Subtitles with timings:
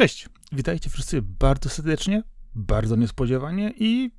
[0.00, 2.22] Cześć, witajcie wszyscy bardzo serdecznie,
[2.54, 4.10] bardzo niespodziewanie i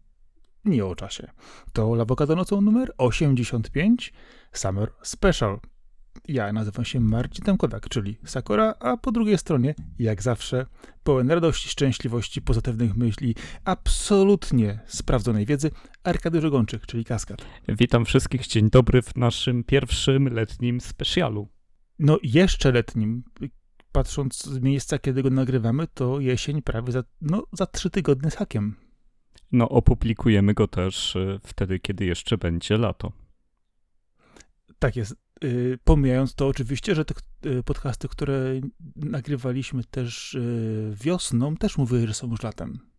[0.66, 1.32] nie o czasie.
[1.74, 4.14] To Lawokado nocą numer 85
[4.52, 5.60] Summer Special.
[6.28, 10.66] Ja nazywam się Marcin Tamkowiak, czyli Sakura, a po drugiej stronie, jak zawsze,
[11.04, 13.36] pełen radości, szczęśliwości, pozytywnych myśli,
[13.66, 15.72] absolutnie sprawdzonej wiedzy,
[16.04, 17.46] Arkady Żogonczyk, czyli Kaskad.
[17.68, 21.48] Witam wszystkich, dzień dobry w naszym pierwszym letnim specjalu.
[22.00, 23.24] No jeszcze letnim,
[23.92, 28.36] patrząc z miejsca, kiedy go nagrywamy, to jesień prawie za, no, za trzy tygodnie z
[28.36, 28.76] hakiem.
[29.52, 33.12] No, opublikujemy go też y, wtedy, kiedy jeszcze będzie lato.
[34.80, 35.16] Tak jest.
[35.44, 37.14] Y, pomijając to oczywiście, że te
[37.46, 38.62] y, podcasty, które
[38.96, 40.38] nagrywaliśmy też
[40.92, 42.91] wiosną, też mówiły, że są już latem.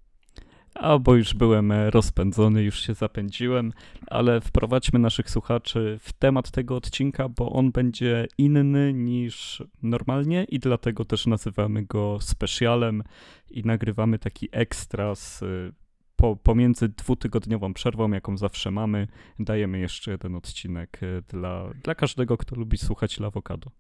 [0.82, 3.72] A bo już byłem e, rozpędzony, już się zapędziłem,
[4.06, 10.58] ale wprowadźmy naszych słuchaczy w temat tego odcinka, bo on będzie inny niż normalnie i
[10.58, 13.02] dlatego też nazywamy go specjalem
[13.50, 15.44] i nagrywamy taki ekstra z,
[16.16, 19.08] po, pomiędzy dwutygodniową przerwą, jaką zawsze mamy.
[19.38, 23.70] Dajemy jeszcze jeden odcinek e, dla, dla każdego, kto lubi słuchać Lawokado.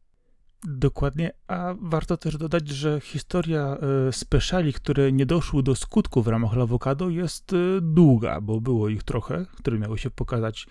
[0.64, 3.76] Dokładnie, a warto też dodać, że historia
[4.08, 8.88] e, speciali, które nie doszły do skutku w ramach Lawokado jest e, długa, bo było
[8.88, 10.66] ich trochę, które miały się pokazać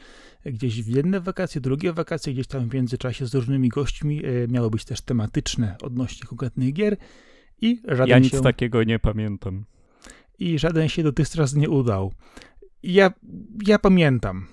[0.46, 4.70] gdzieś w jedne wakacje, drugie wakacje, gdzieś tam w międzyczasie z różnymi gośćmi, e, miały
[4.70, 6.98] być też tematyczne odnośnie konkretnych gier
[7.62, 9.66] i żaden Ja nic się, takiego nie pamiętam.
[10.40, 12.14] I żaden się dotychczas nie udał.
[12.84, 13.14] Ja,
[13.68, 14.48] ja pamiętam.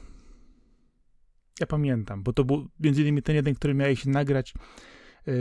[1.61, 4.55] Ja pamiętam, bo to był między innymi ten jeden, który miałeś nagrać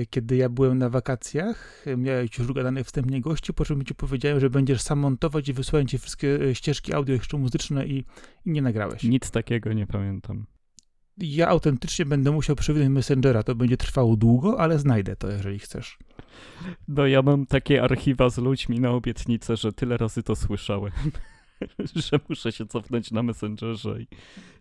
[0.09, 4.49] kiedy ja byłem na wakacjach, miałeś już ugadane wstępnie gości, po czym ci powiedziałem, że
[4.49, 7.97] będziesz sam montować i wysłałem ci wszystkie e, ścieżki audio jeszcze muzyczne i,
[8.45, 9.03] i nie nagrałeś.
[9.03, 10.45] Nic takiego nie pamiętam.
[11.17, 15.97] Ja autentycznie będę musiał przewinąć Messengera, to będzie trwało długo, ale znajdę to, jeżeli chcesz.
[16.87, 20.91] No ja mam takie archiwa z ludźmi na obietnicę, że tyle razy to słyszałem.
[22.09, 24.07] że muszę się cofnąć na Messengerze i,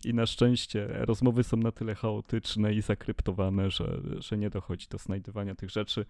[0.05, 4.99] i na szczęście rozmowy są na tyle chaotyczne i zakryptowane, że, że nie dochodzi do
[4.99, 6.05] znajdywania tych rzeczy.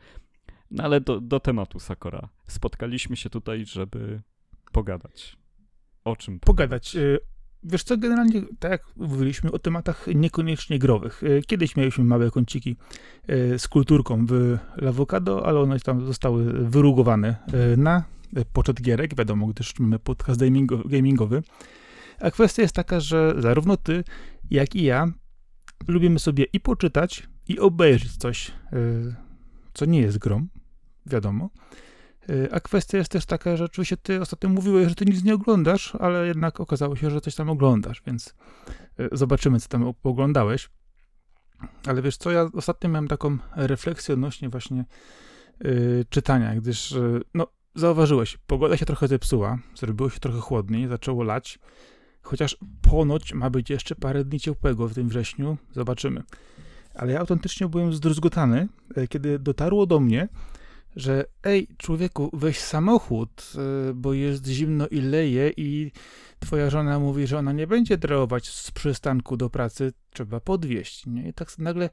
[0.71, 2.29] No ale do, do tematu Sakora.
[2.49, 4.23] Spotkaliśmy się tutaj, żeby
[4.73, 5.37] pogadać.
[6.05, 6.93] O czym pogadać?
[6.93, 7.27] pogadać.
[7.69, 11.23] Wiesz co, generalnie tak jak mówiliśmy o tematach niekoniecznie growych.
[11.23, 12.77] Y, kiedyś mieliśmy małe kąciki
[13.31, 17.37] y, z kulturką w Lawokado, ale one tam zostały wyrugowane
[17.73, 18.05] y, na
[18.53, 20.41] poczet gierek, wiadomo, gdyż mamy podcast
[20.85, 21.43] gamingowy.
[22.21, 24.05] A kwestia jest taka, że zarówno ty,
[24.51, 25.07] jak i ja
[25.89, 29.15] lubimy sobie i poczytać, i obejrzeć coś, y,
[29.75, 30.49] co nie jest grom,
[31.07, 31.51] wiadomo.
[32.31, 35.35] Y, a kwestia jest też taka, że oczywiście ty ostatnio mówiłeś, że ty nic nie
[35.35, 38.35] oglądasz, ale jednak okazało się, że coś tam oglądasz, więc
[39.01, 40.71] y, zobaczymy, co tam oglądałeś.
[41.87, 44.85] Ale wiesz co, ja ostatnio miałem taką refleksję odnośnie właśnie
[46.11, 46.95] czytania, gdyż
[47.35, 51.59] no, zauważyłeś, pogoda się trochę zepsuła, zrobiło się trochę chłodniej, zaczęło lać,
[52.23, 56.23] chociaż ponoć ma być jeszcze parę dni ciepłego w tym wrześniu, zobaczymy.
[56.95, 60.29] Ale ja autentycznie byłem zdruzgotany, e, kiedy dotarło do mnie,
[60.97, 63.53] że ej, człowieku, weź samochód,
[63.91, 65.93] e, bo jest zimno i leje i
[66.39, 71.29] twoja żona mówi, że ona nie będzie dreować z przystanku do pracy, trzeba podwieźć, nie?
[71.29, 71.91] I tak nagle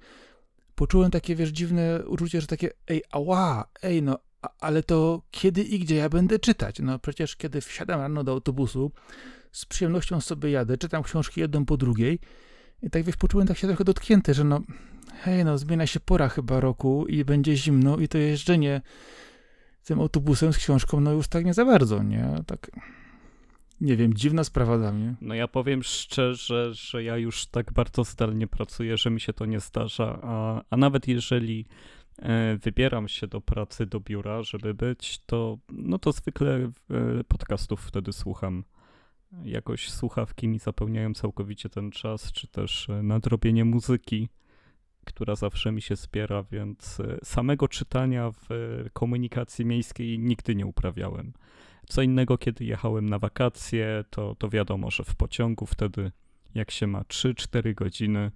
[0.76, 4.20] poczułem takie, wiesz, dziwne uczucie, że takie, ej, ała, ej, no,
[4.60, 6.80] ale to kiedy i gdzie ja będę czytać?
[6.80, 8.92] No przecież kiedy wsiadam rano do autobusu,
[9.52, 12.20] z przyjemnością sobie jadę, czytam książki jedną po drugiej
[12.82, 14.62] i tak wiesz, poczułem tak się trochę dotknięty, że no
[15.22, 18.82] hej, no zmienia się pora chyba roku i będzie zimno i to jeżdżenie
[19.84, 22.30] tym autobusem z książką, no już tak nie za bardzo, nie?
[22.48, 22.72] Tak,
[23.82, 25.16] nie wiem, dziwna sprawa dla mnie.
[25.22, 29.46] No ja powiem szczerze, że ja już tak bardzo zdalnie pracuję, że mi się to
[29.46, 31.66] nie zdarza, a, a nawet jeżeli
[32.60, 36.72] wybieram się do pracy, do biura, żeby być, to, no to zwykle e,
[37.28, 38.64] podcastów wtedy słucham.
[39.44, 44.30] Jakoś słuchawki mi zapełniają całkowicie ten czas, czy też e, nadrobienie muzyki,
[45.06, 48.50] która zawsze mi się zbiera, więc samego czytania w
[48.94, 51.34] komunikacji miejskiej nigdy nie uprawiałem.
[51.88, 56.12] Co innego, kiedy jechałem na wakacje, to, to wiadomo, że w pociągu wtedy,
[56.56, 58.32] jak się ma 3-4 godziny,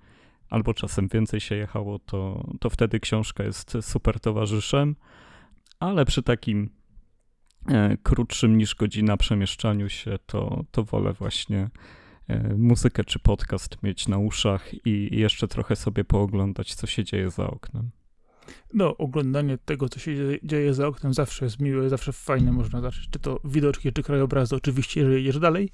[0.50, 4.96] albo czasem więcej się jechało, to, to wtedy książka jest super towarzyszem,
[5.80, 6.70] ale przy takim
[7.68, 11.70] e, krótszym niż godzina przemieszczaniu się, to, to wolę właśnie
[12.28, 17.30] e, muzykę czy podcast mieć na uszach i jeszcze trochę sobie pooglądać, co się dzieje
[17.30, 17.90] za oknem.
[18.74, 23.10] No, oglądanie tego, co się dzieje za oknem zawsze jest miłe, zawsze fajne, można zobaczyć,
[23.10, 25.70] czy to widoczki, czy krajobrazy, oczywiście, jeżeli jedziesz dalej,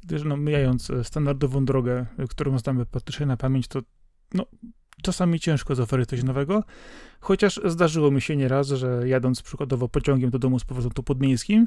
[0.00, 3.80] gdyż no, mijając standardową drogę, którą znamy praktycznie na pamięć, to
[4.34, 4.46] no,
[5.02, 6.64] czasami ciężko zaoferować coś nowego,
[7.20, 11.66] chociaż zdarzyło mi się nieraz, że jadąc przykładowo pociągiem do domu z powrotem tu podmiejskim,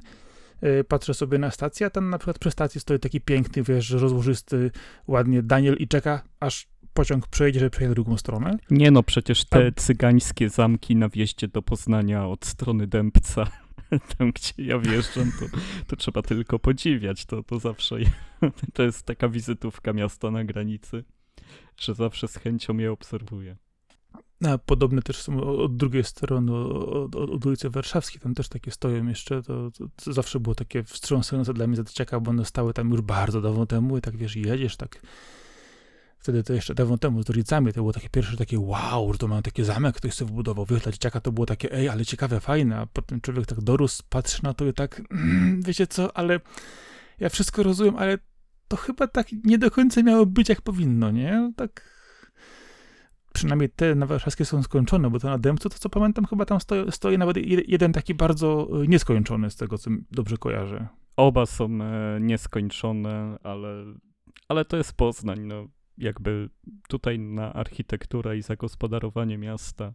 [0.62, 3.92] yy, patrzę sobie na stację, a tam na przykład przy stacji stoi taki piękny, wiesz,
[3.92, 4.72] rozłożysty,
[5.08, 8.58] ładnie Daniel i czeka, aż pociąg przejedzie, żeby przejdzie drugą stronę.
[8.72, 13.48] Nie no, przecież te cygańskie zamki na wjeździe do Poznania od strony Dębca,
[14.18, 15.46] tam gdzie ja wjeżdżam, to,
[15.88, 17.96] to trzeba tylko podziwiać, to, to zawsze,
[18.74, 21.04] to jest taka wizytówka miasta na granicy,
[21.78, 23.58] że zawsze z chęcią je obserwuję.
[24.48, 28.72] A podobne też są od drugiej strony, od, od, od ulicy Warszawskiej, tam też takie
[28.72, 32.46] stoją jeszcze, to, to, to zawsze było takie wstrząsające dla mnie za dzieciaka, bo one
[32.46, 35.02] stały tam już bardzo dawno temu i tak wiesz, jedziesz tak
[36.22, 39.28] wtedy to jeszcze dawno temu z rodzicami, to było takie pierwsze takie wow, że to
[39.28, 40.66] mam taki zamek, ktoś sobie wbudował.
[40.66, 44.04] Wiesz, dla dzieciaka to było takie, ej, ale ciekawe, fajne, a potem człowiek tak dorósł,
[44.10, 46.40] patrzy na to i tak, mm, wiecie co, ale
[47.20, 48.18] ja wszystko rozumiem, ale
[48.72, 51.54] to chyba tak nie do końca miało być, jak powinno, nie?
[51.56, 52.02] Tak
[53.34, 56.60] przynajmniej te na warszawskie są skończone, bo to na Dębcu, to co pamiętam, chyba tam
[56.60, 57.38] stoi, stoi nawet
[57.68, 60.88] jeden taki bardzo e, nieskończony, z tego co dobrze kojarzę.
[61.18, 63.86] Oba są e, nieskończone, ale,
[64.48, 65.68] ale to jest Poznań, no
[65.98, 66.50] jakby
[66.88, 69.94] tutaj na architekturę i zagospodarowanie miasta,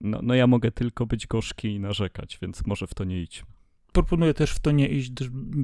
[0.00, 3.44] no, no ja mogę tylko być gorzki i narzekać, więc może w to nie idź.
[3.96, 5.12] Proponuję też w to nie iść,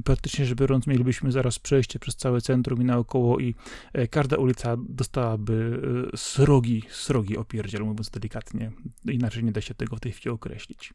[0.03, 3.55] praktycznie rzecz biorąc, mielibyśmy zaraz przejście przez całe centrum i naokoło i
[3.93, 5.81] e, każda ulica dostałaby
[6.13, 8.71] e, srogi, srogi opierdziel, mówiąc delikatnie.
[9.05, 10.93] Inaczej nie da się tego w tej chwili określić.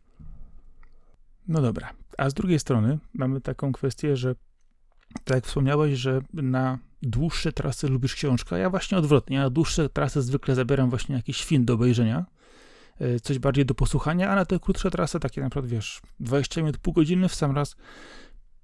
[1.49, 4.35] No dobra, a z drugiej strony mamy taką kwestię, że
[5.25, 9.39] tak jak wspomniałeś, że na dłuższe trasy lubisz książkę, ja właśnie odwrotnie.
[9.39, 12.27] Na dłuższe trasy zwykle zabieram właśnie jakiś film do obejrzenia,
[13.23, 16.79] coś bardziej do posłuchania, a na te krótsze trasy, takie na przykład, wiesz, 20 minut,
[16.79, 17.77] pół godziny w sam raz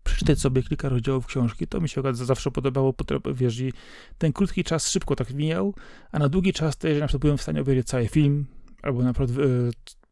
[0.04, 2.94] przeczytać sobie kilka rozdziałów książki, to mi się zawsze podobało,
[3.34, 3.72] wiesz, i
[4.18, 5.74] ten krótki czas szybko tak mijał,
[6.12, 8.46] a na długi czas to jeżeli na przykład byłem w stanie obejrzeć cały film,
[8.82, 9.42] albo na przykład e,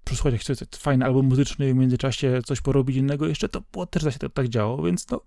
[0.05, 3.27] przesłuchać jakiś fajny albo muzyczny w międzyczasie coś porobić innego.
[3.27, 5.21] Jeszcze, to było, też się to tak działo, więc no,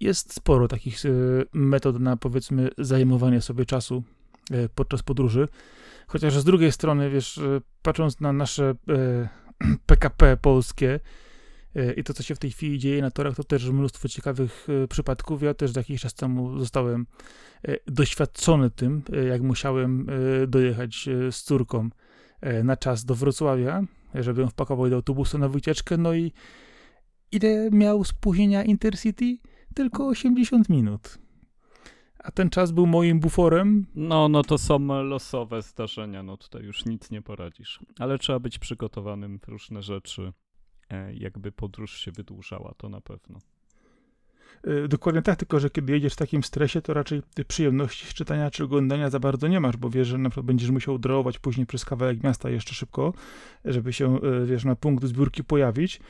[0.00, 1.08] jest sporo takich e,
[1.52, 4.02] metod na powiedzmy zajmowanie sobie czasu
[4.74, 5.48] podczas podróży.
[6.06, 8.74] Chociaż z drugiej strony, wiesz, e, patrząc na nasze
[9.86, 11.00] PKP polskie
[11.96, 15.42] i to, co się w tej chwili dzieje na torach, to też mnóstwo ciekawych przypadków.
[15.42, 17.06] Ja też jakiś czas temu zostałem
[17.86, 20.06] doświadczony tym, jak musiałem
[20.48, 21.90] dojechać z córką
[22.64, 23.82] na czas do Wrocławia,
[24.14, 25.96] żeby ją wpakował do autobusu na wycieczkę.
[25.96, 26.32] No i
[27.32, 29.38] ile miał spóźnienia Intercity?
[29.74, 31.18] tylko 80 minut.
[32.24, 33.86] A ten czas był moim buforem.
[33.94, 37.80] No, no to są losowe zdarzenia, no tutaj już nic nie poradzisz.
[37.98, 40.32] Ale trzeba być przygotowanym w różne rzeczy,
[40.90, 43.38] e, jakby podróż się wydłużała, to na pewno.
[44.64, 48.50] E, dokładnie tak, tylko że kiedy jedziesz w takim stresie, to raczej przyjemności z czytania
[48.50, 51.66] czy oglądania za bardzo nie masz, bo wiesz, że na przykład będziesz musiał drołować później
[51.66, 53.12] przez kawałek miasta jeszcze szybko,
[53.64, 56.00] żeby się, e, wiesz, na punkt zbiórki pojawić,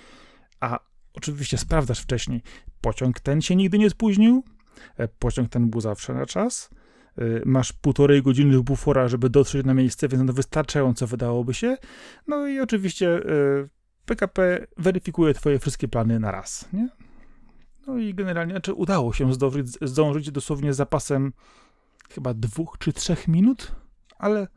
[0.60, 0.78] a
[1.14, 2.42] oczywiście sprawdzasz wcześniej,
[2.80, 4.44] pociąg ten się nigdy nie spóźnił,
[5.18, 6.70] pociąg ten był zawsze na czas,
[7.18, 11.76] e, masz półtorej godziny bufora, żeby dotrzeć na miejsce, więc to wystarczająco wydałoby się.
[12.26, 13.20] No i oczywiście
[14.04, 16.88] PKP e, weryfikuje twoje wszystkie plany na raz, nie?
[17.86, 21.32] No i generalnie, znaczy udało się zdążyć, zdążyć dosłownie zapasem
[22.10, 23.72] chyba dwóch czy trzech minut,
[24.18, 24.48] ale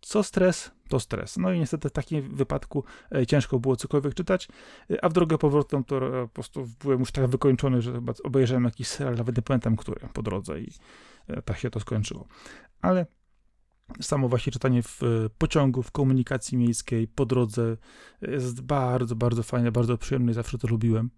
[0.00, 1.36] co stres, to stres.
[1.36, 4.48] No i niestety w takim wypadku e, ciężko było cokolwiek czytać,
[4.90, 8.12] e, a w drogę powrotną to e, po prostu byłem już tak wykończony, że chyba
[8.24, 10.72] obejrzałem jakiś serial, nawet nie pamiętam który, po drodze i
[11.44, 12.28] tak się to skończyło.
[12.82, 13.06] Ale
[14.00, 15.00] samo właśnie czytanie w
[15.38, 17.76] pociągu, w komunikacji miejskiej, po drodze
[18.22, 21.10] jest bardzo, bardzo fajne, bardzo przyjemne i zawsze to lubiłem.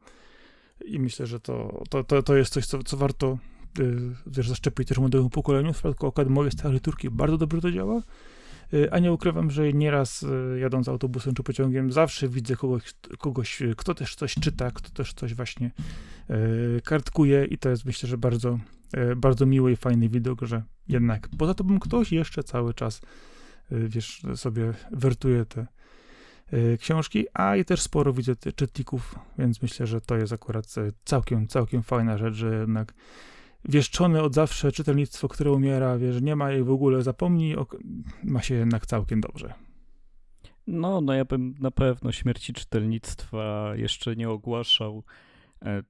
[0.84, 3.38] I myślę, że to, to, to, to jest coś, co, co warto
[4.26, 5.72] wiesz, zaszczepić też młodemu pokoleniu.
[5.72, 8.02] W przypadku akurat mojej starej Turki bardzo dobrze to działa.
[8.74, 13.62] Y, a nie ukrywam, że nieraz y, jadąc autobusem czy pociągiem zawsze widzę kogoś, kogoś,
[13.76, 15.70] kto też coś czyta, kto też coś właśnie
[16.84, 18.58] kartkuje i to jest myślę, że bardzo,
[19.16, 23.00] bardzo miły i fajny widok, że jednak poza tobą ktoś jeszcze cały czas
[23.70, 25.66] wiesz, sobie wertuje te
[26.78, 30.66] książki, a i też sporo widzę czytników, więc myślę, że to jest akurat
[31.04, 32.94] całkiem, całkiem fajna rzecz, że jednak
[33.64, 37.56] wieszczone od zawsze czytelnictwo, które umiera, wiesz, nie ma jej w ogóle, zapomnij,
[38.24, 39.54] ma się jednak całkiem dobrze.
[40.66, 45.04] No, no ja bym na pewno śmierci czytelnictwa jeszcze nie ogłaszał.
[45.64, 45.82] E,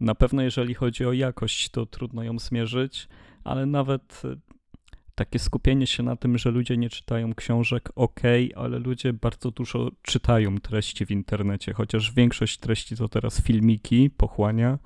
[0.00, 3.08] na pewno jeżeli chodzi o jakość, to trudno ją zmierzyć,
[3.44, 4.22] ale nawet
[5.18, 8.20] takie skupienie się na tym, że ludzie nie czytają książek, ok,
[8.56, 14.78] ale ludzie bardzo dużo czytają treści w internecie, chociaż większość treści to teraz filmiki, pochłania,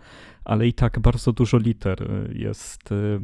[0.45, 3.21] ale i tak bardzo dużo liter y, jest y,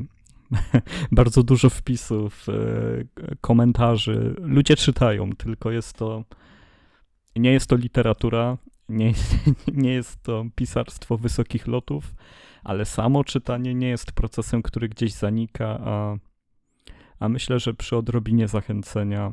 [1.21, 4.35] bardzo dużo wpisów, e, komentarzy.
[4.39, 6.25] Ludzie czytają, tylko jest to.
[7.37, 9.13] Nie jest to literatura, nie,
[9.85, 12.15] nie jest to pisarstwo wysokich lotów,
[12.65, 16.17] ale samo czytanie nie jest procesem, który gdzieś zanika, a,
[17.21, 19.33] a myślę, że przy odrobinie zachęcenia,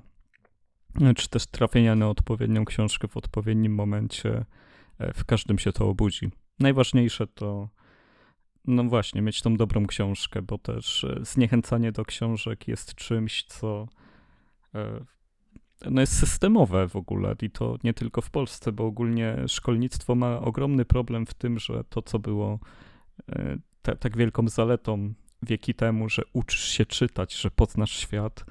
[1.15, 4.45] czy też trafienia na odpowiednią książkę w odpowiednim momencie,
[4.99, 6.29] e, w każdym się to obudzi.
[6.59, 7.69] Najważniejsze to
[8.67, 13.87] no właśnie, mieć tą dobrą książkę, bo też e, zniechęcanie do książek jest czymś, co
[14.75, 15.05] e,
[15.89, 20.39] no jest systemowe w ogóle i to nie tylko w Polsce, bo ogólnie szkolnictwo ma
[20.39, 22.59] ogromny problem w tym, że to, co było
[23.29, 28.45] e, tak wielką zaletą wieki temu, że uczysz się czytać, że poznasz świat,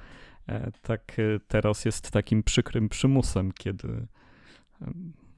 [0.81, 4.07] tak teraz jest takim przykrym przymusem, kiedy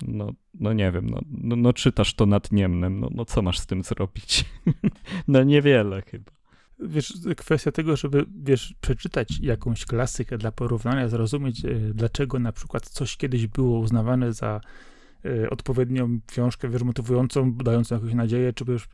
[0.01, 3.59] no, no nie wiem, no, no, no czytasz to nad Niemnem, no, no co masz
[3.59, 4.45] z tym zrobić?
[5.27, 6.31] no niewiele chyba.
[6.79, 12.89] Wiesz, kwestia tego, żeby, wiesz, przeczytać jakąś klasykę dla porównania, zrozumieć, e, dlaczego na przykład
[12.89, 14.59] coś kiedyś było uznawane za e,
[15.50, 18.89] odpowiednią książkę, wiesz, motywującą, dającą jakąś nadzieję, czy już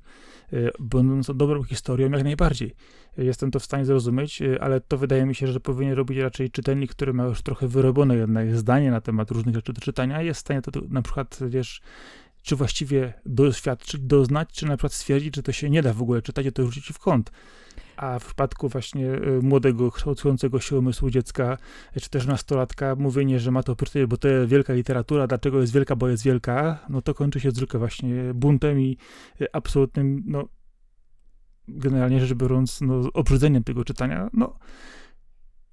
[0.53, 2.75] Y, będącą dobrą historią, jak najbardziej.
[3.17, 6.51] Jestem to w stanie zrozumieć, y, ale to wydaje mi się, że powinien robić raczej
[6.51, 10.37] czytelnik, który ma już trochę wyrobione jednak zdanie na temat różnych rzeczy do czytania, jest
[10.37, 11.81] w stanie to na przykład, wiesz,
[12.43, 16.21] czy właściwie doświadczyć, doznać, czy na przykład stwierdzić, że to się nie da w ogóle
[16.21, 17.31] czytać, to rzucić w kąt.
[17.97, 21.57] A w przypadku właśnie y, młodego, kształtującego się umysłu dziecka,
[22.01, 25.73] czy też nastolatka, mówienie, że ma to priorytet, bo to jest wielka literatura, dlaczego jest
[25.73, 28.97] wielka, bo jest wielka, no to kończy się zwykle właśnie buntem i
[29.41, 30.47] y, absolutnym, no
[31.67, 34.59] generalnie rzecz biorąc, no, obrzydzeniem tego czytania, no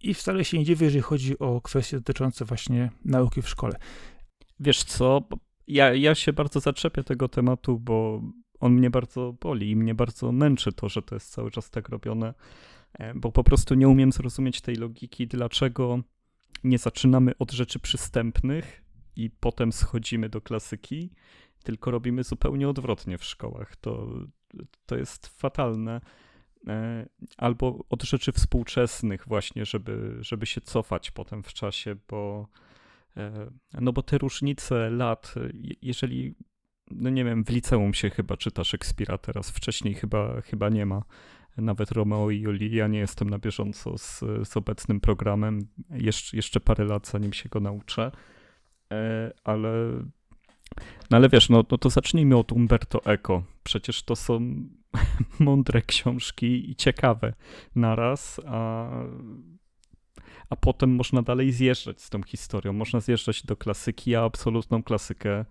[0.03, 3.77] i wcale się nie dziwię, jeżeli chodzi o kwestie dotyczące właśnie nauki w szkole.
[4.61, 5.21] Wiesz co,
[5.71, 8.23] ja, ja się bardzo zaczepię tego tematu, bo
[8.61, 11.89] on mnie bardzo boli i mnie bardzo męczy to, że to jest cały czas tak
[11.89, 12.35] robione,
[12.93, 16.01] e, bo po prostu nie umiem zrozumieć tej logiki, dlaczego
[16.65, 18.83] nie zaczynamy od rzeczy przystępnych
[19.17, 21.11] i potem schodzimy do klasyki,
[21.63, 23.77] tylko robimy zupełnie odwrotnie w szkołach.
[23.77, 24.09] To,
[24.87, 26.01] to jest fatalne.
[26.67, 32.49] E, albo od rzeczy współczesnych, właśnie, żeby, żeby się cofać potem w czasie, bo
[33.81, 35.35] no bo te różnice lat,
[35.83, 36.35] jeżeli
[36.91, 41.03] no nie wiem, w liceum się chyba czyta Szekspira teraz, wcześniej chyba, chyba nie ma.
[41.57, 42.75] Nawet Romeo i Julii.
[42.75, 45.69] Ja nie jestem na bieżąco z, z obecnym programem.
[45.91, 48.13] Jesz, jeszcze parę lat, zanim się go nauczę.
[48.93, 49.71] E, ale,
[51.11, 53.43] no ale wiesz, no, no to zacznijmy od Umberto Eco.
[53.63, 54.41] Przecież to są
[55.41, 57.35] mądre książki i ciekawe
[57.75, 58.91] naraz, a,
[60.51, 62.73] a potem można dalej zjeżdżać z tą historią.
[62.73, 65.45] Można zjeżdżać do klasyki, a absolutną klasykę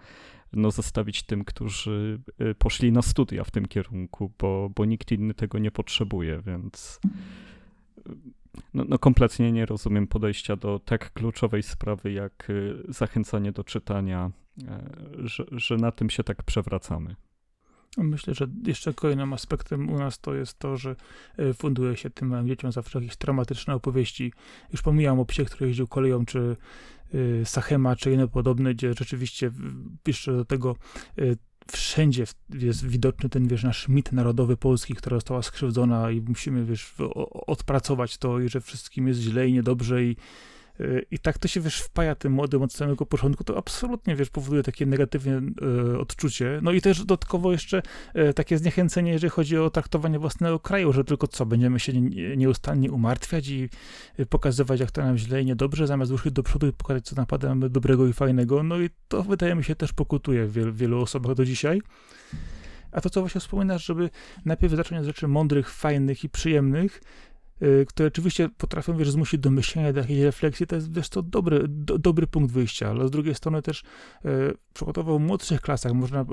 [0.53, 5.33] no, zostawić tym, którzy y, poszli na studia w tym kierunku, bo, bo nikt inny
[5.33, 6.99] tego nie potrzebuje, więc
[8.73, 14.31] no, no, kompletnie nie rozumiem podejścia do tak kluczowej sprawy, jak y, zachęcanie do czytania,
[15.17, 17.15] że, że na tym się tak przewracamy.
[17.97, 20.95] Myślę, że jeszcze kolejnym aspektem u nas to jest to, że
[21.57, 24.33] funduje się tym małym dzieciom zawsze jakieś traumatyczne opowieści.
[24.71, 26.55] Już pomijam o psie, który jeździł koleją, czy
[27.13, 29.51] Y, Sachema czy inne podobne, gdzie rzeczywiście
[30.07, 30.75] jeszcze do tego
[31.19, 31.37] y,
[31.71, 36.95] wszędzie jest widoczny ten, wiesz, nasz mit narodowy polski, która została skrzywdzona i musimy, wiesz,
[37.47, 40.15] odpracować to i że wszystkim jest źle i niedobrze i
[41.11, 44.63] i tak to się, wiesz, wpaja tym młodym od samego początku, to absolutnie, wiesz, powoduje
[44.63, 45.41] takie negatywne
[45.91, 46.59] e, odczucie.
[46.61, 47.81] No i też dodatkowo jeszcze
[48.13, 52.37] e, takie zniechęcenie, jeżeli chodzi o traktowanie własnego kraju, że tylko co, będziemy się nie,
[52.37, 53.69] nieustannie umartwiać i
[54.29, 57.49] pokazywać, jak to nam źle i niedobrze, zamiast ruszyć do przodu i pokazać, co naprawdę
[57.49, 58.63] mamy dobrego i fajnego.
[58.63, 61.81] No i to, wydaje mi się, też pokutuje w wielu, wielu osobach do dzisiaj.
[62.91, 64.09] A to, co właśnie wspominasz, żeby
[64.45, 67.28] najpierw zacząć od rzeczy mądrych, fajnych i przyjemnych, Y,
[67.87, 71.65] które oczywiście potrafią, wiesz, zmusić do myślenia, do jakiejś refleksji, to jest, wiesz, to dobry,
[71.67, 73.83] do, dobry punkt wyjścia, ale z drugiej strony też
[74.25, 74.29] e,
[74.73, 76.25] przykładowo w młodszych klasach można e,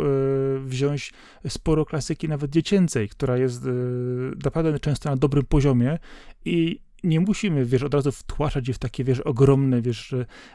[0.65, 1.13] wziąć
[1.49, 3.63] sporo klasyki nawet dziecięcej, która jest
[4.45, 5.99] naprawdę często na dobrym poziomie
[6.45, 10.15] i nie musimy, wiesz, od razu wtłaczać je w takie, wiesz, ogromne, wiesz,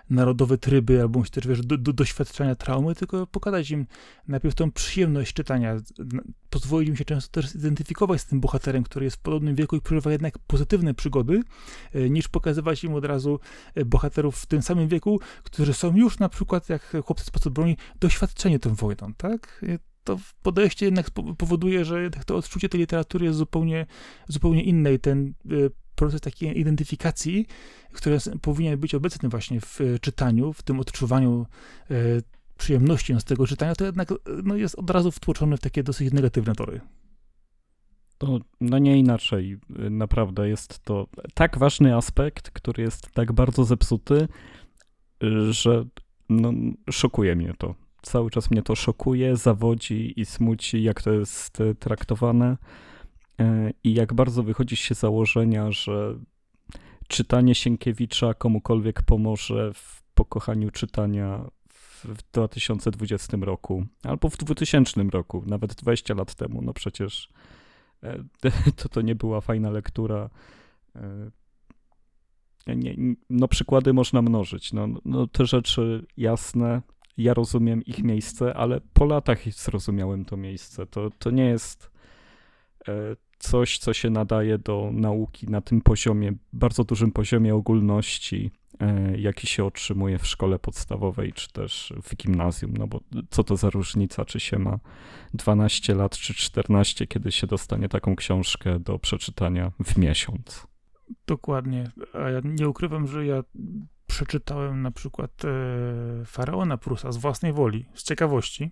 [0.09, 3.85] narodowe tryby, albo też, wiesz, do, do doświadczenia traumy, tylko pokazać im
[4.27, 5.77] najpierw tą przyjemność czytania,
[6.49, 9.81] pozwolić im się często też zidentyfikować z tym bohaterem, który jest w podobnym wieku i
[9.81, 11.41] przeżywa jednak pozytywne przygody,
[11.93, 13.39] e, niż pokazywać im od razu
[13.75, 17.77] e, bohaterów w tym samym wieku, którzy są już na przykład, jak chłopcy z broni,
[17.99, 19.65] doświadczeni tą wojną, tak?
[19.69, 23.85] E, to podejście jednak powoduje, że to odczucie tej literatury jest zupełnie,
[24.27, 25.33] zupełnie inne i ten
[26.01, 27.47] proces takiej identyfikacji,
[27.91, 31.45] który powinien być obecny właśnie w e, czytaniu, w tym odczuwaniu
[31.91, 31.95] e,
[32.57, 36.13] przyjemności z tego czytania, to jednak e, no, jest od razu wtłoczony w takie dosyć
[36.13, 36.81] negatywne tory.
[38.17, 39.57] To, no nie inaczej.
[39.89, 44.27] Naprawdę jest to tak ważny aspekt, który jest tak bardzo zepsuty,
[45.49, 45.85] że
[46.29, 46.53] no,
[46.91, 47.75] szokuje mnie to.
[48.01, 52.57] Cały czas mnie to szokuje, zawodzi i smuci, jak to jest traktowane
[53.83, 56.19] i jak bardzo wychodzi się z założenia, że
[57.07, 65.75] czytanie Sienkiewicza komukolwiek pomoże w pokochaniu czytania w 2020 roku albo w 2000 roku, nawet
[65.75, 66.61] 20 lat temu.
[66.61, 67.29] No przecież
[68.03, 68.23] e,
[68.75, 70.29] to, to nie była fajna lektura.
[70.95, 71.31] E,
[72.75, 72.95] nie,
[73.29, 74.73] no przykłady można mnożyć.
[74.73, 76.81] No, no te rzeczy jasne,
[77.17, 80.85] ja rozumiem ich miejsce, ale po latach zrozumiałem to miejsce.
[80.85, 81.90] To, to nie jest e,
[83.41, 89.47] coś, co się nadaje do nauki na tym poziomie, bardzo dużym poziomie ogólności, e, jaki
[89.47, 94.25] się otrzymuje w szkole podstawowej, czy też w gimnazjum, no bo co to za różnica,
[94.25, 94.79] czy się ma
[95.33, 100.67] 12 lat, czy 14, kiedy się dostanie taką książkę do przeczytania w miesiąc.
[101.27, 103.43] Dokładnie, a ja nie ukrywam, że ja
[104.07, 108.71] przeczytałem na przykład e, Faraona Prusa z własnej woli, z ciekawości.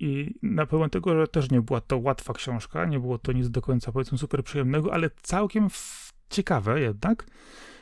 [0.00, 3.50] I na pewno tego, że też nie była to łatwa książka, nie było to nic
[3.50, 5.68] do końca, powiedzmy, super przyjemnego, ale całkiem
[6.30, 7.26] ciekawe jednak.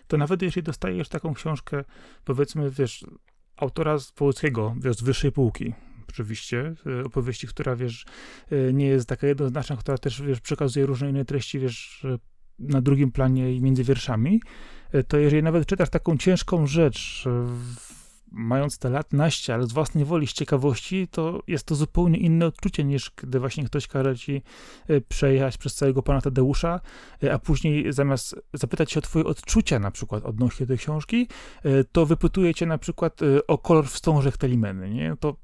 [0.06, 1.84] To nawet jeśli dostajesz taką książkę,
[2.25, 3.04] powiedzmy, wiesz,
[3.56, 5.75] autora z polskiego, wiesz, z wyższej półki,
[6.08, 8.06] oczywiście, e, opowieści, która, wiesz,
[8.50, 12.06] e, nie jest taka jednoznaczna, która też, wiesz, przekazuje różne inne treści, wiesz,
[12.58, 14.40] na drugim planie i między wierszami,
[15.08, 17.28] to jeżeli nawet czytasz taką ciężką rzecz,
[18.32, 22.47] mając te lat naście, ale z własnej woli, z ciekawości, to jest to zupełnie inne
[22.47, 24.42] odczucie niż gdy właśnie ktoś każe ci
[24.88, 26.80] e, przejechać przez całego pana Tadeusza,
[27.23, 31.28] e, a później zamiast zapytać się o twoje odczucia na przykład odnośnie tej książki,
[31.92, 35.16] to wypytuje cię na przykład o kolor wstążek Telimeny, nie?
[35.20, 35.37] To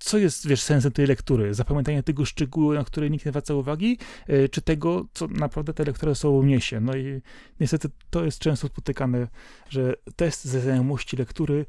[0.00, 1.54] co jest, wiesz, sensem tej lektury?
[1.54, 5.84] Zapamiętanie tego szczegółu, na który nikt nie zwraca uwagi, e, czy tego, co naprawdę ta
[5.84, 6.80] lektura sobą niesie?
[6.80, 7.20] No i
[7.60, 9.28] niestety to jest często spotykane,
[9.68, 11.66] że test ze znajomości lektury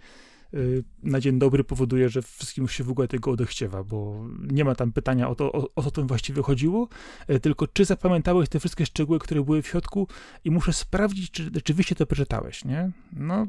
[0.54, 0.58] e,
[1.04, 4.92] na dzień dobry powoduje, że wszystkim się w ogóle tego odechciewa, bo nie ma tam
[4.92, 6.88] pytania o to, o, o co tym właściwie chodziło,
[7.28, 10.08] e, tylko czy zapamiętałeś te wszystkie szczegóły, które były w środku
[10.44, 12.92] i muszę sprawdzić, czy rzeczywiście to przeczytałeś, nie?
[13.14, 13.48] No,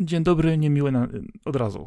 [0.00, 1.08] dzień dobry, niemiłe na,
[1.44, 1.86] od razu.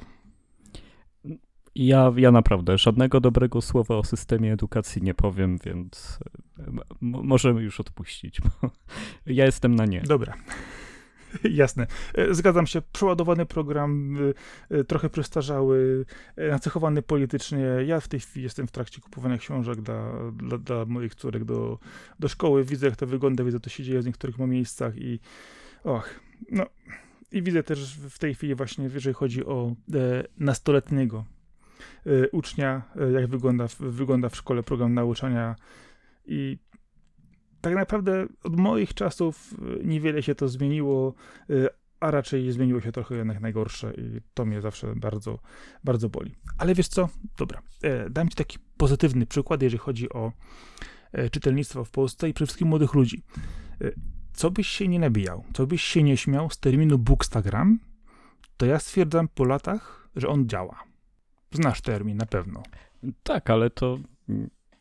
[1.75, 6.19] Ja, ja naprawdę żadnego dobrego słowa o systemie edukacji nie powiem, więc
[7.01, 8.41] możemy już odpuścić,
[9.25, 10.01] ja jestem na nie.
[10.01, 10.33] Dobra.
[11.43, 11.87] Jasne.
[12.13, 12.81] E, zgadzam się.
[12.81, 14.17] Przeładowany program,
[14.71, 16.05] e, e, trochę przestarzały,
[16.37, 17.65] nacechowany politycznie.
[17.85, 21.79] Ja w tej chwili jestem w trakcie kupowania książek dla, dla, dla moich córek do,
[22.19, 22.63] do szkoły.
[22.63, 25.19] Widzę, jak to wygląda, widzę, co się dzieje w niektórych miejscach i
[25.83, 26.19] och,
[26.51, 26.65] no.
[27.31, 31.25] I widzę też w tej chwili właśnie, jeżeli chodzi o e, nastoletniego
[32.31, 35.55] ucznia, y, jak wygląda, wygląda w szkole program nauczania
[36.25, 36.57] i
[37.61, 41.13] tak naprawdę od moich czasów y, niewiele się to zmieniło,
[42.03, 45.39] a raczej zmieniło się trochę jednak najgorsze i to mnie zawsze bardzo,
[45.83, 46.35] bardzo boli.
[46.57, 47.09] Ale wiesz co?
[47.37, 50.31] Dobra, e, dam ci taki pozytywny przykład, jeżeli chodzi o
[51.11, 53.23] e, czytelnictwo w Polsce i przede wszystkim młodych ludzi.
[53.81, 53.91] E,
[54.33, 57.79] co byś się nie nabijał, co byś się nie śmiał z terminu Bookstagram,
[58.57, 60.83] to ja stwierdzam po latach, że on działa.
[61.53, 62.63] Znasz termin, na pewno.
[63.23, 63.97] Tak, ale to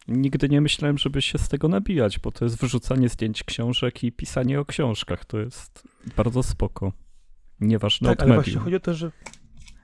[0.08, 4.12] nigdy nie myślałem, żeby się z tego nabijać, bo to jest wyrzucanie zdjęć książek i
[4.12, 5.24] pisanie o książkach.
[5.24, 6.92] To jest bardzo spoko.
[7.60, 8.44] Nieważne tak, od ale medium.
[8.44, 9.12] właśnie chodzi o to, że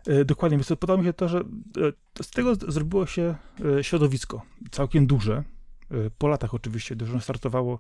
[0.07, 3.35] e, dokładnie, podoba mi się to, że e, z tego zrobiło się
[3.79, 5.45] e, środowisko całkiem duże.
[6.19, 7.79] Po latach oczywiście, dużo startowało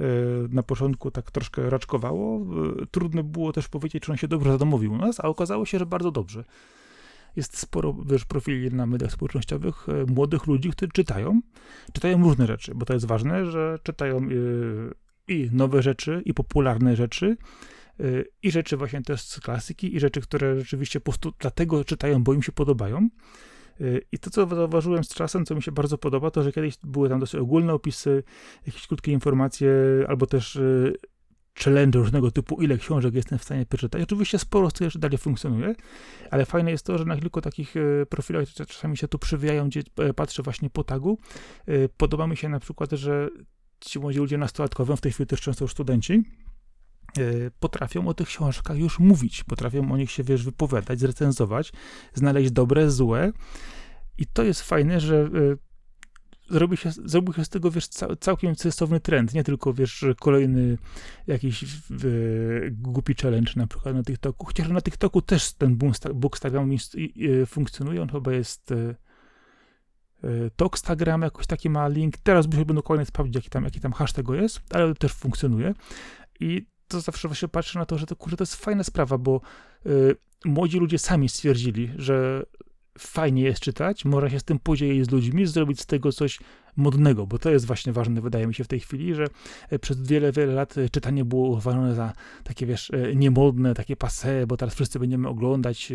[0.00, 0.04] e,
[0.48, 2.46] na początku, tak troszkę raczkowało.
[2.90, 5.86] Trudno było też powiedzieć, czy on się dobrze zadomowił u nas, a okazało się, że
[5.86, 6.44] bardzo dobrze
[7.36, 11.40] jest sporo wiesz, profili na mediach społecznościowych e, młodych ludzi, którzy czytają.
[11.92, 14.24] Czytają różne rzeczy, bo to jest ważne, że czytają e,
[15.28, 17.36] i nowe rzeczy, i popularne rzeczy,
[18.00, 18.04] e,
[18.42, 22.34] i rzeczy właśnie też z klasyki, i rzeczy, które rzeczywiście po prostu dlatego czytają, bo
[22.34, 23.08] im się podobają.
[24.12, 27.08] I to, co zauważyłem z czasem, co mi się bardzo podoba, to, że kiedyś były
[27.08, 28.22] tam dosyć ogólne opisy,
[28.66, 29.70] jakieś krótkie informacje,
[30.08, 30.58] albo też
[31.58, 34.02] challenge różnego typu, ile książek jestem w stanie przeczytać.
[34.02, 35.74] Oczywiście sporo z tych rzeczy dalej funkcjonuje,
[36.30, 39.82] ale fajne jest to, że na kilku takich e, profilach, czasami się tu przywijają, gdzie
[39.98, 41.18] e, patrzę właśnie po tagu,
[41.66, 43.28] e, podoba mi się na przykład, że
[43.80, 46.22] ci młodzi ludzie nastolatkowi, w tej chwili też często studenci,
[47.60, 51.72] potrafią o tych książkach już mówić, potrafią o nich się, wiesz, wypowiadać, zrecenzować,
[52.14, 53.32] znaleźć dobre, złe.
[54.18, 55.30] I to jest fajne, że
[56.50, 57.88] zrobi się, zrobił się z tego, wiesz,
[58.20, 60.78] całkiem sensowny trend, nie tylko, wiesz, kolejny
[61.26, 61.64] jakiś
[62.70, 65.78] głupi challenge na przykład na TikToku, chociaż na TikToku też ten
[66.14, 66.70] bookstagram
[67.46, 68.94] funkcjonuje, on chyba jest e,
[70.24, 72.16] y, Toxtagram jakoś taki ma link.
[72.16, 75.74] Teraz musiałbym dokładnie sprawdzić, jaki tam, jaki tam hash tego jest, ale też funkcjonuje.
[76.40, 79.40] I to zawsze właśnie patrzę na to, że to, kurczę, to jest fajna sprawa, bo
[79.86, 82.42] y, młodzi ludzie sami stwierdzili, że
[82.98, 86.38] fajnie jest czytać, można się z tym podzielić z ludźmi, zrobić z tego coś
[86.76, 89.26] modnego, bo to jest właśnie ważne, wydaje mi się w tej chwili, że
[89.70, 92.12] e, przez wiele, wiele lat e, czytanie było uważane za
[92.44, 95.92] takie, wiesz, e, niemodne, takie passe, bo teraz wszyscy będziemy oglądać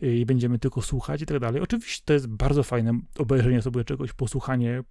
[0.00, 1.62] i będziemy tylko słuchać i tak dalej.
[1.62, 4.82] Oczywiście to jest bardzo fajne obejrzenie sobie czegoś, posłuchanie,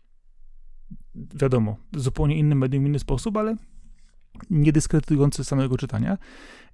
[1.15, 3.55] wiadomo, zupełnie innym medium, inny sposób, ale
[4.49, 6.17] nie dyskredytujący samego czytania.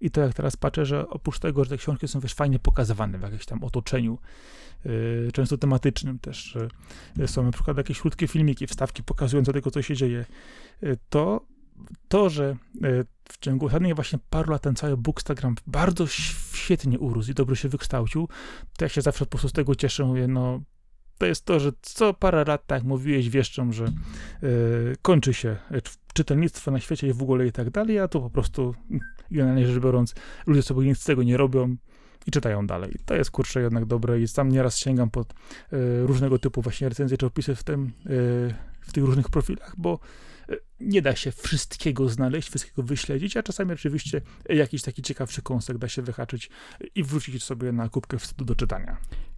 [0.01, 3.17] I to jak teraz patrzę, że oprócz tego, że te książki są wiesz, fajnie pokazywane
[3.17, 4.17] w jakimś tam otoczeniu,
[4.85, 6.57] yy, często tematycznym też,
[7.25, 10.25] są na przykład jakieś krótkie filmiki, wstawki pokazujące tego, co się dzieje,
[10.81, 11.45] yy, to
[12.07, 17.31] to, że yy, w ciągu ostatnich właśnie paru lat ten cały Bookstagram bardzo świetnie urósł
[17.31, 18.29] i dobrze się wykształcił,
[18.77, 20.61] to ja się zawsze po prostu z tego cieszę, mówię, no
[21.17, 23.85] to jest to, że co parę lat, tak mówiłeś, wieszczą, że
[24.41, 25.57] yy, kończy się
[26.13, 28.75] czytelnictwo na świecie i w ogóle i tak dalej, a tu po prostu,
[29.31, 30.15] generalnie rzecz biorąc,
[30.47, 31.75] ludzie sobie nic z tego nie robią
[32.27, 32.95] i czytają dalej.
[33.05, 35.35] To jest, kurczę, jednak dobre i sam nieraz sięgam pod y,
[36.07, 39.99] różnego typu właśnie recenzje czy opisy w tym, y, w tych różnych profilach, bo
[40.79, 45.87] nie da się wszystkiego znaleźć, wszystkiego wyśledzić, a czasami oczywiście jakiś taki ciekawszy kąsek da
[45.87, 46.49] się wyhaczyć
[46.95, 48.97] i wrzucić sobie na kubkę wstydu do czytania.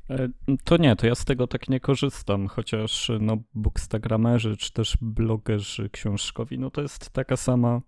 [0.10, 0.30] E,
[0.64, 5.90] to nie, to ja z tego tak nie korzystam, chociaż no bookstagramerzy czy też blogerzy
[5.90, 7.82] książkowi, no to jest taka sama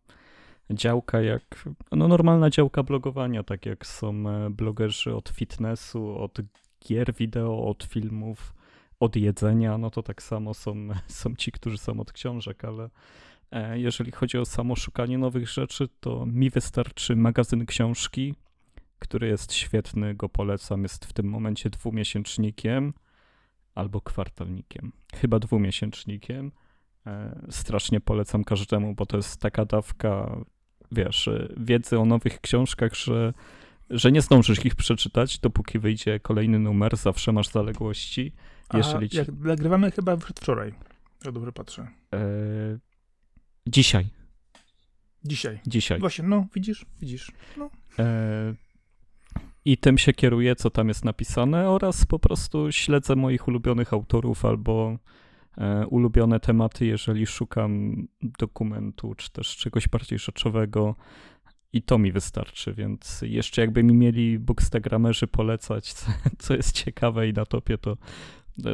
[0.69, 6.37] działka jak, no normalna działka blogowania, tak jak są e, blogerzy od fitnessu, od
[6.87, 8.53] gier wideo, od filmów,
[8.99, 12.89] od jedzenia, no to tak samo są, są ci, którzy są od książek, ale
[13.51, 18.35] e, jeżeli chodzi o samo szukanie nowych rzeczy, to mi wystarczy magazyn książki,
[18.99, 20.83] który jest świetny, go polecam.
[20.83, 22.93] Jest w tym momencie dwumiesięcznikiem
[23.75, 24.91] albo kwartalnikiem.
[25.15, 26.51] Chyba dwumiesięcznikiem.
[27.07, 30.37] E, strasznie polecam każdemu, bo to jest taka dawka,
[30.91, 33.33] wiesz, e, wiedzy o nowych książkach, że,
[33.89, 38.33] że nie zdążysz ich przeczytać, dopóki wyjdzie kolejny numer, zawsze masz zaległości.
[38.73, 39.17] Jeżeli ci...
[39.17, 40.73] jak nagrywamy chyba wczoraj,
[41.25, 41.87] jak dobrze patrzę.
[42.13, 42.19] E...
[43.67, 44.07] Dzisiaj.
[45.25, 45.59] Dzisiaj.
[45.67, 45.99] Dzisiaj.
[45.99, 47.31] Właśnie, no, widzisz, widzisz.
[47.57, 47.69] No.
[49.67, 54.45] I tym się kieruję, co tam jest napisane, oraz po prostu śledzę moich ulubionych autorów
[54.45, 54.97] albo
[55.57, 60.95] e, ulubione tematy, jeżeli szukam dokumentu, czy też czegoś bardziej rzeczowego.
[61.73, 65.93] I to mi wystarczy, więc jeszcze jakby mi mieli bookstagramerzy polecać,
[66.39, 67.97] co, jest ciekawe i na topie, to,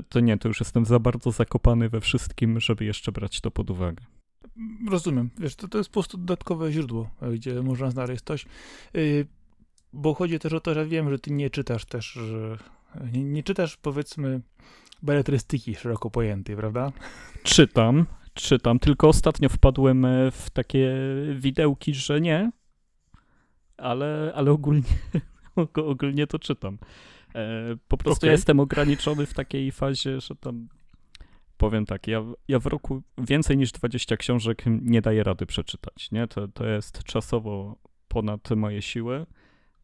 [0.10, 3.70] to nie, to już jestem za bardzo zakopany we wszystkim, żeby jeszcze brać to pod
[3.70, 4.06] uwagę.
[4.90, 5.30] Rozumiem.
[5.40, 8.46] Wiesz, to, to jest po prostu dodatkowe źródło, gdzie można znaleźć coś.
[8.94, 9.28] Yy
[9.94, 12.20] bo chodzi też o to, że wiem, że ty nie czytasz też,
[13.14, 14.42] nie, nie czytasz powiedzmy
[15.02, 16.92] beletrystyki szeroko pojętej, prawda?
[17.44, 20.96] Czytam, czytam, tylko ostatnio wpadłem e, w takie
[21.36, 22.52] widełki, że nie,
[23.78, 24.84] ale, ale ogólnie,
[25.76, 26.78] ogólnie to czytam.
[27.36, 28.28] E, po prostu okay.
[28.28, 30.68] ja jestem ograniczony w takiej fazie, że tam
[31.58, 36.28] powiem tak, ja, ja w roku więcej niż 20 książek nie daję rady przeczytać, nie?
[36.28, 37.76] To, to jest czasowo
[38.08, 39.26] ponad moje siły.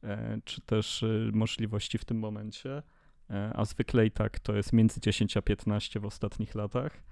[0.04, 2.84] E, czy też e, możliwości w tym momencie,
[3.30, 7.04] e, a zwykle i tak to jest między 10 a 15 w ostatnich latach,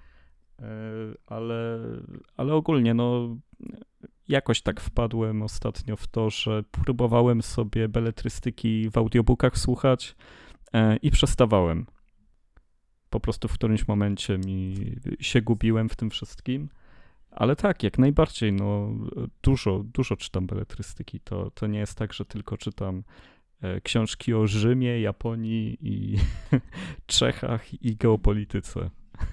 [1.27, 1.79] ale,
[2.37, 3.37] ale ogólnie no
[4.27, 10.15] jakoś tak wpadłem ostatnio w to, że próbowałem sobie beletrystyki w audiobookach słuchać
[11.01, 11.85] i przestawałem.
[13.09, 14.75] Po prostu w którymś momencie mi
[15.19, 16.69] się gubiłem w tym wszystkim.
[17.31, 18.91] Ale tak, jak najbardziej, no
[19.41, 21.19] dużo, dużo czytam beletrystyki.
[21.19, 23.03] To, to nie jest tak, że tylko czytam
[23.61, 26.17] e, książki o Rzymie, Japonii i
[27.07, 28.89] Czechach i geopolityce.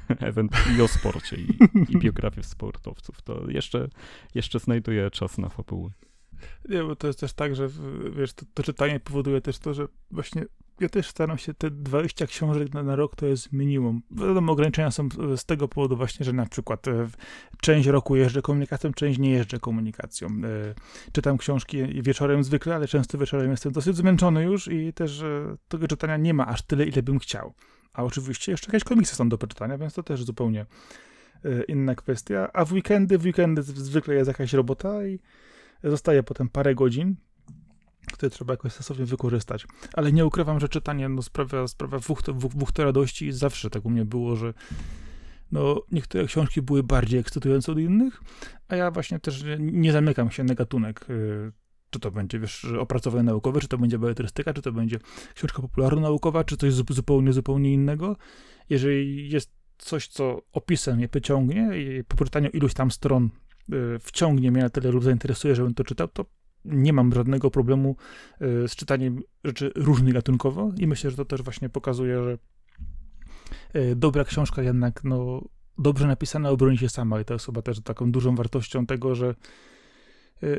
[0.78, 1.48] I o sporcie i,
[1.88, 3.22] i biografię sportowców.
[3.22, 3.88] To jeszcze,
[4.34, 5.90] jeszcze znajduję czas na fabuły.
[6.68, 7.68] Nie, bo to jest też tak, że
[8.16, 10.44] wiesz, to, to czytanie powoduje też to, że właśnie
[10.80, 14.02] ja też staram się, te 20 książek na, na, rok to jest minimum.
[14.10, 17.08] Wiadomo, ograniczenia są z tego powodu właśnie, że na przykład e,
[17.60, 20.28] część roku jeżdżę komunikacją, część nie jeżdżę komunikacją.
[20.28, 20.74] E,
[21.12, 25.88] czytam książki wieczorem zwykle, ale często wieczorem jestem dosyć zmęczony już i też e, tego
[25.88, 27.54] czytania nie ma aż tyle, ile bym chciał.
[27.92, 30.66] A oczywiście jeszcze jakieś komiksy są do przeczytania, więc to też zupełnie
[31.68, 32.50] inna kwestia.
[32.52, 35.18] A w weekendy, w weekendy zwykle jest jakaś robota i
[35.84, 37.16] zostaje potem parę godzin
[38.14, 39.66] które trzeba jakoś stosownie wykorzystać.
[39.92, 43.70] Ale nie ukrywam, że czytanie no, sprawia, sprawia dwóch, dwóch, dwóch to radości i zawsze
[43.70, 44.54] tak u mnie było, że
[45.52, 48.20] no, niektóre książki były bardziej ekscytujące od innych,
[48.68, 51.10] a ja właśnie też nie zamykam się na gatunek.
[51.10, 51.52] Y,
[51.90, 54.98] Czy to będzie, wiesz, opracowanie naukowe, czy to będzie beletrystyka, czy to będzie
[55.34, 58.16] książka popularno-naukowa, czy coś zupełnie, zupełnie innego.
[58.70, 63.30] Jeżeli jest coś, co opisem mnie pociągnie i po przeczytaniu iluś tam stron
[63.72, 66.24] y, wciągnie mnie na tyle lub zainteresuje, żebym to czytał, to
[66.64, 67.96] nie mam żadnego problemu
[68.42, 72.38] y, z czytaniem rzeczy różnych gatunkowo i myślę, że to też właśnie pokazuje, że
[73.80, 75.42] y, dobra książka jednak, no,
[75.78, 79.34] dobrze napisana obroni się sama i to jest chyba też taką dużą wartością tego, że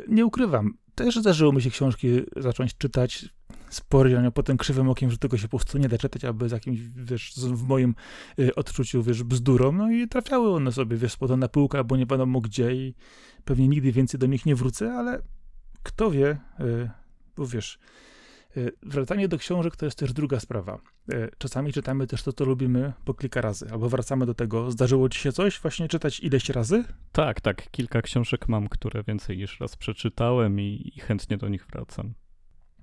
[0.07, 3.29] nie ukrywam, też zdarzyło mi się książki zacząć czytać
[3.69, 6.51] spojrzeć na potem krzywym okiem, że tego się po prostu nie da czytać, aby z
[6.51, 7.95] jakimś, wiesz, w moim
[8.55, 12.41] odczuciu, wiesz, bzdurą, no i trafiały one sobie, wiesz, potem na półkę albo nie wiadomo
[12.41, 12.95] gdzie i
[13.45, 15.21] pewnie nigdy więcej do nich nie wrócę, ale
[15.85, 16.89] kto wie, y,
[17.35, 17.79] bo wiesz,
[18.57, 20.79] y, wracanie do książek to jest też druga sprawa.
[21.13, 24.71] Y, czasami czytamy też to, co lubimy po kilka razy, albo wracamy do tego.
[24.71, 26.83] Zdarzyło ci się coś właśnie czytać ileś razy?
[27.11, 27.71] Tak, tak.
[27.71, 32.13] Kilka książek mam, które więcej niż raz przeczytałem i, i chętnie do nich wracam.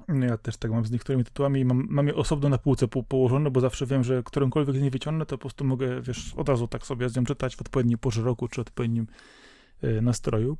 [0.08, 2.88] No ja też tak mam z niektórymi tytułami i mam, mam je osobno na półce
[2.88, 6.34] po, położone, bo zawsze wiem, że którąkolwiek z nich wyciągnę, to po prostu mogę, wiesz,
[6.36, 9.06] od razu tak sobie z nią czytać w odpowiednim porze roku, czy odpowiednim
[9.84, 10.58] y, nastroju.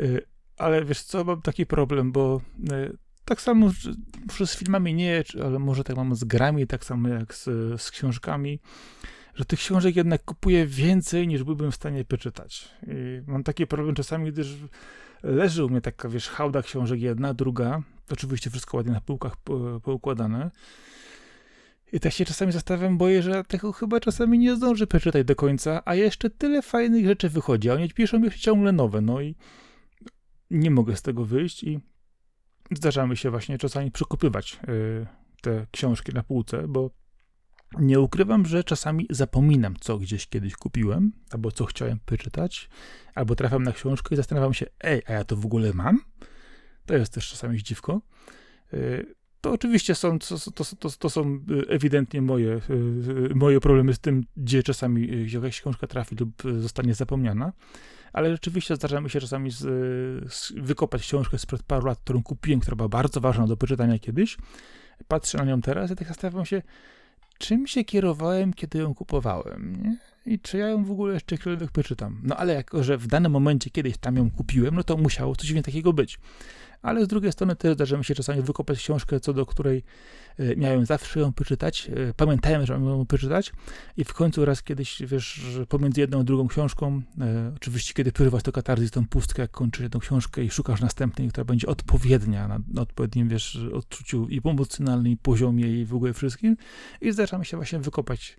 [0.00, 2.40] Y, ale wiesz co, mam taki problem, bo
[2.72, 3.70] y, tak samo
[4.44, 7.44] z filmami nie, ale może tak mam z grami, tak samo jak z,
[7.82, 8.60] z książkami,
[9.34, 12.68] że tych książek jednak kupuję więcej, niż byłbym w stanie przeczytać.
[12.86, 14.56] I mam taki problem czasami, gdyż
[15.22, 19.80] leży u mnie taka, wiesz, hałda książek jedna, druga, oczywiście wszystko ładnie na półkach po,
[19.80, 20.50] poukładane.
[21.92, 25.82] I tak się czasami zastanawiam, boję, że tego chyba czasami nie zdążę przeczytać do końca,
[25.84, 29.34] a jeszcze tyle fajnych rzeczy wychodzi, a oni piszą jeszcze ciągle nowe, no i
[30.50, 31.80] nie mogę z tego wyjść i
[32.70, 35.06] zdarza mi się właśnie czasami przekopywać y,
[35.42, 36.90] te książki na półce, bo
[37.78, 42.68] nie ukrywam, że czasami zapominam, co gdzieś kiedyś kupiłem, albo co chciałem przeczytać,
[43.14, 46.00] albo trafiam na książkę i zastanawiam się, ej, a ja to w ogóle mam?
[46.86, 48.00] To jest też czasami dziwko.
[48.74, 52.60] Y, to oczywiście są, to, to, to, to są ewidentnie moje,
[53.30, 57.52] y, moje problemy z tym, gdzie czasami jakaś książka trafi lub zostanie zapomniana,
[58.14, 59.58] ale rzeczywiście zdarza mi się czasami z,
[60.32, 64.36] z, wykopać książkę sprzed paru lat, którą kupiłem, która była bardzo ważna do przeczytania kiedyś.
[65.08, 66.62] Patrzę na nią teraz i tak zastanawiam się,
[67.38, 69.96] czym się kierowałem, kiedy ją kupowałem, nie?
[70.26, 72.20] I czy ja ją w ogóle jeszcze kiedykolwiek przeczytam.
[72.22, 75.52] No ale jako, że w danym momencie kiedyś tam ją kupiłem, no to musiało coś
[75.62, 76.18] takiego być
[76.84, 79.82] ale z drugiej strony też zdarza mi się czasami wykopać książkę, co do której
[80.38, 83.52] e, miałem zawsze ją przeczytać, e, pamiętałem, że mam ją przeczytać
[83.96, 88.42] i w końcu raz kiedyś, wiesz, pomiędzy jedną a drugą książką, e, oczywiście kiedy przeżywasz
[88.42, 92.58] to katarzys, tą pustkę, jak kończysz jedną książkę i szukasz następnej, która będzie odpowiednia na,
[92.74, 96.56] na odpowiednim, wiesz, odczuciu i emocjonalnym, poziomie i w ogóle wszystkim
[97.00, 98.36] i zdarza mi się właśnie wykopać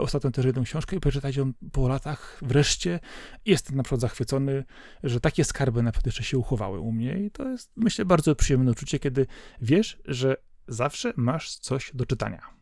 [0.00, 3.00] ostatnio też jedną książkę i przeczytać ją po latach wreszcie.
[3.46, 4.64] Jestem na przykład zachwycony,
[5.02, 8.70] że takie skarby naprawdę jeszcze się uchowały u mnie i to jest, myślę, bardzo przyjemne
[8.70, 9.26] uczucie, kiedy
[9.60, 10.36] wiesz, że
[10.68, 12.54] zawsze masz coś do czytania.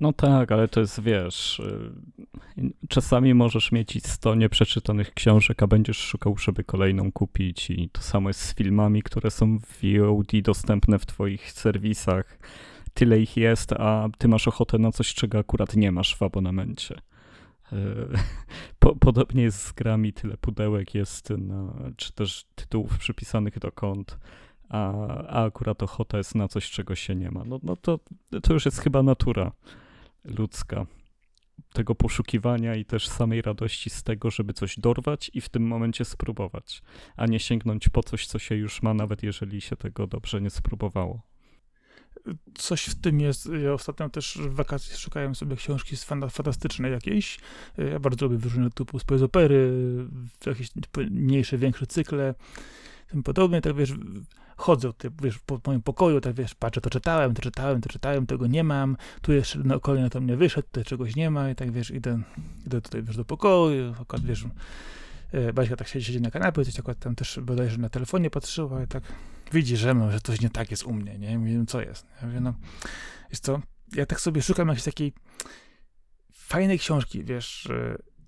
[0.00, 1.58] No tak, ale to jest, wiesz,
[2.58, 8.02] y, czasami możesz mieć 100 nieprzeczytanych książek, a będziesz szukał, żeby kolejną kupić i to
[8.02, 12.38] samo jest z filmami, które są w VOD dostępne w twoich serwisach
[12.94, 17.00] tyle ich jest, a ty masz ochotę na coś, czego akurat nie masz w abonamencie.
[17.72, 17.76] E,
[18.78, 24.18] po, podobnie jest z grami, tyle pudełek jest, na, czy też tytułów przypisanych do kont,
[24.68, 24.92] a,
[25.26, 27.44] a akurat ochota jest na coś, czego się nie ma.
[27.44, 28.00] No, no to,
[28.42, 29.52] to już jest chyba natura
[30.24, 30.86] ludzka.
[31.72, 36.04] Tego poszukiwania i też samej radości z tego, żeby coś dorwać i w tym momencie
[36.04, 36.82] spróbować,
[37.16, 40.50] a nie sięgnąć po coś, co się już ma, nawet jeżeli się tego dobrze nie
[40.50, 41.33] spróbowało
[42.54, 43.48] coś w tym jest.
[43.62, 45.96] Ja ostatnio też w wakacje szukałem sobie książki
[46.30, 47.38] fantastycznej jakiejś.
[47.78, 49.72] Ja bardzo lubię różne typu space opery,
[50.46, 50.68] jakieś
[51.10, 52.34] mniejsze, większe cykle,
[53.10, 53.60] tym podobne.
[53.60, 53.92] Tak wiesz,
[54.56, 58.46] chodzę wiesz, po moim pokoju, tak wiesz, patrzę, to czytałem, to czytałem, to czytałem, tego
[58.46, 61.72] nie mam, tu jeszcze na kolejne to mnie wyszedł, tutaj czegoś nie ma i tak
[61.72, 62.22] wiesz, idę,
[62.66, 64.48] idę tutaj wiesz, do pokoju, akurat wiesz, E,
[65.54, 68.86] Baśka tak siedzi, siedzi na kanapie, coś akurat tam też bodajże na telefonie patrzyła i
[68.86, 69.02] tak
[69.52, 71.38] widzi, że, no, że coś nie tak jest u mnie, nie?
[71.38, 72.06] Wiem, co jest.
[72.20, 72.54] Ja mówię, no,
[73.30, 73.60] jest co,
[73.94, 75.12] ja tak sobie szukam jakiejś takiej
[76.32, 77.68] fajnej książki, wiesz,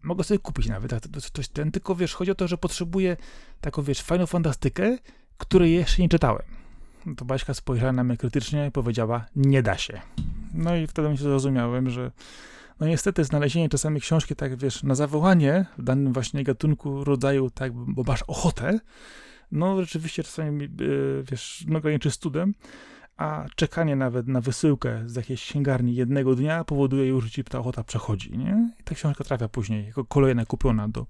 [0.02, 0.92] mogę sobie kupić nawet
[1.32, 3.16] coś ten, tylko wiesz, chodzi o to, że potrzebuję
[3.60, 4.98] taką, wiesz, fajną fantastykę,
[5.38, 6.42] której jeszcze nie czytałem.
[7.06, 10.00] No to Baśka spojrzała na mnie krytycznie i powiedziała, nie da się.
[10.54, 12.10] No i wtedy mi się zrozumiałem, że
[12.80, 17.72] no niestety znalezienie czasami książki, tak wiesz, na zawołanie w danym właśnie gatunku, rodzaju, tak,
[17.72, 18.80] bo masz ochotę,
[19.52, 20.68] no rzeczywiście czasami, e,
[21.30, 22.54] wiesz, no graniczy studem,
[23.16, 27.84] a czekanie nawet na wysyłkę z jakiejś księgarni jednego dnia powoduje już, że ta ochota
[27.84, 28.70] przechodzi, nie?
[28.80, 31.06] I ta książka trafia później jako kolejna kupiona do,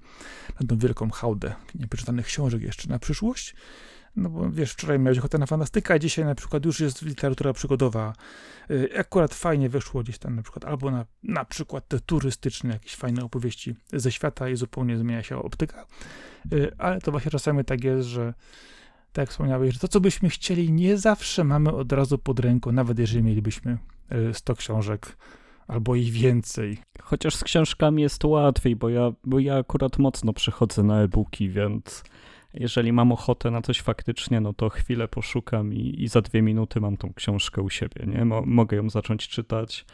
[0.61, 3.55] na tą wielką hałdę nieprzeczytanych książek jeszcze na przyszłość.
[4.17, 7.53] No bo wiesz, wczoraj miałeś ochotę na fantastykę, a dzisiaj na przykład już jest literatura
[7.53, 8.13] przygodowa.
[8.71, 12.95] Y, Akurat fajnie wyszło gdzieś tam na przykład, albo na, na przykład te turystyczne, jakieś
[12.95, 15.87] fajne opowieści ze świata i zupełnie zmienia się optyka.
[16.53, 18.35] Y, Ale to właśnie czasami tak jest, że
[19.13, 22.73] tak jak wspomniałeś, że to, co byśmy chcieli, nie zawsze mamy od razu pod ręką,
[22.73, 23.79] nawet jeżeli mielibyśmy
[24.13, 25.17] y, 100 książek
[25.69, 26.79] albo i więcej.
[27.03, 32.05] Chociaż z książkami jest łatwiej, bo ja, bo ja akurat mocno przechodzę na e-booki, więc
[32.57, 36.81] jeżeli mam ochotę na coś faktycznie, no to chwilę poszukam i, i za dwie minuty
[36.81, 38.25] mam tą książkę u siebie, nie?
[38.25, 39.85] Mo, mogę ją zacząć czytać.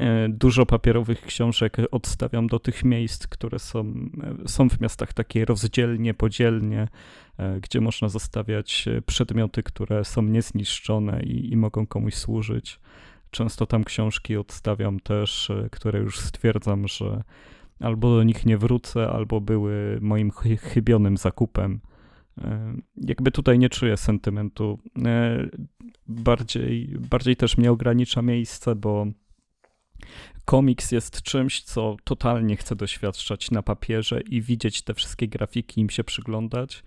[0.00, 3.80] E, Dużo papierowych książek odstawiam do tych miejsc, które są,
[4.44, 6.88] e, są w miastach takie rozdzielnie, podzielnie,
[7.38, 12.80] e, gdzie można zostawiać przedmioty, które są niezniszczone i, i mogą komuś służyć.
[13.30, 17.22] Często tam książki odstawiam też, które już stwierdzam, że
[17.80, 21.80] albo do nich nie wrócę, albo były moim chy- chybionym zakupem.
[22.38, 24.78] E, Jakby tutaj nie czuję sentymentu.
[25.04, 25.46] E,
[26.06, 29.06] Bardziej, bardziej też mnie ogranicza miejsce, bo
[30.44, 35.90] komiks jest czymś, co totalnie chcę doświadczać na papierze i widzieć te wszystkie grafiki, im
[35.90, 36.82] się przyglądać.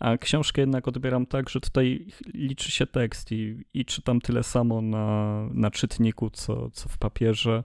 [0.00, 4.82] A książkę jednak odbieram tak, że tutaj liczy się tekst i, i czytam tyle samo
[4.82, 7.64] na, na czytniku, co, co w papierze.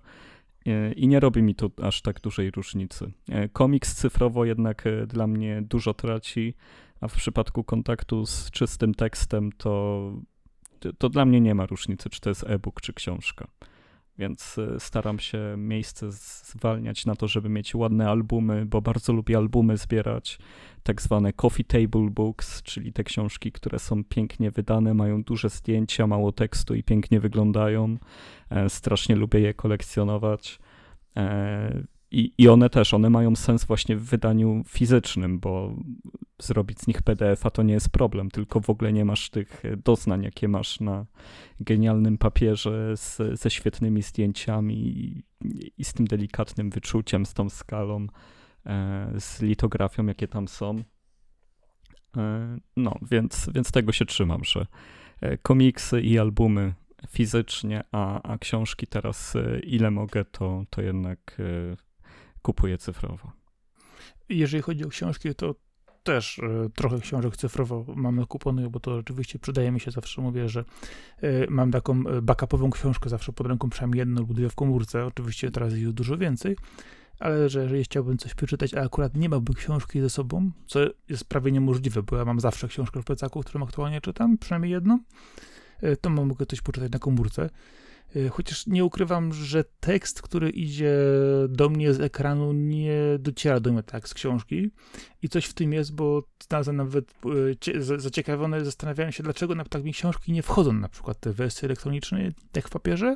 [0.66, 3.12] E, I nie robi mi to aż tak dużej różnicy.
[3.54, 6.54] Komiks cyfrowo jednak dla mnie dużo traci,
[7.04, 10.14] a w przypadku kontaktu z czystym tekstem to,
[10.98, 13.48] to, dla mnie nie ma różnicy, czy to jest e-book, czy książka.
[14.18, 19.38] Więc e, staram się miejsce zwalniać na to, żeby mieć ładne albumy, bo bardzo lubię
[19.38, 20.40] albumy zbierać,
[20.84, 26.08] tak zwane coffee table books, czyli te książki, które są pięknie wydane, mają duże zdjęcia,
[26.08, 27.98] mało tekstu i pięknie wyglądają.
[28.50, 30.60] E, Strasznie lubię je kolekcjonować.
[32.14, 35.76] I, I one też, one mają sens właśnie w wydaniu fizycznym, bo
[36.40, 39.78] zrobić z nich PDF-a to nie jest problem, tylko w ogóle nie masz tych e,
[39.78, 41.06] doznań, jakie masz na
[41.60, 45.24] genialnym papierze z, ze świetnymi zdjęciami i,
[45.78, 48.08] i z tym delikatnym wyczuciem, z tą skalą,
[48.66, 50.84] e, z litografią, jakie tam są.
[52.18, 54.66] E, no, więc, więc tego się trzymam, że
[55.22, 56.74] e, komiksy i albumy
[57.10, 61.38] fizycznie, a, a książki teraz e, ile mogę, to, to jednak
[62.44, 63.32] kupuję cyfrowo.
[64.30, 65.56] Jeżeli chodzi o książki, to
[66.04, 69.92] też e, trochę książek cyfrowo mam nakuponych, bo to rzeczywiście przydaje mi się.
[69.92, 70.64] Zawsze mówię, że
[71.22, 75.06] e, mam taką e, backupową książkę zawsze pod ręką, przynajmniej jedną lub dwie w komórce.
[75.06, 76.56] Oczywiście teraz jest dużo więcej,
[77.20, 80.80] ale że jeżeli chciałbym coś przeczytać, a akurat nie miałbym książki ze sobą, co
[81.10, 85.00] jest prawie niemożliwe, bo ja mam zawsze książkę w plecaku, którą aktualnie czytam, przynajmniej jedną,
[86.02, 87.50] to mogę coś poczytać na komórce.
[88.16, 90.98] E, Chociaż nie ukrywam, że tekst, który idzie
[91.50, 94.72] do mnie z ekranu, nie dociera do mnie tak z książki.
[95.22, 99.56] I coś w tym jest, bo znalazłem nawet e, cie- za- zaciekawiony, zastanawiałem się, dlaczego
[99.56, 103.16] na tak mi książki nie wchodzą, na przykład te wersje elektroniczne, tak w papierze.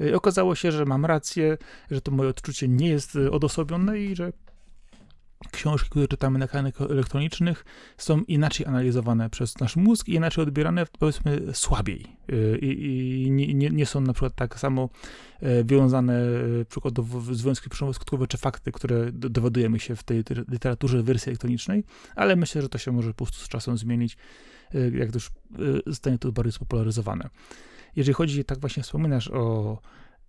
[0.00, 1.58] E, Okazało się, że mam rację,
[1.90, 4.32] że to moje odczucie nie jest e, odosobnione i że
[5.52, 7.64] książki, które czytamy na ekranach elektronicznych,
[7.98, 12.16] są inaczej analizowane przez nasz mózg i inaczej odbierane, powiedzmy, słabiej.
[12.32, 14.88] Y, I, i nie, nie, są na przykład tak samo
[15.40, 16.14] e, wiązane
[16.60, 21.04] e, przykładowo związki przyczynowo-skutkowe czy fakty, które do- dowiadujemy się w tej liter- literaturze w
[21.04, 21.84] wersji elektronicznej,
[22.16, 24.16] ale myślę, że to się może po prostu z czasem zmienić,
[24.74, 25.30] e, jak już
[25.86, 27.28] zostanie to bardziej spopularyzowane.
[27.96, 29.78] Jeżeli chodzi, tak właśnie wspominasz o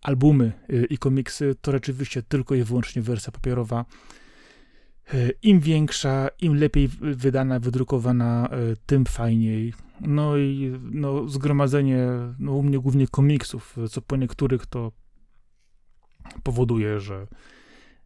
[0.02, 0.52] albumy
[0.89, 3.86] i komiksy, to rzeczywiście tylko i wyłącznie wersja papierowa
[5.41, 9.74] Im większa, im lepiej wydana, wydrukowana, e, tym fajniej.
[10.02, 12.08] No i no, zgromadzenie,
[12.39, 14.91] no u mnie głównie komiksów, co po niektórych to
[16.43, 17.28] powoduje, że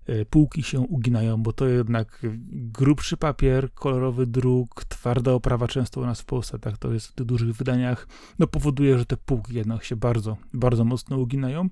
[0.05, 2.19] e, półki się uginają, bo to jednak
[2.51, 7.13] grubszy papier, kolorowy druk, twarda oprawa często u nas w Polsce, tak to jest w
[7.13, 8.07] tych dużych wydaniach,
[8.39, 11.69] no powoduje, że te półki jednak się bardzo, bardzo mocno uginają.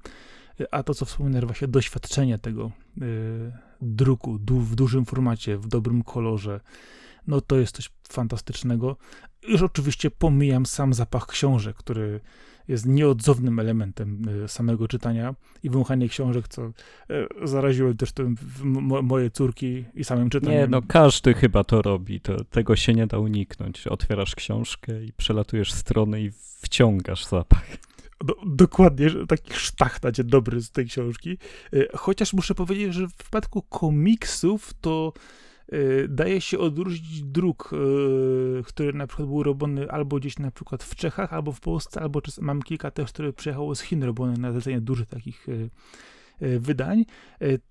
[0.72, 3.06] A to, co wspominałem, właśnie doświadczenie tego e,
[3.82, 6.60] druku du, w dużym formacie, w dobrym kolorze,
[7.28, 8.98] no to jest coś fantastycznego.
[9.48, 12.20] Już oczywiście pomijam sam zapach książek, który
[12.68, 16.72] jest nieodzownym elementem e, samego czytania i wąchanie książek, co e,
[17.44, 18.36] zaraziło też tym
[19.04, 20.58] moje córki i samym czytaniem.
[20.58, 23.88] Nie, no każdy chyba to robi, to, tego się nie da uniknąć.
[23.88, 26.32] Otwierasz książkę i przelatujesz strony i
[26.62, 27.89] wciągasz zapach.
[28.26, 31.38] Do, dokładnie, taki sztach dacie dobry z tej książki.
[31.74, 35.14] E, Chociaż muszę powiedzieć, że w przypadku komiksów to
[35.72, 40.84] e, daje się odróżnić druk, e, który na przykład był robiony albo gdzieś na przykład
[40.84, 44.34] w Czechach, albo w Polsce, albo czas, mam kilka też, które przyjechało z Chin, robione
[44.34, 45.48] na zlecenie dużych takich
[46.60, 47.06] wydań,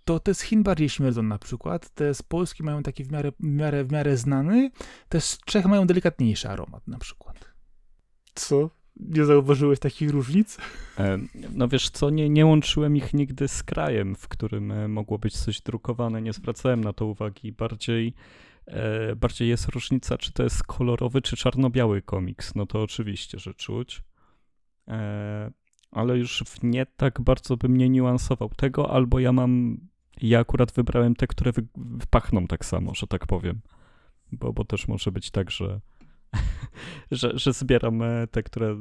[0.05, 1.91] to te z Chin bardziej śmierdzą na przykład.
[1.95, 4.71] Te z Polski mają taki w miarę, w miarę, w miarę znany,
[5.09, 7.55] te z Czech mają delikatniejszy aromat na przykład.
[8.35, 8.78] Co?
[9.01, 10.59] Nie zauważyłeś takich różnic?
[10.99, 11.19] E,
[11.53, 15.39] no wiesz co, nie, nie łączyłem ich nigdy z krajem, w którym e, mogło być
[15.39, 17.53] coś drukowane, nie zwracałem na to uwagi.
[17.53, 18.15] Bardziej,
[18.67, 22.55] e, bardziej jest różnica, czy to jest kolorowy, czy czarno-biały komiks.
[22.55, 24.03] No to oczywiście, że czuć.
[25.91, 29.81] Ale już w nie tak bardzo bym nie niuansował tego, albo ja mam,
[30.23, 31.67] ja akurat wybrałem te, które wy,
[32.11, 33.61] pachną tak samo, że tak powiem.
[34.33, 35.81] Bo, bo też może być tak, że
[37.11, 38.77] że, że zbieram e, te, które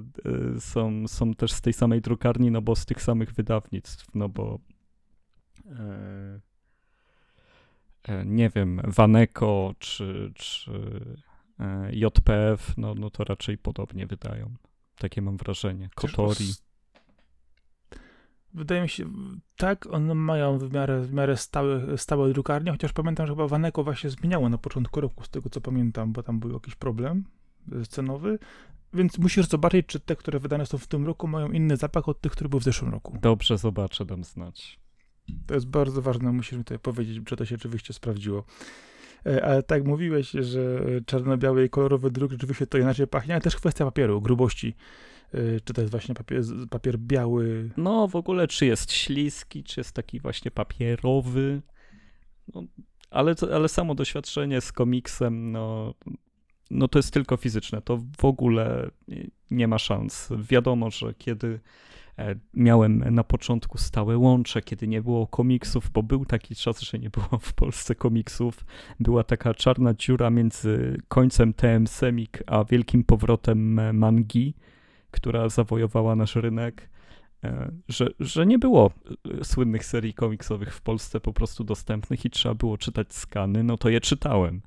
[0.55, 4.29] e, są, są też z tej samej drukarni, no bo z tych samych wydawnictw, no
[4.29, 4.59] bo
[5.65, 6.39] e,
[8.25, 10.71] nie wiem, Waneko czy, czy
[11.91, 14.55] JPF, no, no to raczej podobnie wydają.
[14.97, 15.89] Takie mam wrażenie.
[15.95, 16.53] Kotori.
[18.53, 19.05] Wydaje mi się,
[19.57, 23.83] tak, one mają w miarę, w miarę stałe, stałe drukarnie, chociaż pamiętam, że chyba Waneko
[23.83, 27.23] właśnie zmieniało na początku roku, z tego co pamiętam, bo tam był jakiś problem
[27.89, 28.39] cenowy,
[28.93, 32.21] więc musisz zobaczyć, czy te, które wydane są w tym roku, mają inny zapach od
[32.21, 33.17] tych, które były w zeszłym roku.
[33.21, 34.79] Dobrze, zobaczę, dam znać.
[35.47, 38.43] To jest bardzo ważne, musisz mi tutaj powiedzieć, czy to się rzeczywiście sprawdziło.
[39.43, 43.85] Ale tak mówiłeś, że czarno-biały i kolorowy druk rzeczywiście to inaczej pachnie, ale też kwestia
[43.85, 44.75] papieru, grubości.
[45.33, 47.69] E, czy to jest właśnie papier, papier biały?
[47.77, 51.61] No w ogóle, czy jest śliski, czy jest taki właśnie papierowy.
[52.53, 52.63] No,
[53.09, 55.93] ale, ale samo doświadczenie z komiksem, no
[56.71, 58.89] no to jest tylko fizyczne, to w ogóle
[59.51, 60.29] nie ma szans.
[60.49, 61.59] Wiadomo, że kiedy
[62.17, 66.99] e, miałem na początku stałe łącze, kiedy nie było komiksów, bo był taki czas, że
[66.99, 68.65] nie było w Polsce komiksów,
[68.99, 74.53] była taka czarna dziura między końcem TM Semik a wielkim powrotem e, mangi,
[75.11, 76.89] która zawojowała nasz rynek.
[77.43, 78.91] E, że, że nie było
[79.43, 83.89] słynnych serii komiksowych w Polsce po prostu dostępnych i trzeba było czytać skany, no to
[83.89, 84.61] je czytałem.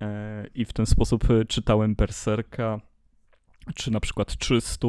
[0.00, 2.80] E, i w ten sposób e, czytałem Berserka,
[3.74, 4.88] czy na przykład 300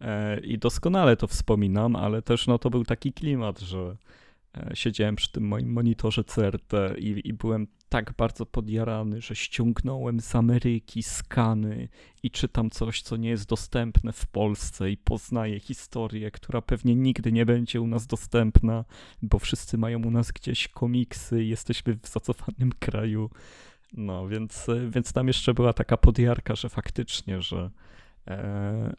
[0.00, 3.96] e, i doskonale to wspominam, ale też no to był taki klimat, że
[4.74, 10.34] siedziałem przy tym moim monitorze CRT i, i byłem tak bardzo podjarany, że ściągnąłem z
[10.34, 11.88] Ameryki skany
[12.22, 17.32] i czytam coś, co nie jest dostępne w Polsce i poznaję historię, która pewnie nigdy
[17.32, 18.84] nie będzie u nas dostępna,
[19.22, 23.30] bo wszyscy mają u nas gdzieś komiksy, jesteśmy w zacofanym kraju
[23.92, 27.70] no, więc, więc tam jeszcze była taka podjarka, że faktycznie, że,
[28.26, 28.96] e,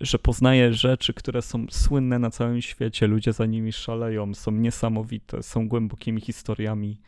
[0.00, 5.42] że poznaje rzeczy, które są słynne na całym świecie, ludzie za nimi szaleją, są niesamowite,
[5.42, 7.00] są głębokimi historiami,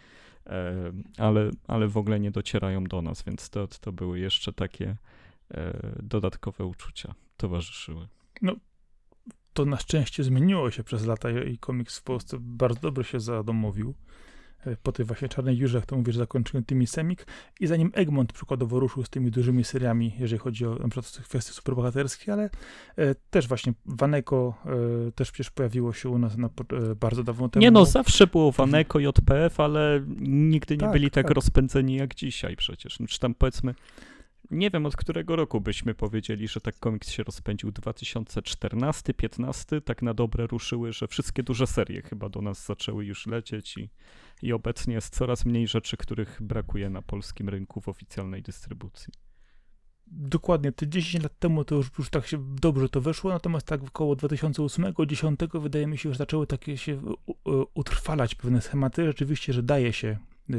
[0.46, 4.96] e, ale, ale w ogóle nie docierają do nas, więc to, to były jeszcze takie
[5.50, 8.08] e, dodatkowe uczucia towarzyszyły.
[8.42, 8.56] No,
[9.52, 13.94] to na szczęście zmieniło się przez lata i komiks w Polsce bardzo dobrze się zadomowił
[14.82, 17.26] po tej właśnie Czarnej Jurze, jak to mówisz, zakończyłem tymi Semik
[17.60, 21.52] i zanim Egmont przykładowo ruszył z tymi dużymi seriami, jeżeli chodzi o na przykład kwestie
[21.52, 22.50] superbohaterskie, ale
[22.96, 24.54] e, też właśnie Waneko
[25.08, 27.62] e, też przecież pojawiło się u nas na, e, bardzo dawno temu.
[27.62, 32.14] Nie no, zawsze było Waneko, JPF, ale nigdy nie tak, byli tak, tak, rozpędzeni jak
[32.14, 32.98] dzisiaj przecież.
[33.08, 33.74] Czy tam powiedzmy
[34.50, 37.72] nie wiem od którego roku byśmy powiedzieli, że tak komiks się rozpędził.
[37.72, 43.26] 2014, 15, tak na dobre ruszyły, że wszystkie duże serie chyba do nas zaczęły już
[43.26, 43.90] lecieć i,
[44.42, 49.12] i obecnie jest coraz mniej rzeczy, których brakuje na polskim rynku w oficjalnej dystrybucji.
[50.06, 53.82] Dokładnie, te 10 lat temu to już, już tak się dobrze to weszło, natomiast tak
[53.82, 57.00] około 2008-2010 wydaje mi się, że zaczęły takie się
[57.74, 59.06] utrwalać pewne schematy.
[59.06, 60.18] Rzeczywiście, że daje się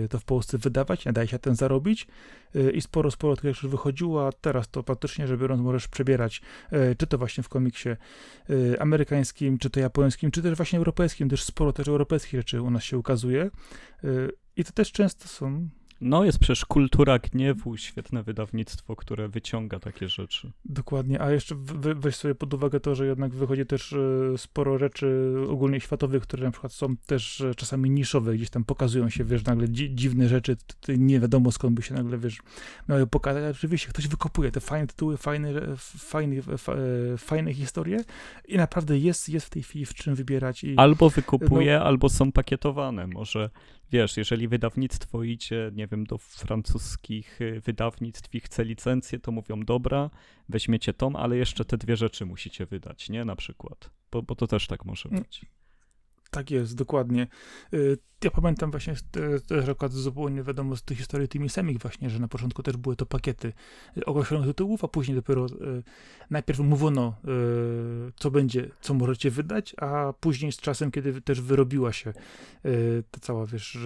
[0.09, 2.07] to w Polsce wydawać, nie daje się ten zarobić.
[2.55, 6.41] Y, i sporo, sporo tych już wychodziło, a teraz to praktycznie, że biorąc, możesz przebierać,
[6.73, 7.89] y, czy to właśnie w komiksie
[8.79, 12.83] amerykańskim, czy to japońskim, czy też właśnie europejskim, też sporo też europejskich rzeczy u nas
[12.83, 13.49] się ukazuje.
[14.55, 15.69] I to też często są
[16.01, 20.51] no, jest przecież Kultura Gniewu, świetne wydawnictwo, które wyciąga takie rzeczy.
[20.65, 21.55] Dokładnie, a jeszcze
[21.95, 26.43] weź sobie pod uwagę to, że jednak wychodzi też e, sporo rzeczy ogólnie światowych, które
[26.43, 30.27] na przykład są też e, czasami niszowe, gdzieś tam pokazują się, wiesz, nagle dzi dziwne
[30.27, 30.57] rzeczy,
[30.97, 32.39] nie wiadomo skąd by się nagle, wiesz,
[32.89, 38.03] miały pokazać, oczywiście ktoś wykopuje te fajne tytuły, fajne, fajne, e, fajne historie
[38.47, 40.63] i naprawdę jest, jest w tej chwili w czym wybierać.
[40.63, 43.49] I, albo wykupuje, no, albo są pakietowane, może
[43.91, 49.59] wiesz, jeżeli wydawnictwo idzie, nie wiem, do francuskich y, wydawnictw i chce licencję, to mówią,
[49.59, 50.09] dobra,
[50.49, 54.47] weźmiecie tom, ale jeszcze te dwie rzeczy musicie wydać, nie, na przykład, bo, bo to
[54.47, 55.21] też tak może mm.
[55.23, 55.45] być.
[56.35, 57.27] Tak jest, dokładnie.
[57.73, 58.93] Y, ja pamiętam właśnie
[59.47, 62.95] też akurat zupełnie wiadomo z tych historii tymi semik właśnie, że na początku też były
[62.95, 63.53] to pakiety
[64.05, 65.83] określonych tytułów, a później dopiero y,
[66.29, 67.15] najpierw mówiono,
[68.07, 72.13] y, co będzie, co możecie wydać, a później z czasem, kiedy też wyrobiła się
[72.65, 73.77] y, ta cała, wiesz,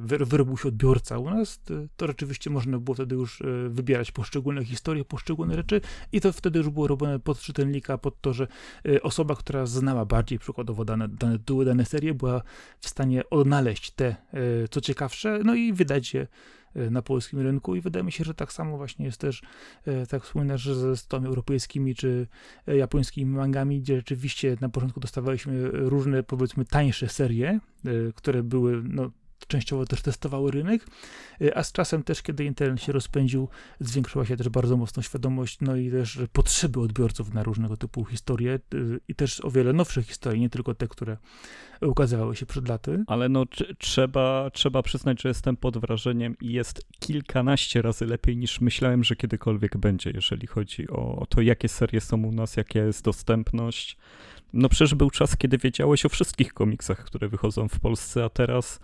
[0.00, 1.60] wy, wyrobił się odbiorca u nas,
[1.96, 5.80] to, rzeczywiście można było wtedy już y, wybierać poszczególne historie, poszczególne rzeczy
[6.12, 8.46] i to wtedy już było robione pod czytelnika, pod to, że
[8.86, 12.42] y, osoba, która znała bardziej przykładowo dane, dane tytuły, dane serie, była
[12.80, 14.16] w stanie odnaleźć te, e,
[14.70, 16.26] co ciekawsze, no i wydać je
[16.74, 19.42] e, na polskim rynku i wydaje mi się, że tak samo właśnie jest też,
[19.86, 22.26] e, tak wspominasz, że ze stopami europejskimi czy
[22.66, 27.60] japońskimi mangami, gdzie rzeczywiście na początku dostawaliśmy różne, powiedzmy, tańsze serie,
[28.14, 29.10] które były, no,
[29.46, 30.86] częściowo też testowały rynek,
[31.42, 33.48] y, a z czasem też, kiedy internet się rozpędził,
[33.80, 38.58] zwiększyła się też bardzo mocno świadomość, no i też potrzeby odbiorców na różnego typu historie
[38.74, 41.16] y, i też o wiele nowsze historie, nie tylko te, które
[41.80, 43.04] ukazywały się przed laty.
[43.06, 43.46] Ale no
[43.78, 49.16] trzeba, trzeba przyznać, że jestem pod wrażeniem i jest kilkanaście razy lepiej niż myślałem, że
[49.16, 53.96] kiedykolwiek będzie, jeżeli chodzi o to, jakie serie są u nas, jaka jest dostępność.
[54.52, 58.80] No przecież był czas, kiedy wiedziałeś o wszystkich komiksach, które wychodzą w Polsce, a teraz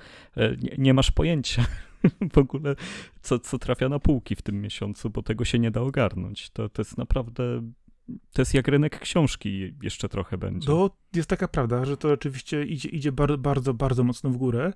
[0.49, 1.67] e, nie, nie masz pojęcia
[2.35, 2.77] w ogóle,
[3.23, 6.51] co, co trafia na półki w tym miesiącu, bo tego się nie da ogarnąć.
[6.51, 7.63] To, to jest naprawdę
[8.33, 10.67] to jest jak rynek książki jeszcze trochę będzie.
[10.67, 14.73] To jest taka prawda, że to oczywiście idzie, idzie bardzo, bardzo, bardzo mocno w górę.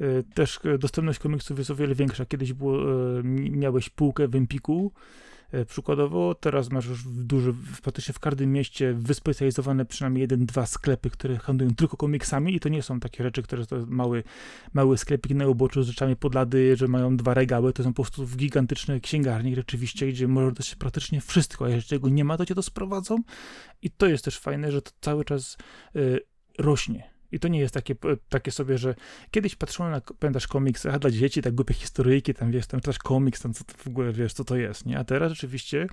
[0.00, 2.26] E, też dostępność komiksów jest o wiele większa.
[2.26, 8.14] Kiedyś było, e, miałeś półkę w Empiku, E, przykładowo teraz masz już w duży, praktycznie
[8.14, 12.82] w każdym mieście wyspecjalizowane przynajmniej jeden, dwa sklepy, które handlują tylko komiksami i to nie
[12.82, 14.22] są takie rzeczy, które to mały,
[14.72, 18.26] mały sklepik na uboczu z rzeczami podlady, że mają dwa regały, to są po prostu
[18.36, 22.54] gigantyczne księgarnie rzeczywiście, gdzie może dać praktycznie wszystko, a jeżeli czego nie ma, to cię
[22.54, 23.22] to sprowadzą.
[23.82, 25.56] I to jest też fajne, że to cały czas
[25.96, 26.20] y,
[26.58, 27.94] rośnie i to nie jest takie,
[28.28, 28.94] takie sobie, że
[29.30, 32.98] kiedyś patrzyłem na, pamiętasz, komiks, a dla dzieci, tak głupie historyjki, tam wiesz, tam też
[32.98, 34.98] komiks, tam co w ogóle, wiesz, co to jest, nie?
[34.98, 35.86] A teraz rzeczywiście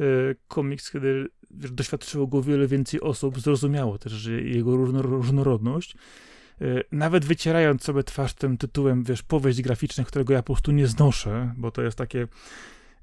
[0.00, 5.96] y, komiks, kiedy wiesz, doświadczyło go wiele więcej osób, zrozumiało też, jego różno, różnorodność,
[6.62, 10.86] y, nawet wycierając sobie twarz tym tytułem, wiesz, powieść graficzna, którego ja po prostu nie
[10.86, 12.28] znoszę, bo to jest takie,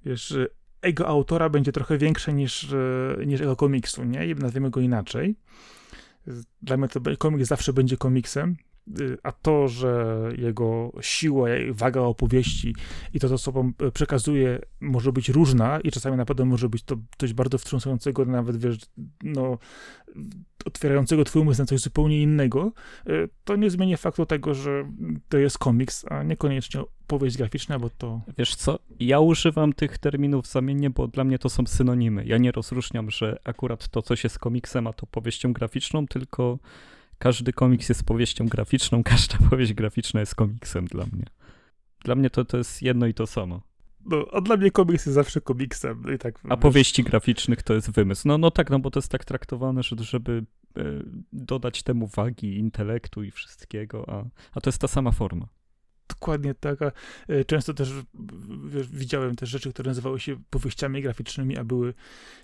[0.06, 0.38] wiesz,
[0.82, 2.68] ego autora będzie trochę większe niż,
[3.26, 4.28] niż ego komiksu, nie?
[4.28, 5.36] I nazwijmy go inaczej.
[6.62, 8.56] Dla mnie to komiks zawsze będzie komiksem,
[9.24, 12.76] a to, że jego siła, waga opowieści
[13.14, 16.96] i to, co sobą e, przekazuje, może być różna i czasami naprawdę może być to
[17.18, 18.78] coś bardzo wstrząsającego, nawet wiesz,
[19.24, 19.58] no,
[20.66, 22.72] otwierającego twój umysł na coś zupełnie innego,
[23.06, 23.12] e,
[23.44, 24.92] to nie zmienia faktu tego, że
[25.30, 28.22] to jest komiks, a niekoniecznie powieść graficzna, bo to...
[28.38, 32.26] Wiesz co, ja używam tych terminów zamiennie, bo dla mnie to są synonimy.
[32.26, 36.60] Ja nie rozróżniam, że akurat to coś jest komiksem, a to powieścią graficzną, tylko
[37.18, 41.26] każdy komiks jest powieścią graficzną, każda powieść graficzna jest komiksem dla mnie.
[42.04, 43.62] Dla mnie to, to jest jedno i to samo.
[44.06, 46.02] No, a dla mnie komiks jest zawsze komiksem.
[46.06, 46.62] No I tak, a wiesz...
[46.62, 48.28] powieści graficznych to jest wymysł.
[48.28, 50.46] No, no tak, no bo to jest tak traktowane, że żeby
[50.78, 50.84] e,
[51.34, 55.48] dodać temu wagi, intelektu i wszystkiego, a, a to jest ta sama forma.
[56.10, 56.82] Dokładnie tak.
[56.82, 56.92] A
[57.28, 57.94] e, często też
[58.68, 61.94] wiesz, widziałem też rzeczy, które nazywały się powieściami graficznymi, a były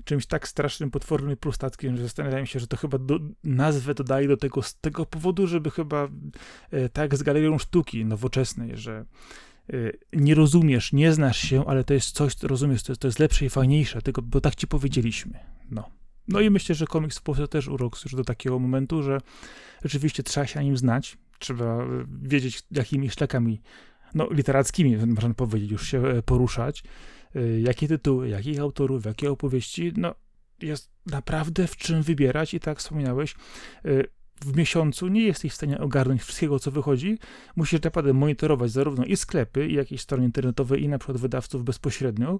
[0.03, 4.27] czymś tak strasznym, potwornym i prostackim, że zastanawiałem się, że to chyba do, nazwę dodaje
[4.27, 6.07] do tego z tego powodu, żeby chyba
[6.71, 9.05] e, tak z galerią sztuki nowoczesnej, że
[9.73, 13.07] Y, nie rozumiesz, nie znasz się, ale to jest coś, co rozumiesz, to jest, to
[13.07, 15.39] jest lepsze i fajniejsze, tylko, bo tak ci powiedzieliśmy.
[15.71, 15.89] No.
[16.27, 19.17] No i myślę, że komiks w Polsce też urok już do takiego momentu, że
[19.83, 21.87] rzeczywiście trzeba się nim znać, trzeba
[22.21, 23.61] wiedzieć, jakimi szlakami,
[24.15, 26.83] no literackimi, można powiedzieć, już się e, poruszać,
[27.35, 30.15] y, jakie tytuły, jakich autorów, jakie opowieści, no
[30.61, 33.35] jest naprawdę w czym wybierać i tak wspominałeś,
[34.41, 37.17] w miesiącu nie jesteś w stanie ogarnąć wszystkiego, co wychodzi.
[37.55, 42.39] Musisz naprawdę monitorować zarówno i sklepy, i jakieś strony internetowe, i na przykład wydawców bezpośrednio,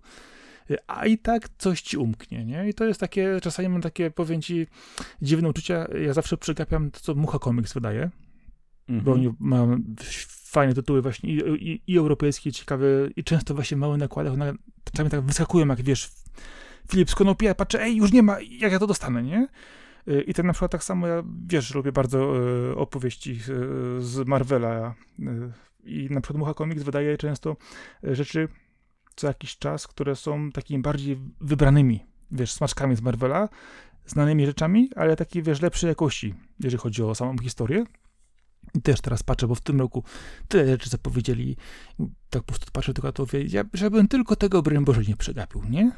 [0.88, 2.70] a i tak coś ci umknie, nie?
[2.70, 4.68] I to jest takie, czasami mam takie, powiem ci,
[5.22, 5.88] dziwne uczucia.
[6.06, 8.10] Ja zawsze przegapiam to, co Mucha Comics wydaje,
[8.90, 9.06] mhm.
[9.06, 9.84] bo oni mają
[10.28, 14.54] fajne tytuły właśnie i, i, i europejskie, ciekawe, i często właśnie małe nakłady, one
[14.84, 16.12] czasami tak wyskakują, jak wiesz,
[16.92, 19.48] Filip z Konopia, patrzę, ej, już nie ma, jak ja to dostanę, nie?
[20.08, 24.28] Y, I tak na przykład tak samo ja, wiesz, lubię bardzo y, opowieści y, z
[24.28, 24.96] Marvela
[25.84, 27.58] i na przykład Mucha Comics wydaje często
[28.04, 28.48] rzeczy
[29.16, 33.50] co jakiś czas, które są takimi bardziej wybranymi, wiesz, smaczkami z Marvela,
[34.06, 37.86] znanymi rzeczami, ale takiej, wiesz, lepszej jakości, jeżeli chodzi o samą historię.
[38.76, 40.04] I też teraz patrzę, bo w tym roku
[40.48, 41.58] tyle rzeczy zapowiedzieli,
[42.30, 45.92] tak po prostu patrzę tylko to, ja, żebym tylko tego, broń Boże, nie przegapił, nie?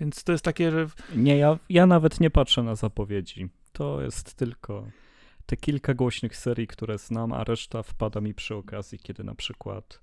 [0.00, 0.86] Więc to jest takie, że.
[1.16, 3.48] Nie, ja, ja nawet nie patrzę na zapowiedzi.
[3.72, 4.86] To jest tylko.
[5.46, 10.00] te kilka głośnych serii, które znam, a reszta wpada mi przy okazji, kiedy na przykład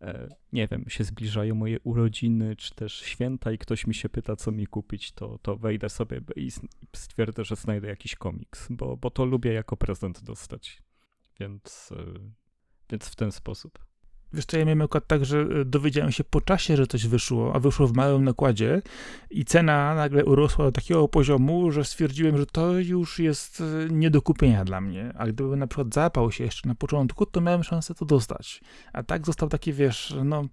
[0.00, 4.36] e, nie wiem, się zbliżają moje urodziny, czy też święta i ktoś mi się pyta,
[4.36, 6.50] co mi kupić, to, to wejdę sobie i
[6.96, 10.82] stwierdzę, że znajdę jakiś komiks, bo, bo to lubię jako prezent dostać.
[11.40, 12.20] Więc, e,
[12.90, 13.88] więc w ten sposób.
[14.32, 17.54] Wiesz co, ja miałem akurat tak, że e, dowiedziałem się po czasie, że coś wyszło,
[17.54, 18.82] a wyszło w małym nakładzie
[19.30, 24.10] i cena nagle urosła do takiego poziomu, że stwierdziłem, że to już jest e, nie
[24.10, 25.12] do kupienia dla mnie.
[25.16, 28.60] A gdyby na przykład zapał się jeszcze na początku, to miałem szansę to dostać.
[28.92, 30.44] A tak został taki, wiesz, no...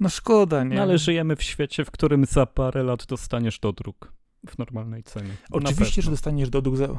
[0.00, 0.76] No szkoda, nie?
[0.76, 4.12] No ale żyjemy w świecie, w którym za parę lat dostaniesz dodruk
[4.48, 5.30] w normalnej cenie.
[5.50, 6.98] Oczywiście, że dostaniesz dodruk za E,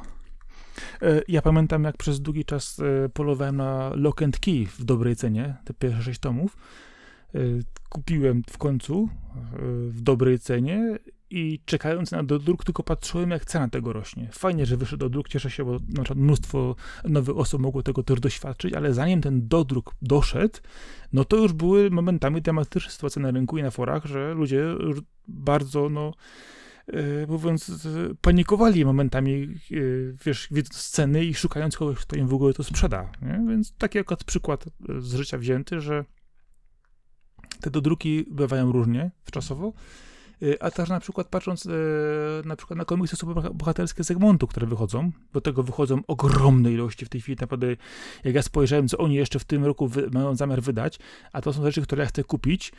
[1.28, 5.56] ja pamiętam, jak przez długi czas e, polowałem na Lock and Key w dobrej cenie,
[5.66, 6.58] te pierwsze sześć tomów.
[7.36, 7.40] E,
[7.90, 9.10] kupiłem w końcu
[9.90, 10.98] w dobrej cenie
[11.30, 14.30] i czekając na dodruk, tylko patrzyłem, jak cena tego rośnie.
[14.32, 16.76] Fajnie, że wyszedł dodruk, cieszę się, bo na przykład mnóstwo
[17.06, 20.60] nowych osób mogło tego też doświadczyć, ale zanim ten dodruk doszedł,
[21.14, 24.64] no to już były momentami dramatyczne sytuacje na rynku i na forach, że ludzie
[25.28, 26.67] bardzo, no, E,
[27.28, 27.88] mówiąc,
[28.22, 29.76] panikowali momentami, e,
[30.26, 33.12] wiesz, widząc sceny i szukając kogoś, kto im w ogóle to sprzeda.
[33.22, 33.46] Nie?
[33.50, 34.66] Więc taki akurat przykład
[35.00, 36.06] z życia wzięty, że
[37.62, 39.74] te dodruki bywają różnie czasowo,
[40.42, 41.68] e, a też na przykład patrząc
[42.46, 47.22] na przykład na komiksy superbohaterskie Zegmontu, które wychodzą, do tego wychodzą ogromne ilości w tej
[47.22, 47.68] chwili, naprawdę
[48.24, 51.00] jak ja spojrzałem, co oni jeszcze w tym roku mają zamiar wydać,
[51.34, 52.72] a to są rzeczy, które ja chcę kupić,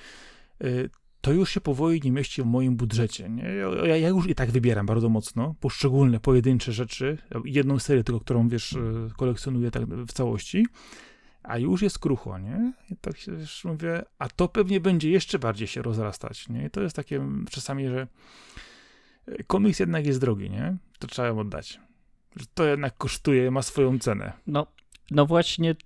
[1.28, 3.28] to już się powoli nie mieści w moim budżecie.
[3.28, 3.44] Nie?
[3.84, 8.48] Ja, ja, już i tak wybieram bardzo mocno poszczególne, pojedyncze rzeczy, jedną serię tylko, którą,
[8.48, 10.66] wiesz, e, kolekcjonuję tak w całości,
[11.42, 12.72] a już jest krucho, nie?
[12.90, 16.66] I tak się wiesz, mówię, a to pewnie będzie jeszcze bardziej się rozrastać, nie?
[16.66, 18.06] I to jest takie czasami, że
[19.46, 20.76] komiks jednak jest drogi, nie?
[20.98, 21.80] To trzeba ją oddać.
[22.54, 24.32] To jednak kosztuje, ma swoją cenę.
[24.46, 24.66] No,
[25.10, 25.76] no właśnie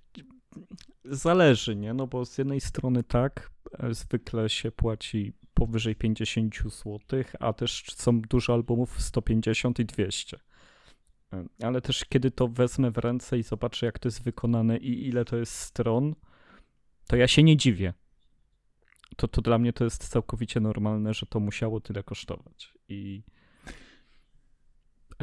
[1.05, 1.93] zależy, nie?
[1.93, 6.99] No bo z jednej strony tak, E, zwykle się płaci powyżej 50 zł,
[7.39, 10.39] a też są dużo albumów 150 i 200.
[11.33, 15.07] E, ale też kiedy to wezmę w ręce i zobaczę, jak to jest wykonane i
[15.07, 16.15] ile to jest stron,
[17.07, 17.93] to ja się nie dziwię.
[19.15, 22.73] To, to dla mnie to jest całkowicie normalne, że to musiało tyle kosztować.
[22.89, 23.23] I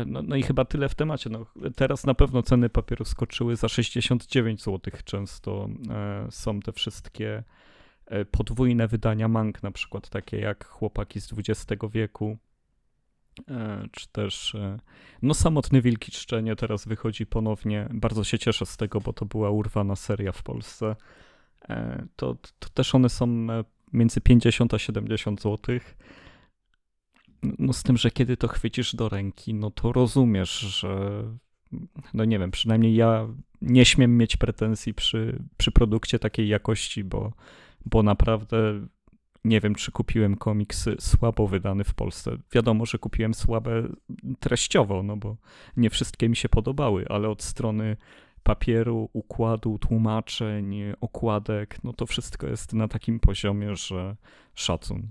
[0.07, 1.31] no, no i chyba tyle w temacie.
[1.31, 4.81] No, teraz na pewno ceny papieru skoczyły za 69 zł.
[5.05, 7.43] Często e, są te wszystkie
[8.11, 12.39] E, podwójne wydania mang, na przykład takie jak Chłopaki z XX wieku,
[13.51, 14.57] e, czy też
[15.23, 17.89] no Samotny Wilki Czczenie teraz wychodzi ponownie.
[17.95, 20.97] Bardzo się cieszę z tego, bo to była urwana seria w Polsce.
[22.17, 23.47] To, to też one są
[23.93, 25.79] między 50 a 70 zł.
[27.43, 31.25] No z tym, że kiedy to chwycisz do ręki, no to rozumiesz, że
[32.15, 33.29] no nie wiem, przynajmniej ja
[33.63, 37.33] nie śmiem mieć pretensji przy, przy produkcie takiej jakości, bo
[37.87, 38.87] bo naprawdę
[39.45, 42.37] nie wiem, czy kupiłem komiks słabo wydany w Polsce.
[42.53, 43.89] Wiadomo, że kupiłem słabe
[44.41, 45.37] treściowo, no bo
[45.77, 47.97] nie wszystkie mi się podobały, ale od strony
[48.43, 54.17] papieru, układu, tłumaczeń, okładek, no to wszystko jest na takim poziomie, że
[54.55, 55.11] szacun.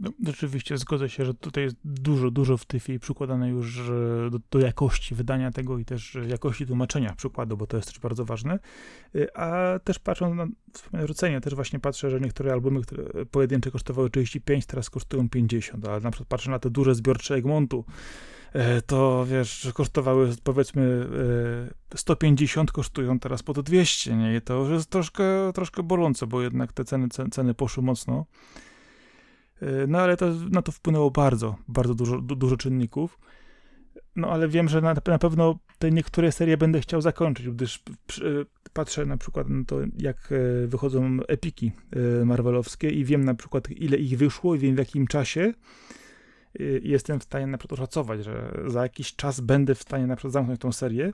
[0.00, 0.10] No,
[0.74, 3.90] zgodzę się, że tutaj jest dużo, dużo w tyfie przykładane już
[4.30, 8.24] do, do, jakości wydania tego i też jakości tłumaczenia przykładu, bo to jest też bardzo
[8.24, 8.58] ważne.
[9.14, 10.36] Y, a też patrząc
[10.92, 15.88] na rzucenie, też właśnie patrzę, że niektóre albumy, które pojedyncze kosztowały 35, teraz kosztują 50,
[15.88, 17.84] ale na przykład patrzę na te duże zbiorcze Egmontu,
[18.54, 21.06] y, to wiesz, kosztowały powiedzmy
[21.94, 24.36] 150, y, kosztują teraz po to 200, nie?
[24.36, 28.26] I to już jest troszkę, troszkę bolące, bo jednak te ceny, ceny poszły mocno.
[29.62, 33.18] E, no ale to, na to wpłynęło bardzo, bardzo dużo, du, dużo czynników.
[34.16, 38.46] No ale wiem, że na, na pewno te niektóre serie będę chciał zakończyć, gdyż przy,
[38.72, 41.72] patrzę na przykład na to, jak e, wychodzą epiki
[42.20, 45.52] e, marvelowskie i wiem na przykład, ile ich wyszło i wiem w jakim czasie.
[46.82, 50.16] I jestem w stanie na przykład oszacować, że za jakiś czas będę w stanie na
[50.16, 51.12] przykład zamknąć tą serię,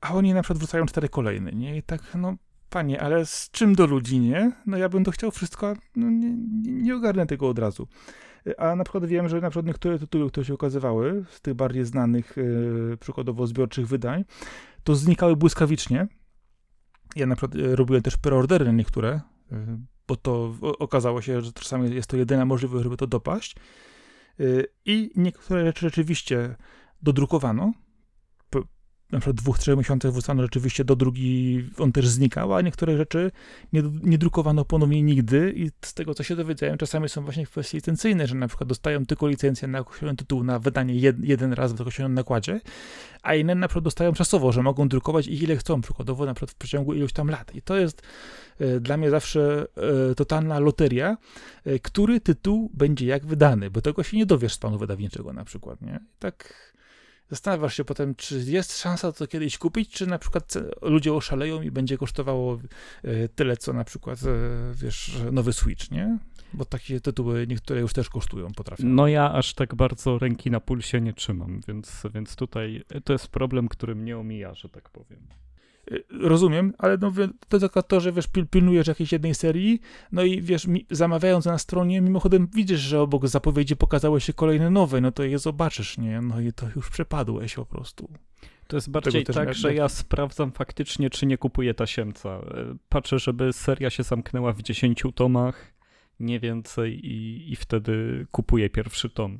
[0.00, 1.76] a oni na przykład wrzucają cztery kolejne, nie?
[1.76, 2.36] I tak, no,
[2.70, 4.52] panie, ale z czym do ludzi, nie?
[4.66, 7.88] No ja bym to chciał wszystko, no nie, nie ogarnę tego od razu.
[8.58, 11.84] A na przykład wiem, że na przykład niektóre tytuły, które się ukazywały, z tych bardziej
[11.84, 14.24] znanych, yy, przykładowo zbiorczych wydań,
[14.84, 16.08] to znikały błyskawicznie.
[17.16, 19.20] Ja na przykład e, robiłem też preordery na niektóre,
[20.08, 23.56] bo to okazało się, że czasami jest to jedyna możliwość, żeby to dopaść.
[24.84, 26.56] I niektóre rzeczy rzeczywiście
[27.02, 27.72] dodrukowano,
[29.12, 33.30] na przykład dwóch, trzech miesiącach wrzucano rzeczywiście do drugi, on też znikał, a niektóre rzeczy
[33.72, 37.78] nie, nie drukowano ponownie nigdy i z tego, co się dowiedziałem, czasami są właśnie kwestie
[37.78, 41.72] licencyjne, że na przykład dostają tylko licencję na określony tytuł na wydanie jed, jeden raz
[41.72, 42.60] w określonym nakładzie,
[43.22, 46.50] a inne na przykład dostają czasowo, że mogą drukować ich ile chcą, przykładowo na przykład
[46.50, 47.54] w przeciągu iluś tam lat.
[47.54, 48.02] I to jest
[48.58, 49.66] e, dla mnie zawsze
[50.10, 51.16] e, totalna loteria,
[51.64, 55.44] e, który tytuł będzie jak wydany, bo tego się nie dowiesz z planu wydawniczego na
[55.44, 56.00] przykład, nie?
[56.18, 56.69] Tak
[57.30, 61.70] zastanawiasz się potem, czy jest szansa to kiedyś kupić, czy na przykład ludzie oszaleją i
[61.70, 62.58] będzie kosztowało
[63.04, 64.26] e, tyle, co na przykład, e,
[64.74, 66.18] wiesz, nowy Switch, nie?
[66.52, 68.84] Bo takie tytuły niektóre już też kosztują, potrafią.
[68.86, 73.28] No ja aż tak bardzo ręki na pulsie nie trzymam, więc, więc tutaj to jest
[73.28, 75.20] problem, który mnie omija, że tak powiem.
[76.20, 77.12] Rozumiem, ale no,
[77.48, 79.80] to tylko to, że wiesz, pil, pilnujesz jakiejś jednej serii,
[80.12, 84.70] no i wiesz, mi, zamawiając na stronie, mimochodem widzisz, że obok zapowiedzi pokazały się kolejne
[84.70, 86.20] nowe, no to je zobaczysz, nie?
[86.20, 88.08] No i to już przepadłeś po prostu.
[88.66, 92.28] To jest bardziej tak, że ja sprawdzam faktycznie, czy nie kupuję tasiemca.
[92.28, 95.74] E, patrzę, żeby seria się zamknęła w 10 tomach,
[96.20, 99.38] nie więcej, i, i wtedy kupuję pierwszy tom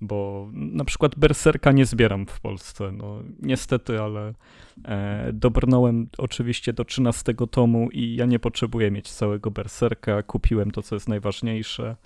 [0.00, 2.92] bo na przykład Berserka nie zbieram w Polsce.
[2.92, 4.34] No, niestety, ale
[4.84, 10.22] e, dobrnąłem oczywiście do 13 tomu i ja nie potrzebuję mieć całego Berserka.
[10.22, 11.96] Kupiłem to, co jest najważniejsze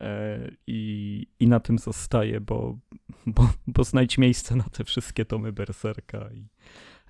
[0.00, 2.78] e, i, i na tym zostaję, bo,
[3.26, 6.46] bo, bo znajdź miejsce na te wszystkie tomy Berserka i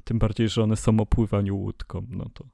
[0.04, 2.44] tym bardziej, że one są o pływaniu łódką, no to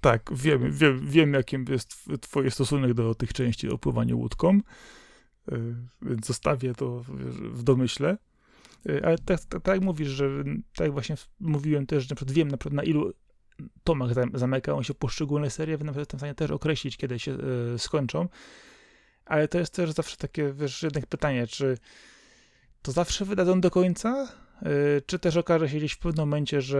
[0.00, 4.60] tak, wiem, wiem, wiem jakim jest twoje stosunek do tych części o pływaniu łódką.
[5.52, 7.04] Y, więc zostawię to
[7.52, 8.18] w domyśle.
[8.88, 10.30] Y, ale tak, tak, tak mówisz, że
[10.76, 13.12] tak właśnie mówiłem też, że na przykład wiem na, przykład na ilu
[13.84, 17.38] tomach zamykają się poszczególne serie, na jestem w stanie też określić, kiedy się
[17.74, 18.28] y, skończą.
[19.24, 21.78] Ale to jest też zawsze takie, wiesz, jednak pytanie, czy
[22.82, 24.28] to zawsze wydadzą do końca?
[24.62, 26.78] Y, czy też okaże się gdzieś w pewnym momencie, że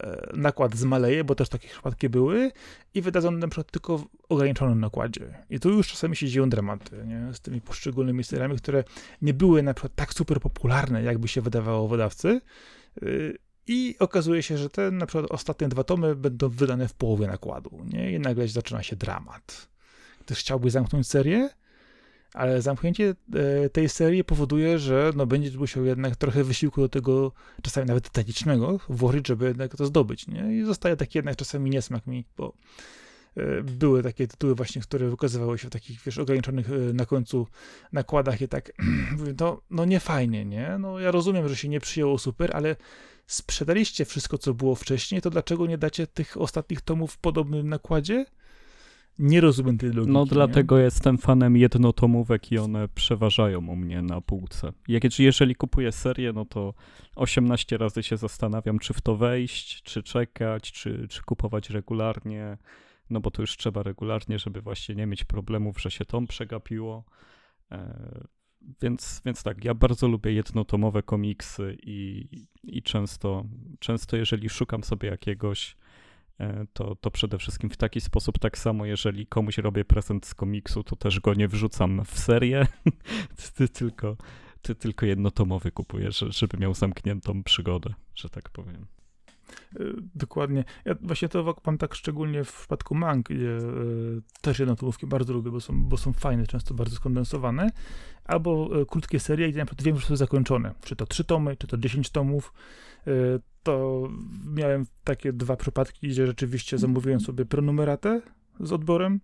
[0.00, 2.52] e, nakład zmaleje, bo też takie przypadki były
[2.94, 5.44] i wydadzą na przykład tylko w ograniczonym nakładzie.
[5.50, 7.34] I tu już czasami się dzieją dramaty, nie?
[7.34, 8.84] Z tymi poszczególnymi seriami, które
[9.22, 12.40] nie były na przykład tak super popularne, jakby się wydawało wydawcy.
[13.02, 17.26] Y, I okazuje się, że te na przykład ostatnie dwa tomy będą wydane w połowie
[17.26, 18.12] nakładu, nie?
[18.12, 19.68] I nagle zaczyna się dramat.
[20.20, 21.50] Ktoś chciałby zamknąć serię,
[22.34, 23.14] ale zamknięcie
[23.64, 28.04] e, tej serii powoduje, że no, będziesz musiał jednak trochę wysiłku do tego, czasami nawet
[28.04, 30.58] tytanicznego, włożyć, żeby jednak to zdobyć, nie?
[30.58, 32.52] I zostaje taki jednak czasami niesmak mi, bo
[33.36, 37.46] e, były takie tytuły właśnie, które wykazywały się w takich, wiesz, ograniczonych e, na końcu
[37.92, 38.72] nakładach i tak,
[39.40, 40.76] no, no nie fajnie, nie?
[40.80, 42.76] No ja rozumiem, że się nie przyjęło super, ale
[43.26, 48.26] sprzedaliście wszystko, co było wcześniej, to dlaczego nie dacie tych ostatnich tomów w podobnym nakładzie?
[49.18, 50.12] Nie rozumiem tej logiki.
[50.12, 50.82] No dlatego nie?
[50.82, 54.72] jestem fanem jednotomówek i one przeważają u mnie na półce.
[54.88, 56.74] Jak, jeżeli kupuję serię, no to
[57.16, 62.58] 18 razy się zastanawiam, czy w to wejść, czy czekać, czy, czy kupować regularnie,
[63.10, 67.04] no bo to już trzeba regularnie, żeby właśnie nie mieć problemów, że się tom przegapiło.
[67.72, 68.24] E,
[68.82, 72.28] więc, więc tak, ja bardzo lubię jednotomowe komiksy i,
[72.64, 73.44] i często,
[73.78, 75.76] często jeżeli szukam sobie jakiegoś
[76.72, 80.84] to, to przede wszystkim w taki sposób, tak samo jeżeli komuś robię prezent z komiksu,
[80.84, 82.66] to też go nie wrzucam w serię,
[83.56, 84.16] ty, tylko,
[84.62, 88.97] ty tylko jednotomowy kupuję, żeby miał zamkniętą przygodę, że tak powiem.
[89.76, 89.84] E,
[90.14, 90.64] dokładnie.
[90.84, 95.50] Ja właśnie to mam tak szczególnie w przypadku mang, gdzie y, też jednotomówki bardzo lubię,
[95.50, 97.70] bo są, bo są fajne, często bardzo skondensowane,
[98.24, 100.74] albo y, krótkie serie, gdzie na przykład wiem, że są zakończone.
[100.84, 102.52] Czy to trzy tomy, czy to 10 tomów.
[103.62, 104.08] To
[104.54, 108.22] miałem takie dwa przypadki, gdzie rzeczywiście zamówiłem sobie prenumeratę
[108.60, 109.20] z odborem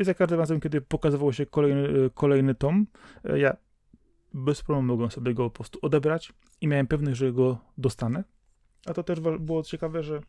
[0.00, 2.86] i za każdym razem, kiedy pokazywało się kolejny, kolejny tom,
[3.36, 3.56] ja
[4.34, 8.24] bez problemu mogłem sobie go po prostu odebrać i miałem pewność, że go dostanę.
[8.86, 10.20] A to też było ciekawe, że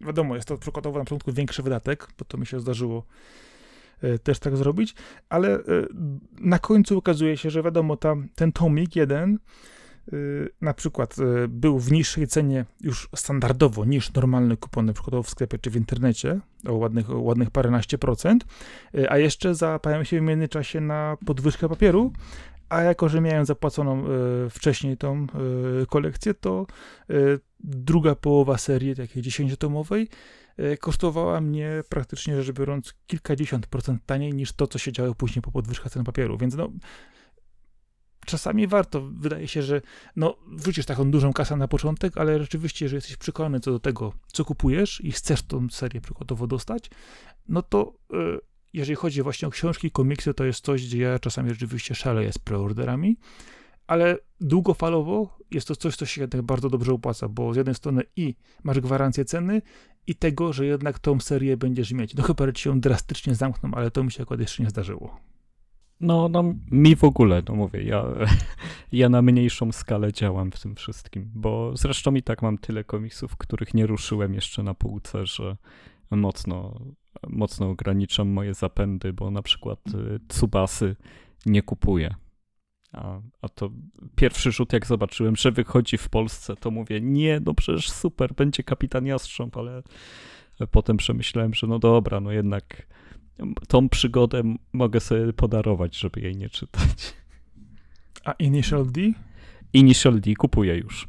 [0.00, 3.04] wiadomo, jest to przykładowo na początku większy wydatek, bo to mi się zdarzyło
[4.02, 4.94] e, też tak zrobić,
[5.28, 5.62] ale e,
[6.40, 9.38] na końcu okazuje się, że wiadomo, ta, ten tomik jeden
[10.12, 11.16] Y, na przykład
[11.48, 15.76] był w niższej cenie już standardowo niż normalny kupon, na przykład w sklepie czy w
[15.76, 18.44] internecie, o ładnych, o ładnych paręnaście procent,
[19.08, 22.12] a jeszcze zapałem się w międzyczasie na podwyżkę papieru,
[22.68, 24.04] a jako, że miałem zapłaconą
[24.50, 25.26] wcześniej tą
[25.88, 26.66] kolekcję, to
[27.60, 30.06] druga połowa serii takiej 10-tomowej
[30.80, 35.52] kosztowała mnie praktycznie rzecz biorąc kilkadziesiąt procent taniej niż to, co się działo później po
[35.52, 36.72] podwyżkach cen papieru, więc no
[38.26, 39.08] czasami warto.
[39.12, 39.80] Wydaje się, że
[40.16, 44.12] no, wrzucisz taką dużą kasę na początek, ale rzeczywiście, jeżeli jesteś przekonany co do tego,
[44.26, 46.90] co kupujesz i chcesz tą serię przykładowo dostać,
[47.48, 47.94] no to
[48.72, 52.38] jeżeli chodzi właśnie o książki, komiksy, to jest coś, gdzie ja czasami rzeczywiście szaleję z
[52.38, 53.16] preorderami,
[53.86, 58.02] ale długofalowo jest to coś, co się jednak bardzo dobrze opłaca, bo z jednej strony
[58.16, 59.62] i masz gwarancję ceny
[60.06, 62.14] i tego, że jednak tą serię będziesz mieć.
[62.14, 65.20] No chyba, że ci ją drastycznie zamkną, ale to mi się akurat jeszcze nie zdarzyło.
[66.00, 68.04] No, no, mi w ogóle, no mówię, ja,
[68.92, 73.36] ja na mniejszą skalę działam w tym wszystkim, bo zresztą i tak mam tyle komiksów,
[73.36, 75.56] których nie ruszyłem jeszcze na półce, że
[76.10, 76.80] mocno,
[77.28, 80.96] mocno ograniczam moje zapędy, bo na przykład y, Tsubasy
[81.46, 82.14] nie kupuję.
[82.92, 83.70] A, a to
[84.16, 88.62] pierwszy rzut, jak zobaczyłem, że wychodzi w Polsce, to mówię, nie, no przecież super, będzie
[88.62, 89.82] Kapitan Jastrząb, ale
[90.70, 92.86] potem przemyślałem, że no dobra, no jednak
[93.68, 94.42] tą przygodę
[94.72, 97.14] mogę sobie podarować, żeby jej nie czytać.
[98.24, 99.00] A Initial D?
[99.72, 101.08] Initial D kupuję już.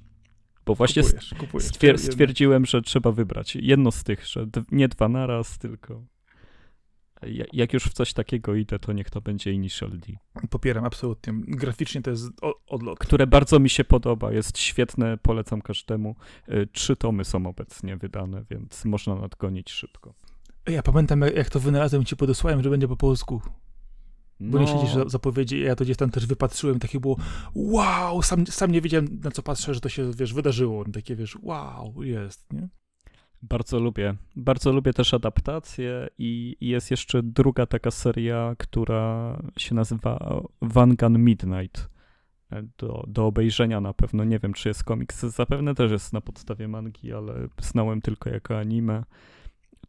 [0.67, 1.67] Bo właśnie Kupujesz, kupujesz.
[1.67, 6.03] stwier stwierdziłem, że trzeba wybrać jedno z tych, że nie dwa naraz, tylko
[7.53, 10.13] jak już w coś takiego idę, to niech to będzie Initial D.
[10.49, 11.33] Popieram, absolutnie.
[11.47, 12.31] Graficznie to jest
[12.67, 12.99] odlot.
[12.99, 16.15] Które bardzo mi się podoba, jest świetne, polecam każdemu.
[16.49, 20.13] Y, trzy tomy są obecnie wydane, więc można nadgonić szybko.
[20.67, 23.41] Ja pamiętam, jak to wynalazłem ci podesłałem, że będzie po polsku.
[24.39, 24.63] Bo no.
[24.63, 27.17] nie siedzisz zapowiedzi, ja to gdzieś tam też wypatrzyłem, takie było
[27.55, 30.85] wow, sam, sam nie wiedziałem na co patrzę, że to się, wiesz, wydarzyło.
[30.85, 32.67] Takie, wiesz, wow, jest, nie?
[33.41, 34.15] Bardzo lubię.
[34.35, 41.89] Bardzo lubię też adaptacje i jest jeszcze druga taka seria, która się nazywa Vangan Midnight.
[42.77, 44.23] Do, do obejrzenia na pewno.
[44.23, 45.19] Nie wiem, czy jest komiks.
[45.19, 49.03] Zapewne też jest na podstawie mangi, ale znałem tylko jako anime.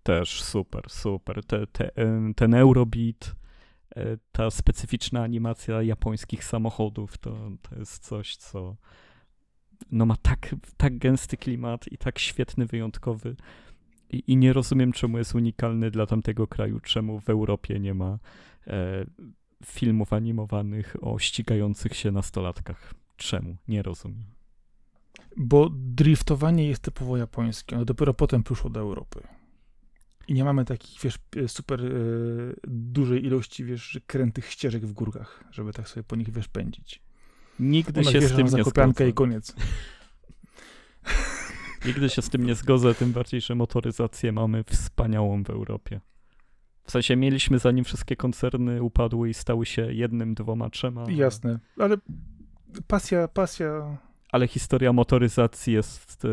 [0.02, 1.44] Też super, super.
[1.44, 1.90] Te, te,
[2.36, 3.47] ten Eurobeat, e,
[4.32, 8.76] ta specyficzna animacja japońskich samochodów, to, to jest coś, co
[9.92, 13.36] no ma tak, tak gęsty klimat i tak świetny, wyjątkowy.
[14.10, 18.18] I, I, nie rozumiem, czemu jest unikalny dla tamtego kraju, czemu w Europie nie ma
[18.66, 19.04] e,
[19.64, 22.94] filmów animowanych o ścigających się nastolatkach.
[23.16, 23.56] Czemu?
[23.68, 24.24] Nie rozumiem.
[25.36, 29.37] Bo driftowanie jest typowo japońskie, ale dopiero potem przyszło do Europy.
[30.28, 31.90] I nie mamy takich, wiesz, super e,
[32.68, 37.02] dużej ilości, wiesz, krętych ścieżek w górkach, żeby tak sobie po nich, wiesz, pędzić.
[37.60, 39.08] Nigdy się z tym nie zgodzę.
[39.08, 39.54] i koniec.
[41.86, 46.00] Nigdy się z tym nie zgodzę, tym bardziej, że motoryzację mamy wspaniałą w Europie.
[46.84, 51.10] W sensie mieliśmy zanim wszystkie koncerny upadły i stały się jednym, dwoma, trzema.
[51.10, 51.96] Jasne, ale
[52.86, 53.98] pasja, pasja.
[54.32, 56.28] Ale historia motoryzacji jest e,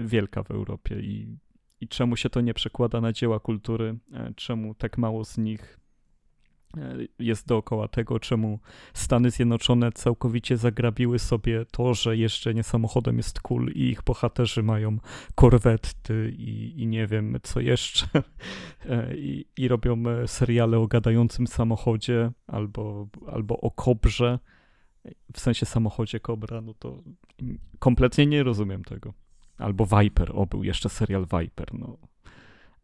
[0.00, 1.38] wielka w Europie i,
[1.80, 3.98] i czemu się to nie przekłada na dzieła kultury?
[4.12, 5.78] E, czemu tak mało z nich
[7.18, 8.58] jest dookoła tego, czemu
[8.94, 14.98] Stany Zjednoczone całkowicie zagrabiły sobie to, że jeżdżenie samochodem jest cool i ich bohaterzy mają
[15.34, 18.06] korwety i, i nie wiem co jeszcze
[18.84, 24.38] e, I, i robią e, seriale o gadającym samochodzie albo, albo o kobrze,
[25.32, 27.02] w sensie samochodzie kobra, no to
[27.78, 29.14] kompletnie nie rozumiem tego.
[29.58, 31.98] Albo Viper, o był jeszcze serial Viper, no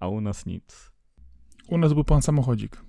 [0.02, 0.92] a u nas nic.
[1.68, 2.82] U nas był pan samochodzik.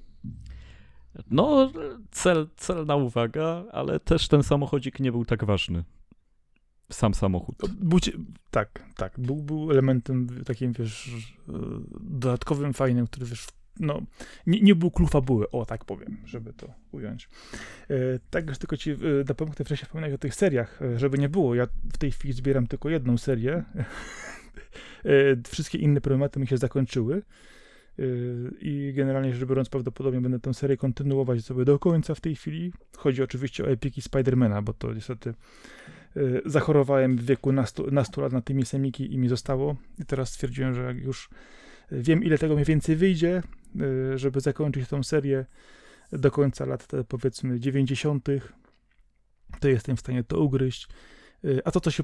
[1.32, 1.72] No,
[2.12, 5.84] cel, celna uwaga, ale też ten samochodzik nie był tak ważny.
[6.92, 7.56] Sam samochód.
[7.80, 8.00] Był,
[8.52, 9.20] tak, tak.
[9.20, 11.12] Był, był elementem takim, wiesz,
[12.00, 13.48] dodatkowym, fajnym, który, wiesz,
[13.80, 14.02] no,
[14.48, 17.30] nie, nie był klucz fabuły, o tak powiem, żeby to ująć.
[17.90, 17.96] E,
[18.30, 18.98] tak, tylko ci e,
[19.28, 21.56] napomnę wcześniej wspominać o tych seriach, e, żeby nie było.
[21.56, 23.64] Ja w tej chwili zbieram tylko jedną serię.
[25.48, 27.22] wszystkie inne problematy mi się zakończyły.
[27.98, 32.36] Yy, I generalnie rzecz biorąc, prawdopodobnie będę tę serię kontynuować sobie do końca w tej
[32.36, 32.74] chwili.
[32.98, 35.34] Chodzi oczywiście o epiki Spidermana, bo to niestety
[36.16, 39.76] yy, zachorowałem w wieku nastu, nastu lat na tymi semiki i mi zostało.
[40.00, 41.30] I teraz stwierdziłem, że jak już
[42.02, 43.44] wiem, ile tego mniej więcej wyjdzie,
[43.76, 45.46] yy, żeby zakończyć tę serię
[46.12, 48.28] do końca lat powiedzmy 90.,
[49.60, 50.88] to jestem w stanie to ugryźć.
[51.64, 52.04] A to, co się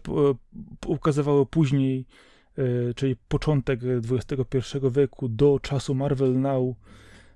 [0.85, 2.05] ukazywało później,
[2.59, 3.79] E, czyli początek
[4.11, 6.75] XXI wieku do czasu Marvel Now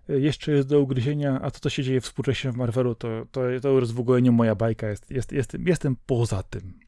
[0.07, 3.69] jeszcze jest do ugryzienia, a to, co się dzieje współcześnie w Marvelu, to, to, to
[3.69, 6.79] już w ogóle nie moja bajka, jest, jest, jestem, jestem poza tym.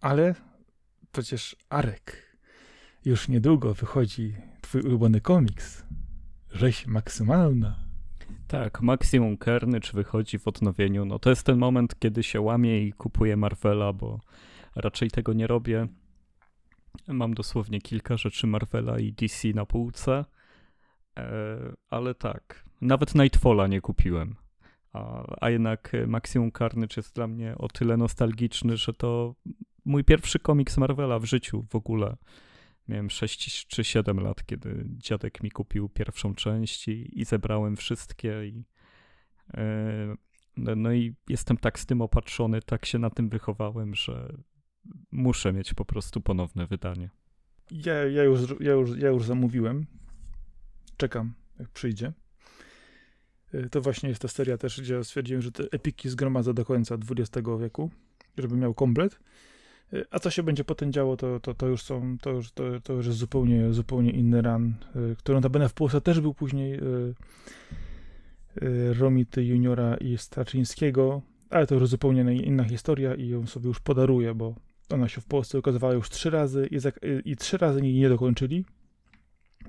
[0.00, 0.34] Ale
[1.12, 2.29] przecież Arek,
[3.04, 5.84] już niedługo wychodzi twój ulubiony komiks,
[6.52, 7.76] Rzeź Maksymalna.
[8.48, 11.04] Tak, Maksimum Carnage wychodzi w odnowieniu.
[11.04, 14.20] No to jest ten moment, kiedy się łamie i kupuję Marvela, bo
[14.76, 15.86] raczej tego nie robię.
[17.08, 20.24] Mam dosłownie kilka rzeczy Marvela i DC na półce,
[21.18, 21.56] e,
[21.90, 24.36] ale tak, nawet Nightfalla nie kupiłem.
[24.92, 29.34] A, a jednak Maximum Carnage jest dla mnie o tyle nostalgiczny, że to
[29.84, 32.16] mój pierwszy komiks Marvela w życiu w ogóle.
[32.90, 38.46] Miałem 6 czy 7 lat, kiedy dziadek mi kupił pierwszą część i, i zebrałem wszystkie.
[38.46, 38.64] I,
[39.54, 40.16] e,
[40.56, 44.32] No, i jestem tak z tym opatrzony, tak się na tym wychowałem, że
[45.10, 47.10] muszę mieć po prostu ponowne wydanie.
[47.70, 49.86] Ja, ja, już, ja, już, ja już zamówiłem.
[50.96, 52.12] Czekam, jak przyjdzie.
[53.54, 56.94] Y, to właśnie jest ta seria też, gdzie stwierdziłem, że te epiki zgromadzę do końca
[56.94, 57.90] XX wieku,
[58.38, 59.20] żeby miał komplet.
[59.92, 62.64] Y, a co się będzie potem działo, to, to, to już są, to już, to,
[62.82, 64.74] to już jest zupełnie, zupełnie inny run,
[65.12, 66.80] y, który notabene w Polsce też był później
[68.98, 74.34] Romity Juniora i Straczyńskiego, ale to już zupełnie inna historia i ją sobie już podaruję,
[74.34, 74.54] bo
[74.90, 76.78] ona się w Polsce ukazywała już trzy razy i,
[77.30, 78.64] i trzy razy jej nie dokończyli.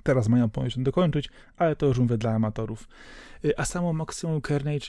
[0.03, 2.88] Teraz mają pomysł dokończyć, ale to już mówię dla amatorów.
[3.45, 4.88] Y, a samo Maximum Carnage,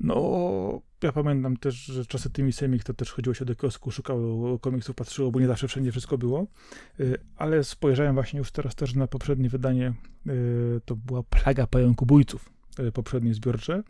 [0.00, 4.58] no, ja pamiętam też, że czasy tymi semik to też chodziło się do kiosku, szukało
[4.58, 6.46] komiksów, patrzyło, bo nie zawsze wszędzie wszystko było.
[7.00, 9.94] Y, ale spojrzałem właśnie już teraz też na poprzednie wydanie,
[10.26, 12.50] y, to była Plaga Pająkobójców,
[12.94, 13.82] poprzednie zbiorcze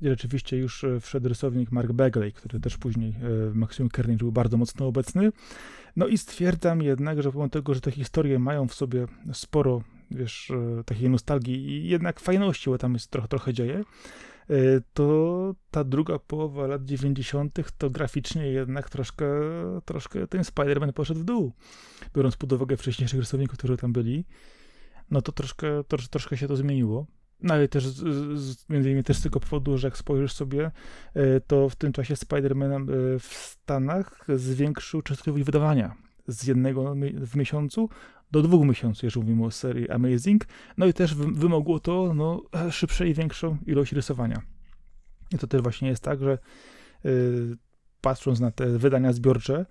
[0.00, 4.56] gdzie rzeczywiście już wszedł rysownik Mark Bagley, który też później w Maximum Carnage był bardzo
[4.56, 5.32] mocno obecny.
[5.96, 10.52] No i stwierdzam jednak, że pomimo tego, że te historie mają w sobie sporo, wiesz,
[10.86, 13.84] takiej nostalgii i jednak fajności, bo tam jest trochę, trochę dzieje,
[14.94, 17.58] to ta druga połowa lat 90.
[17.78, 19.26] to graficznie jednak troszkę,
[19.84, 21.52] troszkę ten Spider-Man poszedł w dół.
[22.14, 24.24] Biorąc pod uwagę wcześniejszych rysowników, którzy tam byli,
[25.10, 27.06] no to troszkę, trosz, troszkę się to zmieniło.
[27.40, 30.70] No ale też z, między innymi też z tego powodu, że jak spojrzysz sobie,
[31.14, 35.94] e, to w tym czasie Spider-Man e, w Stanach zwiększył częstotliwość wydawania
[36.26, 37.88] z jednego w miesiącu
[38.32, 40.44] do dwóch miesięcy, jeżeli mówimy o serii Amazing.
[40.76, 44.42] No i też wymogło to no, szybszej i większą ilość rysowania.
[45.34, 46.38] I to też właśnie jest tak, że
[47.04, 47.56] yy,
[48.00, 49.66] patrząc na te wydania zbiorcze,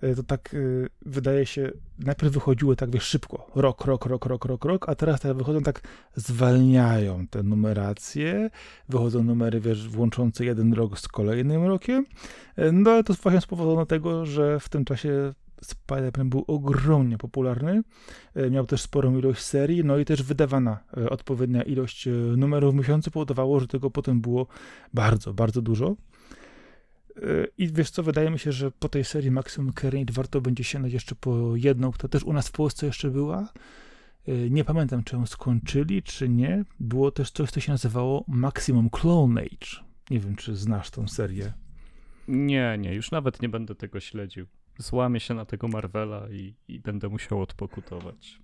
[0.00, 0.56] E, to tak
[1.02, 5.20] wydaje się, najpierw wychodziły tak wiesz, szybko, rok, rok, rok, rok, rok, rok, a teraz
[5.20, 5.80] tak wychodzą tak,
[6.14, 8.50] zwalniają te numeracje,
[8.88, 12.06] wychodzą numery, wiesz, włączące jeden rok z kolejnym rokiem,
[12.56, 15.34] e, no ale to właśnie powodu tego, że w tym czasie
[15.64, 17.82] Spider-Man był ogromnie popularny,
[18.50, 20.78] miał też sporą ilość serii, no i też wydawana
[21.10, 24.46] odpowiednia ilość numerów w miesiącu powodowało, że tego potem było
[24.94, 25.96] bardzo, bardzo dużo.
[27.58, 30.94] I wiesz co, wydaje mi się, że po tej serii Maximum Carnage warto będzie sięgnąć
[30.94, 33.48] jeszcze po jedną, która też u nas w Polsce jeszcze była.
[34.50, 36.64] Nie pamiętam, czy ją skończyli, czy nie.
[36.80, 39.84] Było też coś, co się nazywało Maximum Clonage.
[40.10, 41.52] Nie wiem, czy znasz tą serię.
[42.28, 44.46] Nie, nie, już nawet nie będę tego śledził.
[44.78, 48.38] Złamię się na tego Marvela i, i będę musiał odpokutować.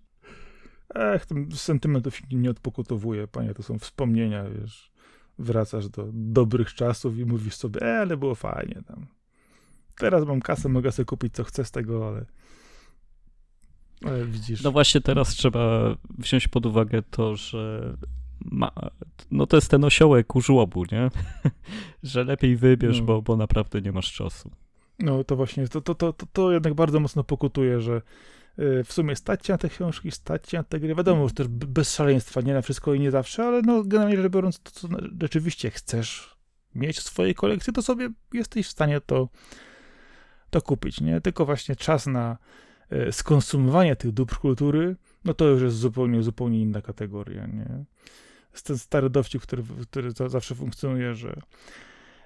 [0.94, 4.92] Ech, ten sentymentów się nie odpokutowuje, panie, to są wspomnienia, wiesz
[5.38, 9.06] wracasz do dobrych czasów i mówisz sobie, e, ale było fajnie tam.
[9.96, 12.26] Teraz mam kasę, mogę sobie kupić co chcę z tego, ale,
[14.04, 14.62] ale widzisz.
[14.62, 17.94] No właśnie teraz trzeba wziąć pod uwagę to, że
[18.40, 18.72] ma,
[19.30, 21.10] no to jest ten osiołek u żłobu, nie?
[22.02, 23.06] że lepiej wybierz, no.
[23.06, 24.50] bo, bo naprawdę nie masz czasu.
[24.98, 28.02] No to właśnie, to, to, to, to jednak bardzo mocno pokutuje, że
[28.58, 30.94] Y, w sumie stać na te książki, stać na te gry.
[30.94, 34.32] Wiadomo, że też bez szaleństwa, nie na wszystko i nie zawsze, ale no generalnie rzecz
[34.32, 34.88] biorąc, to co
[35.20, 36.36] rzeczywiście chcesz
[36.74, 39.28] mieć w swojej kolekcji, to sobie jesteś w stanie to,
[40.50, 41.20] to kupić, nie?
[41.20, 42.38] Tylko właśnie czas na
[42.92, 47.84] y, skonsumowanie tych dóbr kultury, no to już jest zupełnie, zupełnie inna kategoria, nie?
[48.52, 51.40] Jest ten stary dowcip, który, który zawsze funkcjonuje, że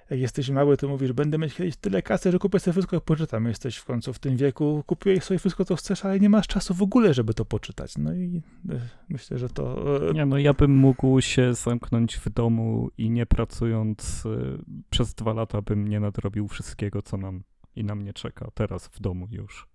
[0.09, 3.03] jak jesteś mały, to mówisz, będę mieć kiedyś tyle kasy, że kupię sobie wszystko, jak
[3.03, 3.45] poczytam.
[3.45, 6.73] Jesteś w końcu w tym wieku, kupiłeś sobie wszystko, co chcesz, ale nie masz czasu
[6.73, 7.97] w ogóle, żeby to poczytać.
[7.97, 8.79] No i e,
[9.09, 10.07] myślę, że to...
[10.09, 14.57] E, nie, no ja bym mógł się zamknąć w domu i nie pracując e,
[14.89, 17.43] przez dwa lata bym nie nadrobił wszystkiego, co mam
[17.75, 19.67] i na mnie czeka teraz w domu już.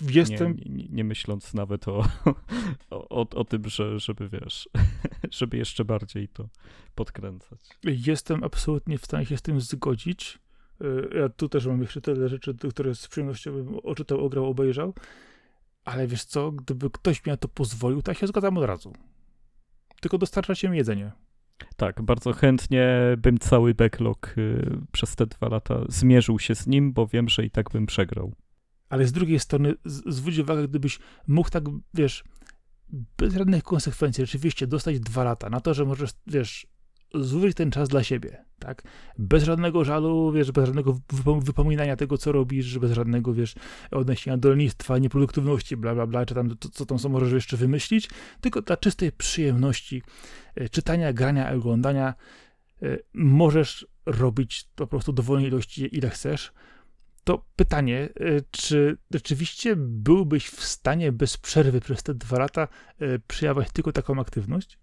[0.00, 0.56] Jestem...
[0.56, 2.06] Nie, nie, nie, myśląc nawet o,
[2.90, 4.68] o, o, tym, że, żeby wiesz,
[5.38, 6.48] żeby jeszcze bardziej to
[6.94, 7.60] podkręcać.
[7.84, 10.38] Jestem absolutnie w stanie się z tym zgodzić.
[10.80, 14.94] E, ja tu też mam jeszcze tyle rzeczy, które z przyjemnością bym oczytał, ograł, obejrzał.
[15.84, 18.92] Ale wiesz co, gdyby ktoś mi na to pozwolił, to ja się zgadzam od razu.
[20.00, 21.12] Tylko dostarczacie mi jedzenie.
[21.76, 26.92] Tak, bardzo chętnie bym cały backlog y, przez te dwa lata zmierzył się z nim,
[26.92, 28.32] bo wiem, że i tak bym przegrał
[28.88, 31.64] ale z drugiej strony zwróć uwagę, gdybyś mógł tak,
[31.94, 32.24] wiesz,
[33.18, 36.66] bez żadnych konsekwencji rzeczywiście dostać dwa lata na to, że możesz, wiesz,
[37.14, 38.82] zużyć ten czas dla siebie, tak?
[39.18, 41.00] Bez żadnego żalu, wiesz, bez żadnego
[41.42, 43.54] wypominania tego, co robisz, bez żadnego, wiesz,
[43.90, 47.56] odniesienia do rolnictwa, nieproduktywności, bla, bla, bla, czy tam, to, co tam są możesz jeszcze
[47.56, 48.10] wymyślić,
[48.40, 50.02] tylko dla czystej przyjemności
[50.54, 52.14] e, czytania, grania, oglądania
[52.82, 56.52] e, możesz robić po prostu dowolnej ilości, ile chcesz,
[57.24, 62.68] to pytanie, y, czy rzeczywiście byłbyś w stanie bez przerwy przez te dwa lata
[63.02, 64.78] y, przejawiać tylko taką aktywność?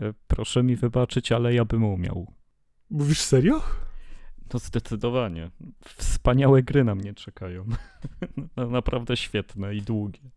[0.00, 2.34] E, proszę mi wybaczyć, ale ja bym umiał.
[2.90, 3.62] Mówisz serio?
[4.54, 5.50] No zdecydowanie.
[5.84, 7.66] Wspaniałe gry na mnie czekają.
[8.70, 10.30] Naprawdę świetne i długie.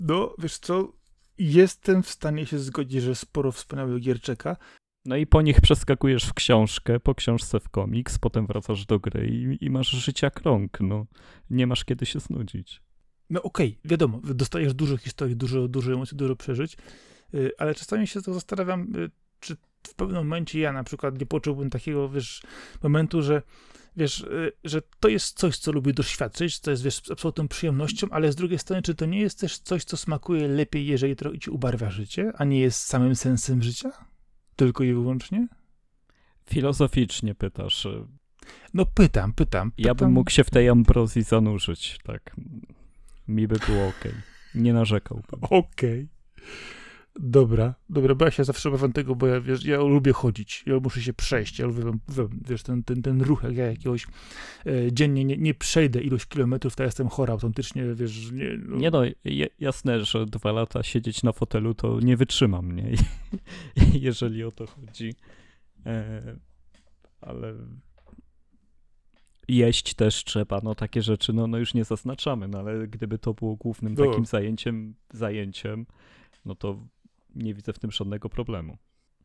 [0.00, 0.92] No, wiesz co,
[1.38, 4.56] jestem w stanie się zgodzić, że sporo wspaniałych gier czeka.
[5.04, 9.26] No i po nich przeskakujesz w książkę, po książce w komiks, potem wracasz do gry
[9.26, 11.06] i, i masz życia krąg, no.
[11.50, 12.82] Nie masz kiedy się znudzić.
[13.30, 16.76] No okej, okay, wiadomo, dostajesz dużo historii, dużo, dużo emocji, dużo przeżyć,
[17.32, 21.26] yy, ale czasami się to zastanawiam, yy, czy w pewnym momencie ja na przykład nie
[21.26, 22.42] poczułbym takiego, wiesz,
[22.82, 23.42] momentu, że
[23.96, 28.06] wiesz, y, że to jest coś, co lubię doświadczyć, to jest, wiesz, z absolutną przyjemnością,
[28.10, 31.38] ale z drugiej strony, czy to nie jest też coś, co smakuje lepiej, jeżeli trochę
[31.38, 34.11] ci ubarwia życie, a nie jest samym sensem życia?
[34.56, 35.48] Tylko i wyłącznie?
[36.46, 37.88] Filozoficznie pytasz.
[38.74, 39.70] No pytam, pytam.
[39.70, 39.72] pytam.
[39.78, 42.36] Ja bym mógł się w tej ambrozji zanurzyć, tak.
[43.28, 44.04] Mi by było ok.
[44.54, 45.40] Nie narzekałbym.
[45.42, 45.60] Okej.
[45.60, 46.08] Okay.
[47.20, 50.80] Dobra, dobra, bo ja się zawsze obawiam tego, bo ja, wiesz, ja lubię chodzić, ja
[50.80, 51.82] muszę się przejść, ja lubię,
[52.48, 54.06] wiesz, ten, ten, ten ruch, jak ja jakiegoś
[54.66, 58.32] e, dziennie nie, nie przejdę ilość kilometrów, to ja jestem chora autentycznie, wiesz.
[58.32, 59.02] Nie no, nie no
[59.58, 62.92] jasne, że dwa lata siedzieć na fotelu to nie wytrzymam, nie?
[64.06, 65.14] Jeżeli o to chodzi.
[65.86, 66.36] E,
[67.20, 67.54] ale
[69.48, 73.34] jeść też trzeba, no takie rzeczy, no, no już nie zaznaczamy, no ale gdyby to
[73.34, 74.06] było głównym no.
[74.06, 75.86] takim zajęciem, zajęciem,
[76.44, 76.88] no to
[77.34, 78.78] nie widzę w tym żadnego problemu.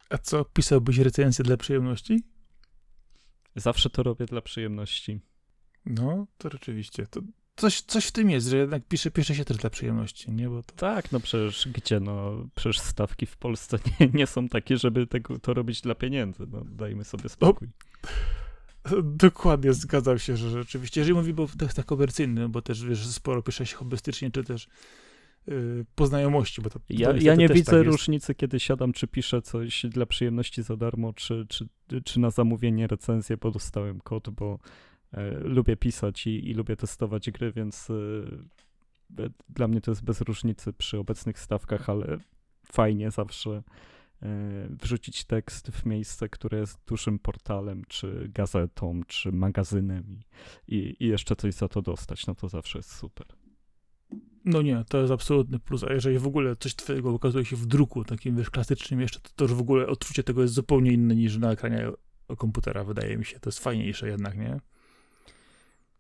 [0.10, 2.24] A co, pisałbyś recenzję dla przyjemności?
[3.56, 5.20] Zawsze to robię dla przyjemności.
[5.86, 7.08] No, to rzeczywiście.
[7.08, 7.22] To
[7.58, 10.50] coś, coś w tym jest, że jednak pisze, pisze się też dla przyjemności, nie?
[10.50, 10.76] Bo to...
[10.76, 15.40] Tak, no przecież gdzie, no, przecież stawki w Polsce nie, nie są takie, żeby tego,
[15.40, 17.68] to robić dla pieniędzy, no dajmy sobie spokój.
[18.84, 23.42] O, dokładnie, zgadzam się, że rzeczywiście, jeżeli mówimy o tekstach komercyjnych, bo też, wiesz, sporo
[23.42, 24.68] pisze się hobbystycznie, czy też
[25.52, 26.62] Y, poznajomości.
[26.62, 30.64] Bo to, ja, ja nie widzę tak różnicy, kiedy siadam, czy piszę coś dla przyjemności
[30.64, 31.68] za darmo, czy, czy,
[32.06, 34.60] czy na zamówienie recenzję, bo dostałem kod, bo
[35.12, 40.22] e, lubię pisać i, i, lubię testować gry, więc e, dla mnie to jest bez
[40.22, 42.18] różnicy przy obecnych stawkach, ale
[42.72, 43.64] fajnie zawsze
[44.22, 50.20] e, wrzucić tekst w miejsce, które jest dużym portalem, czy gazetą, czy magazynem
[50.68, 53.37] i, i, i jeszcze coś za to dostać, no to zawsze jest super.
[54.48, 55.84] No nie, to jest absolutny plus.
[55.84, 59.30] A jeżeli w ogóle coś twojego ukazuje się w druku, takim wiesz, klasycznym jeszcze, to,
[59.36, 61.92] to już w ogóle odczucie tego jest zupełnie inne niż na ekranie
[62.38, 63.40] komputera, wydaje mi się.
[63.40, 64.60] To jest fajniejsze jednak, nie?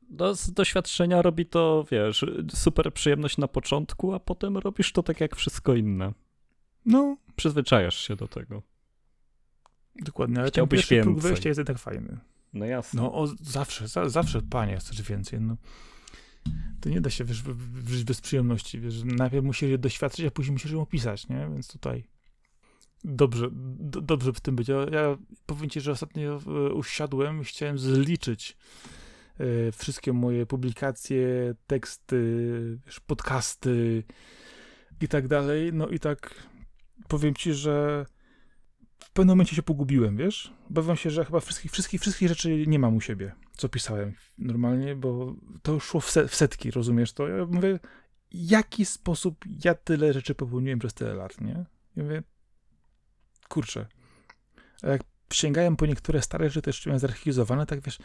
[0.09, 5.21] No, z doświadczenia robi to, wiesz, super przyjemność na początku, a potem robisz to tak
[5.21, 6.13] jak wszystko inne.
[6.85, 7.17] No.
[7.35, 8.61] Przyzwyczajasz się do tego.
[9.95, 12.17] Dokładnie, ale Chciałbyś ten próg wejścia jest jednak fajny.
[12.53, 13.01] No jasne.
[13.01, 15.57] No, o, zawsze, za, zawsze, panie, chcesz więcej, no
[16.81, 17.43] to nie da się wiesz,
[17.87, 18.79] żyć bez przyjemności.
[18.79, 21.49] Wiesz, najpierw musisz je doświadczyć, a później musisz ją opisać, nie?
[21.53, 22.03] Więc tutaj
[23.03, 24.67] dobrze, do, dobrze w tym być.
[24.67, 28.57] Ja, powiem ci, że ostatnio e, usiadłem i chciałem zliczyć
[29.37, 34.03] e, wszystkie moje publikacje, teksty, wiesz, podcasty
[35.01, 35.73] i tak dalej.
[35.73, 36.47] No i tak
[37.07, 38.05] powiem ci, że
[39.17, 40.53] pewnym momencie się pogubiłem, wiesz?
[40.69, 44.95] Bawiam się, że chyba wszystkich, wszystkich, wszystkich rzeczy nie mam u siebie, co pisałem normalnie,
[44.95, 47.27] bo to szło w, w setki, rozumiesz to?
[47.27, 47.79] Ja mówię,
[48.31, 51.65] jaki sposób ja tyle rzeczy popełniłem przez tyle lat, nie?
[51.95, 52.23] Ja mówię,
[53.49, 53.85] kurczę.
[54.83, 55.01] A jak
[55.33, 57.97] sięgałem po niektóre stare rzeczy, jeszcze miałem zarchiwizowane, tak wiesz,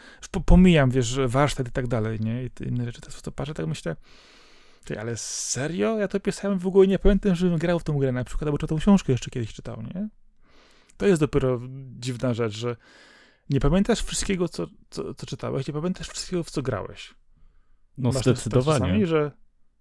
[0.46, 2.44] pomijam, wiesz, warsztat i tak dalej, nie?
[2.44, 3.96] I te inne rzeczy, to, to patrzę, tak myślę,
[4.84, 5.98] ty, ale serio?
[5.98, 8.58] Ja to pisałem w ogóle nie pamiętam, żebym grał w tą grę na przykład, albo
[8.58, 10.08] czytał książkę jeszcze kiedyś czytał, nie?
[11.02, 11.60] To jest dopiero
[11.98, 12.76] dziwna rzecz, że
[13.50, 17.14] nie pamiętasz wszystkiego, co, co, co czytałeś, nie pamiętasz wszystkiego, w co grałeś.
[17.98, 18.78] No Masz zdecydowanie.
[18.78, 19.30] Czasami, że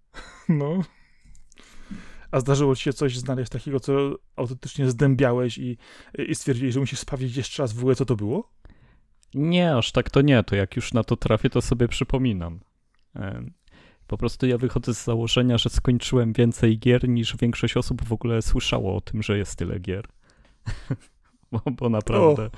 [0.48, 0.82] no...
[2.30, 5.78] A zdarzyło ci się coś znaleźć takiego, co autentycznie zdębiałeś i,
[6.28, 8.52] i stwierdziłeś, że musisz sprawdzić jeszcze raz w ogóle, co to było?
[9.34, 10.44] Nie, aż tak to nie.
[10.44, 12.60] To jak już na to trafię, to sobie przypominam.
[14.06, 18.42] Po prostu ja wychodzę z założenia, że skończyłem więcej gier niż większość osób w ogóle
[18.42, 20.08] słyszało o tym, że jest tyle gier.
[21.52, 22.50] bo, bo naprawdę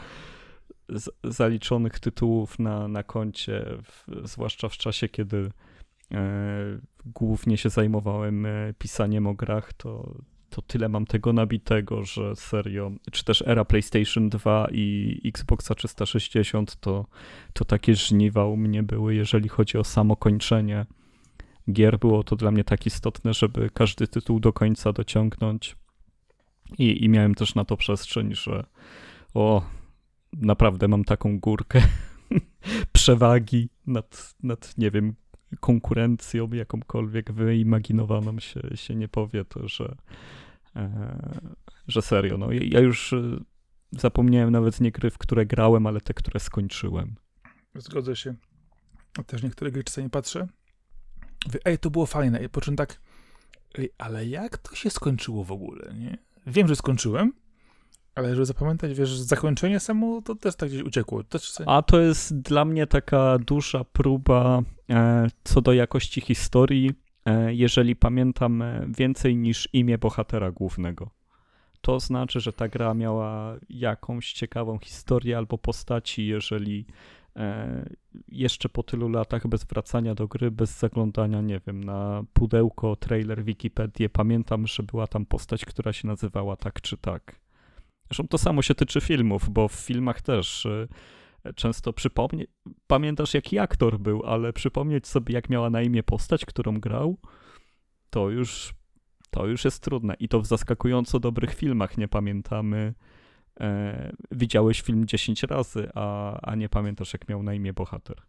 [0.88, 5.50] z, zaliczonych tytułów na, na koncie, w, zwłaszcza w czasie, kiedy
[6.12, 6.20] e,
[7.06, 10.14] głównie się zajmowałem e, pisaniem o grach, to,
[10.50, 16.76] to tyle mam tego nabitego, że serio, czy też era PlayStation 2 i Xboxa 360
[16.76, 17.06] to,
[17.52, 20.86] to takie żniwa u mnie były, jeżeli chodzi o samo kończenie
[21.72, 21.98] gier.
[21.98, 25.76] Było to dla mnie tak istotne, żeby każdy tytuł do końca dociągnąć.
[26.78, 28.64] I, I miałem też na to przestrzeń, że
[29.34, 29.62] o,
[30.32, 31.82] naprawdę mam taką górkę
[32.92, 35.14] przewagi nad, nad, nie wiem,
[35.60, 39.96] konkurencją jakąkolwiek wyimaginowaną się, się nie powie, to że,
[40.76, 41.40] e,
[41.88, 43.38] że serio, no ja już e,
[43.98, 47.14] Zapomniałem nawet nie gry, w które grałem, ale te, które skończyłem.
[47.74, 48.34] Zgodzę się.
[49.26, 50.48] Też niektóre gry czasami patrzę.
[51.64, 52.44] Ej, to było fajne.
[52.44, 53.00] I po czym tak,
[53.98, 56.18] ale jak to się skończyło w ogóle, nie?
[56.46, 57.32] Wiem, że skończyłem,
[58.14, 61.22] ale żeby zapamiętać, wiesz, zakończenie samo, to też tak gdzieś uciekło.
[61.66, 66.92] A to jest dla mnie taka duża próba e, co do jakości historii,
[67.26, 71.10] e, jeżeli pamiętam e, więcej niż imię bohatera głównego.
[71.80, 76.86] To znaczy, że ta gra miała jakąś ciekawą historię albo postaci, jeżeli
[78.28, 83.44] jeszcze po tylu latach bez wracania do gry, bez zaglądania, nie wiem, na pudełko, trailer,
[83.44, 87.40] Wikipedię, pamiętam, że była tam postać, która się nazywała tak czy tak.
[88.08, 90.88] Zresztą to samo się tyczy filmów, bo w filmach też y,
[91.54, 92.50] często przypomnieć,
[92.86, 97.18] pamiętasz jaki aktor był, ale przypomnieć sobie jak miała na imię postać, którą grał,
[98.10, 98.74] to już,
[99.30, 100.14] to już jest trudne.
[100.18, 102.94] I to w zaskakująco dobrych filmach nie pamiętamy.
[103.60, 108.22] E, widziałeś film 10 razy, a, a nie pamiętasz jak miał na imię bohater.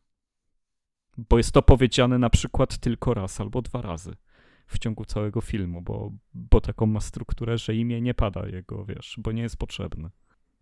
[1.17, 4.15] Bo jest to powiedziane na przykład tylko raz albo dwa razy
[4.67, 9.15] w ciągu całego filmu, bo, bo taką ma strukturę, że imię nie pada jego, wiesz,
[9.17, 10.09] bo nie jest potrzebne.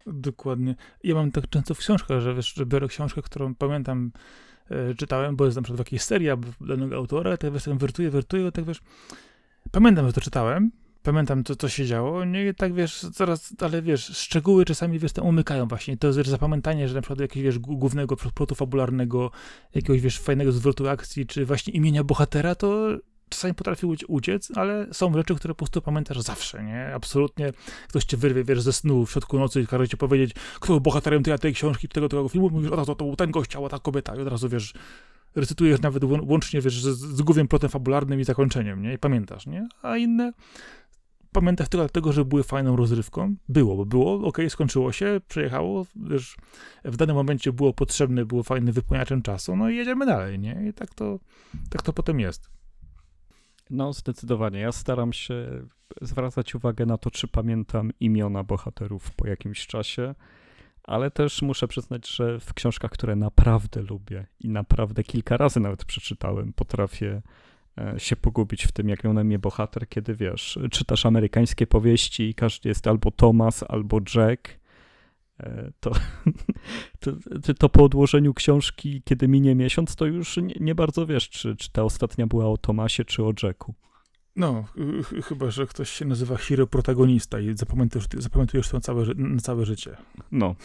[0.07, 0.75] Dokładnie.
[1.03, 4.11] Ja mam tak często w książkach, że wiesz, że biorę książkę, którą pamiętam,
[4.69, 8.65] e, czytałem, bo jest na przykład serii albo danego autora, tak wiesz, wertuję, wertuję, tak
[8.65, 8.81] wiesz,
[9.71, 10.71] pamiętam, że to czytałem,
[11.03, 15.11] pamiętam, co, co się działo, nie i tak wiesz, coraz, ale wiesz, szczegóły czasami, wiesz,
[15.11, 15.97] tam umykają właśnie.
[15.97, 19.31] To jest zapamiętanie, że na przykład jakiegoś, wiesz, głównego plotu fabularnego,
[19.75, 22.97] jakiegoś, wiesz, fajnego zwrotu akcji, czy właśnie imienia bohatera, to
[23.29, 26.93] czasami potrafi uciec, ale są rzeczy, które po prostu pamiętasz zawsze, nie?
[26.95, 27.53] Absolutnie
[27.87, 30.81] ktoś cię wyrwie, wiesz, ze snu w środku nocy i każe ci powiedzieć, kto był
[30.81, 33.55] bohaterem tej, tej książki, tego, tego filmu, mówisz, o to, to, to był ten gość,
[33.55, 34.73] a ta kobieta i od razu, wiesz,
[35.35, 38.93] recytujesz nawet łącznie, wiesz, z, z głównym plotem fabularnym i zakończeniem, nie?
[38.93, 39.67] I pamiętasz, nie?
[39.81, 40.33] A inne
[41.33, 43.35] pamiętasz tylko dlatego, że były fajną rozrywką.
[43.49, 46.37] Było, bo było, ok, skończyło się, przejechało, wiesz,
[46.85, 50.65] w danym momencie było potrzebne, było fajnym wypełniaczem czasu, no i jedziemy dalej, nie?
[50.69, 51.19] I tak to,
[51.69, 52.49] tak to potem jest.
[53.69, 54.59] No, zdecydowanie.
[54.59, 55.65] Ja staram się
[56.01, 60.15] zwracać uwagę na to, czy pamiętam imiona bohaterów po jakimś czasie,
[60.83, 65.85] ale też muszę przyznać, że w książkach, które naprawdę lubię i naprawdę kilka razy nawet
[65.85, 67.21] przeczytałem, potrafię
[67.97, 72.35] się pogubić w tym, jak miał na mnie bohater, kiedy wiesz, czytasz amerykańskie powieści i
[72.35, 74.63] każdy jest albo Thomas, albo Jack
[75.39, 75.91] E, to,
[76.99, 81.55] to, to, po odłożeniu książki, kiedy minie miesiąc, to już nie, nie bardzo wiesz, czy,
[81.55, 83.75] czy ta ostatnia była o Tomasie, czy o Jacku.
[84.35, 84.63] No,
[85.03, 89.39] ch chyba, że ktoś się nazywa hero protagonista i zapamiętujesz, zapamiętujesz to na całe, na
[89.39, 89.97] całe życie.
[90.31, 90.55] No.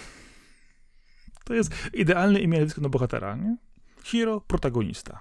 [1.44, 3.56] To jest idealne imię na bohatera, nie?
[4.04, 5.20] Hero protagonista.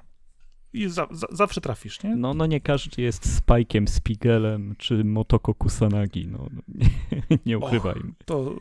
[0.73, 2.15] I za, za, zawsze trafisz, nie?
[2.15, 6.61] No, no nie każdy jest Spike'em, Spigelem czy Motoko Kusanagi, no, no
[7.29, 8.09] nie, nie ukrywajmy.
[8.09, 8.55] Och, to,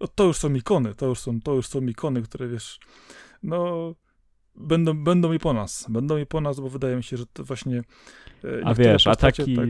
[0.00, 2.78] no to już są ikony, to już są, to już są ikony, które wiesz,
[3.42, 3.94] no
[4.56, 7.44] będą, będą i po nas, będą i po nas, bo wydaje mi się, że to
[7.44, 7.82] właśnie
[8.44, 9.68] e, A wiesz, a taki, tak...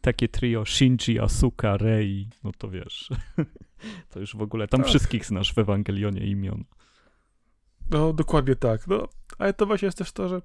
[0.00, 3.10] takie trio Shinji, Asuka, Rei, no to wiesz,
[4.10, 4.88] to już w ogóle, tam tak.
[4.88, 6.64] wszystkich znasz w Ewangelionie imion.
[7.90, 9.08] No, dokładnie tak, no,
[9.38, 10.42] ale to właśnie jest też to, że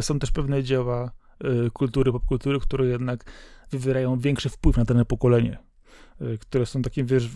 [0.00, 1.10] są też pewne dzieła
[1.66, 3.24] y, kultury, popkultury, które jednak
[3.70, 5.58] wywierają większy wpływ na dane pokolenie.
[6.22, 7.28] Y, które są takim, wiesz,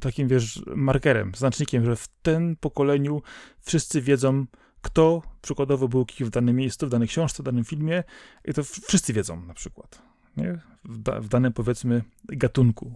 [0.00, 3.22] takim, wiesz, markerem, znacznikiem, że w tym pokoleniu
[3.60, 4.46] wszyscy wiedzą,
[4.82, 8.04] kto przykładowo był kim w danym miejscu, w danej książce, w danym filmie
[8.44, 10.02] i to wszyscy wiedzą na przykład,
[10.36, 10.60] nie?
[10.84, 12.94] W, da, w danym, powiedzmy, gatunku.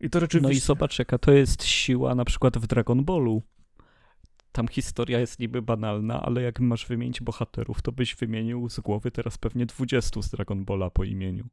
[0.00, 0.48] I to rzeczywiście...
[0.48, 3.42] No i zobacz, jaka to jest siła na przykład w Dragon Ballu.
[4.54, 9.10] Tam historia jest niby banalna, ale jak masz wymienić bohaterów, to byś wymienił z głowy
[9.10, 11.46] teraz pewnie 20 z Dragon Balla po imieniu.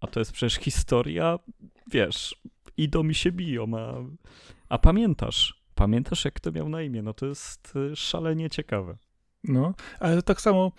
[0.00, 1.38] A to jest przecież historia,
[1.90, 2.42] wiesz,
[2.76, 3.94] idą mi się biją, a,
[4.68, 8.96] a pamiętasz, pamiętasz jak to miał na imię, no to jest y, szalenie ciekawe.
[9.44, 10.72] No, ale tak samo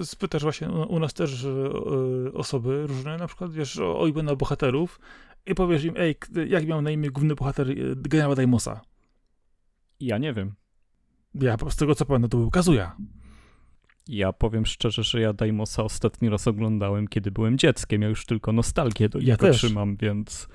[0.00, 4.36] y, spytasz właśnie u, u nas też y, osoby różne, na przykład wiesz o, o
[4.36, 5.00] bohaterów
[5.46, 6.16] i powiesz im, ej,
[6.48, 8.80] jak miał na imię główny bohater y, generała Daimosa?
[10.00, 10.54] Ja nie wiem.
[11.34, 12.96] Ja z tego co pamiętam, to był Kazuya.
[14.08, 18.02] Ja powiem szczerze, że ja Daimosa ostatni raz oglądałem, kiedy byłem dzieckiem.
[18.02, 20.48] Ja już tylko nostalgię do niego ja trzymam, więc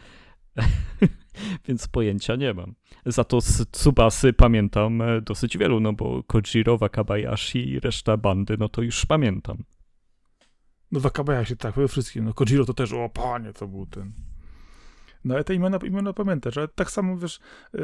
[1.68, 2.76] więc pojęcia nie mam.
[3.05, 8.55] Za to z Tsubasy pamiętam e, dosyć wielu, no bo Kojiro, Wakabayashi i reszta bandy,
[8.59, 9.63] no to już pamiętam.
[10.91, 12.26] No Wakabayashi, tak, we wszystkim.
[12.26, 14.13] No Kojiro to też, o panie, to był ten...
[15.26, 17.39] No ale te imiona, imiona pamiętasz, ale tak samo, wiesz,
[17.73, 17.81] yy,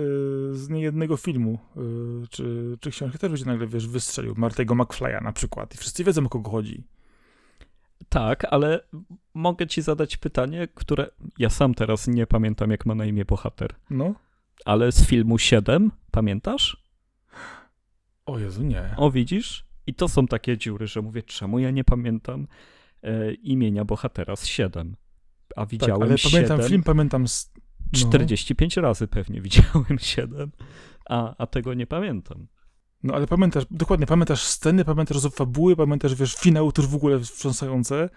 [0.53, 5.31] z niejednego filmu, yy, czy, czy książki też będzie nagle, wiesz, wystrzelił Martego McFly'a na
[5.31, 6.83] przykład i wszyscy wiedzą, o kogo chodzi.
[8.09, 8.79] Tak, ale
[9.33, 13.75] mogę ci zadać pytanie, które ja sam teraz nie pamiętam, jak ma na imię bohater.
[13.89, 14.13] No.
[14.65, 16.83] Ale z filmu 7, pamiętasz?
[18.25, 18.93] O Jezu, nie.
[18.97, 19.65] O, widzisz?
[19.87, 22.47] I to są takie dziury, że mówię, czemu ja nie pamiętam
[23.03, 24.95] e, imienia bohatera z 7?
[25.55, 27.25] A widziałem tak, ale 7, pamiętam film, pamiętam...
[27.93, 30.51] No, 45 razy pewnie widziałem 7,
[31.09, 32.47] a, a tego nie pamiętam.
[33.03, 38.09] no ale pamiętasz, dokładnie, pamiętasz sceny, pamiętasz fabuły, pamiętasz, wiesz, finał też w ogóle wstrząsające.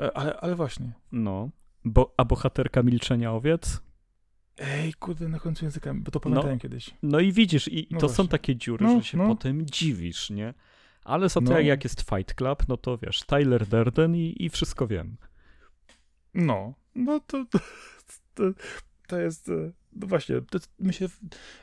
[0.00, 0.92] E, Ale, ale właśnie.
[1.12, 1.50] No.
[1.84, 3.80] Bo, a bohaterka Milczenia Owiec?
[4.58, 6.90] Ej, kurde, na końcu języka, bo to pamiętałem kiedyś.
[7.02, 8.28] No i widzisz, i No to są właśnie.
[8.28, 9.26] takie dziury, No, że się no.
[9.28, 10.54] potem dziwisz, nie?
[11.04, 11.60] Ale za to No.
[11.60, 15.16] jak jest Fight Club, no to wiesz, Tyler Durden i, i wszystko wiem.
[16.34, 17.58] No, no to, to,
[18.34, 18.44] to,
[19.06, 21.08] to jest, e, no właśnie, to, myślę,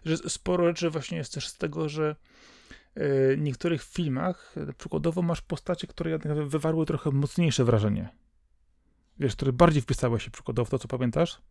[0.06, 2.10] że sporo rzeczy właśnie jest też z tego, że
[2.96, 8.10] e, w niektórych filmach przykładowo masz postacie, które wywarły trochę mocniejsze wrażenie.
[9.20, 11.42] Wiesz, które bardziej wpisały się przykładowo w to, co pamiętasz.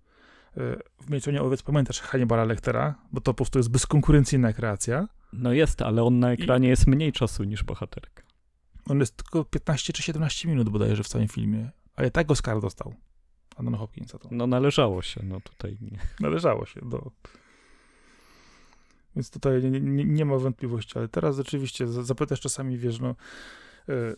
[0.57, 5.09] E, W Milczeniu Owiec pamiętasz Hannibala Lectera, bo to po prostu jest bezkonkurencyjna kreacja.
[5.33, 8.23] No jest, ale on na ekranie jest mniej czasu niż bohaterka.
[8.87, 12.95] On jest tylko 15 czy 17 minut bodajże w całym filmie, ale tak Oscar dostał.
[13.61, 14.29] Anton Hopkins za to.
[14.33, 15.99] No należało się, no tutaj nie.
[16.21, 17.11] Należało się do.
[19.17, 23.15] Więc tutaj nie, nie, nie ma wątpliwości, ale teraz rzeczywiście za- zapytasz czasami, wiesz, no.
[23.89, 24.17] y,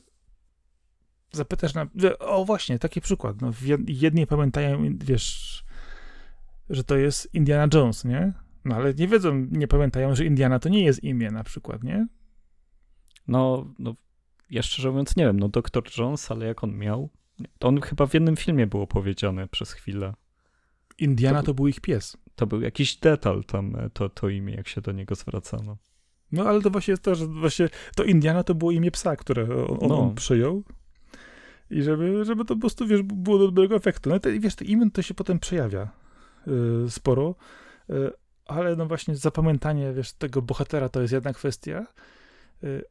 [1.32, 1.86] zapytasz na.
[2.19, 3.40] O, właśnie, taki przykład.
[3.40, 3.51] No,
[3.86, 5.64] jedni pamiętają, wiesz,
[6.70, 8.32] że to jest Indiana Jones, nie?
[8.64, 12.06] No ale nie wiedzą, nie pamiętają, że Indiana to nie jest imię na przykład, nie?
[13.28, 13.94] No, no
[14.51, 15.82] ja szczerze mówiąc nie wiem, no Dr.
[15.98, 17.10] Jones, ale jak on miał?
[17.59, 20.14] To on chyba w jednym filmie było powiedziane przez chwilę.
[20.98, 22.16] Indiana To- to był ich pies.
[22.36, 25.77] To był jakiś detal tam, e, to, to imię, jak się do niego zwracano.
[26.32, 29.66] No ale to właśnie jest to, że właśnie to Indiana to było imię psa, które
[29.66, 29.98] on, No.
[30.01, 30.64] on przyjął.
[31.70, 34.10] I żeby, żeby to po prostu, wiesz, było do dobrego efektu.
[34.10, 35.89] No i wiesz, te imię to się potem przejawia
[36.86, 37.35] y, sporo,
[37.90, 37.94] y,
[38.47, 41.86] ale no właśnie zapamiętanie, wiesz, tego bohatera to jest jedna kwestia,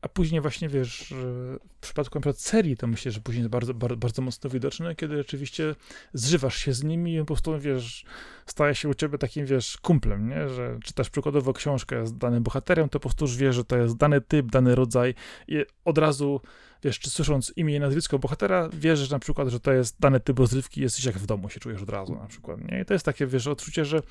[0.01, 3.73] a później właśnie, wiesz, y, w przypadku przykład serii, to myślę, że później jest bardzo,
[3.73, 5.75] bardzo, bardzo mocno widoczne, kiedy rzeczywiście
[6.13, 8.05] zżywasz się z nimi i po prostu, wiesz,
[8.45, 10.49] staje się u ciebie takim, wiesz, kumplem, nie?
[10.49, 13.97] Że czytasz przykładowo książkę z danym bohaterem, to po prostu już wiesz, że to jest
[13.97, 15.13] dany typ, dany rodzaj
[15.47, 16.41] i od razu,
[16.83, 20.19] wiesz, czy słysząc imię i nazwisko bohatera, wiesz, że na przykład, że to jest dany
[20.19, 22.81] typ rozrywki, jesteś jak w domu, się czujesz od razu na przykład, nie?
[22.81, 24.01] I to jest takie, wiesz, odczucie, że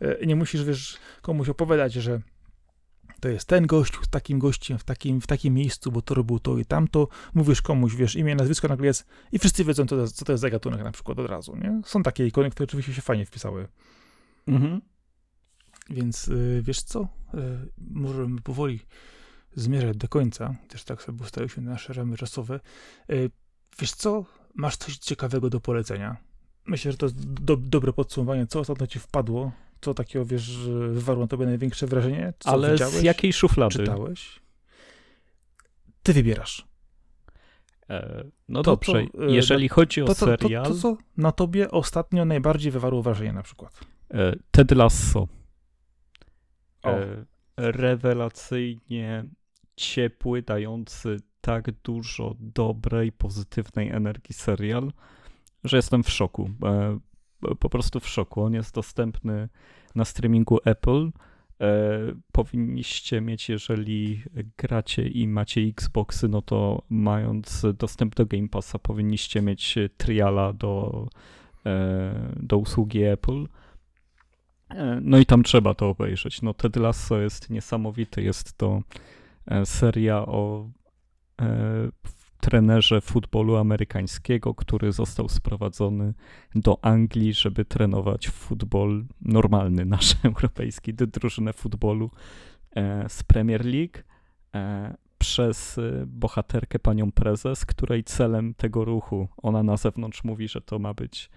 [0.00, 2.20] e, nie musisz, wiesz, komuś opowiadać, że
[3.24, 6.38] to jest ten gość z takim gościem w takim, w takim miejscu, bo to robił
[6.38, 7.08] to i tamto.
[7.34, 10.32] Mówisz komuś, wiesz, imię, nazwisko nagle jest i wszyscy wiedzą, co to jest, co to
[10.32, 11.82] jest za gatunek na przykład od razu, nie?
[11.84, 13.68] Są takie ikony, które oczywiście się fajnie wpisały.
[14.46, 14.80] Mhm.
[15.90, 17.00] Więc y, wiesz co?
[17.02, 17.08] Y,
[17.78, 18.80] możemy powoli
[19.54, 20.54] zmierzać do końca.
[20.68, 22.60] Też tak sobie ustaliśmy nasze ramy czasowe.
[23.10, 23.30] Y,
[23.78, 24.24] wiesz co?
[24.54, 26.16] Masz coś ciekawego do polecenia.
[26.66, 28.46] Myślę, że to jest do, dobre podsumowanie.
[28.46, 29.52] Co ostatnio ci wpadło?
[29.80, 30.58] Co takiego, wiesz,
[30.90, 32.32] wywarło na tobie największe wrażenie?
[32.38, 33.74] Co Ale z jakiej szuflady?
[33.74, 34.40] Czytałeś?
[36.02, 36.66] Ty wybierasz.
[37.90, 40.96] E, no To, dobrze, to, e, jeżeli chodzi o To, to, to, serial, to, co
[41.16, 43.80] na tobie ostatnio najbardziej wywarło wrażenie na przykład?
[44.14, 45.28] e, Ted Lasso.
[46.82, 46.90] O.
[46.90, 47.24] E,
[47.56, 49.24] rewelacyjnie
[49.76, 54.92] ciepły, dający tak dużo dobrej, pozytywnej energii serial,
[55.64, 56.50] że jestem w szoku.
[56.64, 56.98] E,
[57.58, 58.42] po prostu w szoku.
[58.42, 59.48] On jest dostępny
[59.94, 61.10] na streamingu Apple.
[61.60, 61.70] E,
[62.32, 64.22] powinniście mieć, jeżeli
[64.58, 71.06] gracie i macie Xboxy, no to mając dostęp do Game Passa, powinniście mieć triala do,
[71.66, 73.46] e, do usługi Apple.
[75.00, 76.42] No i tam trzeba to obejrzeć.
[76.42, 78.22] No Ted Lasso jest niesamowity.
[78.22, 78.82] Jest to
[79.64, 80.70] seria o
[82.44, 86.14] trenerze futbolu amerykańskiego, który został sprowadzony
[86.54, 92.10] do Anglii, żeby trenować futbol normalny, nasz europejski, drużynę futbolu
[92.76, 93.98] e, z Premier League
[94.54, 100.60] e, przez e, bohaterkę panią prezes, której celem tego ruchu, ona na zewnątrz mówi, że
[100.60, 101.30] to ma być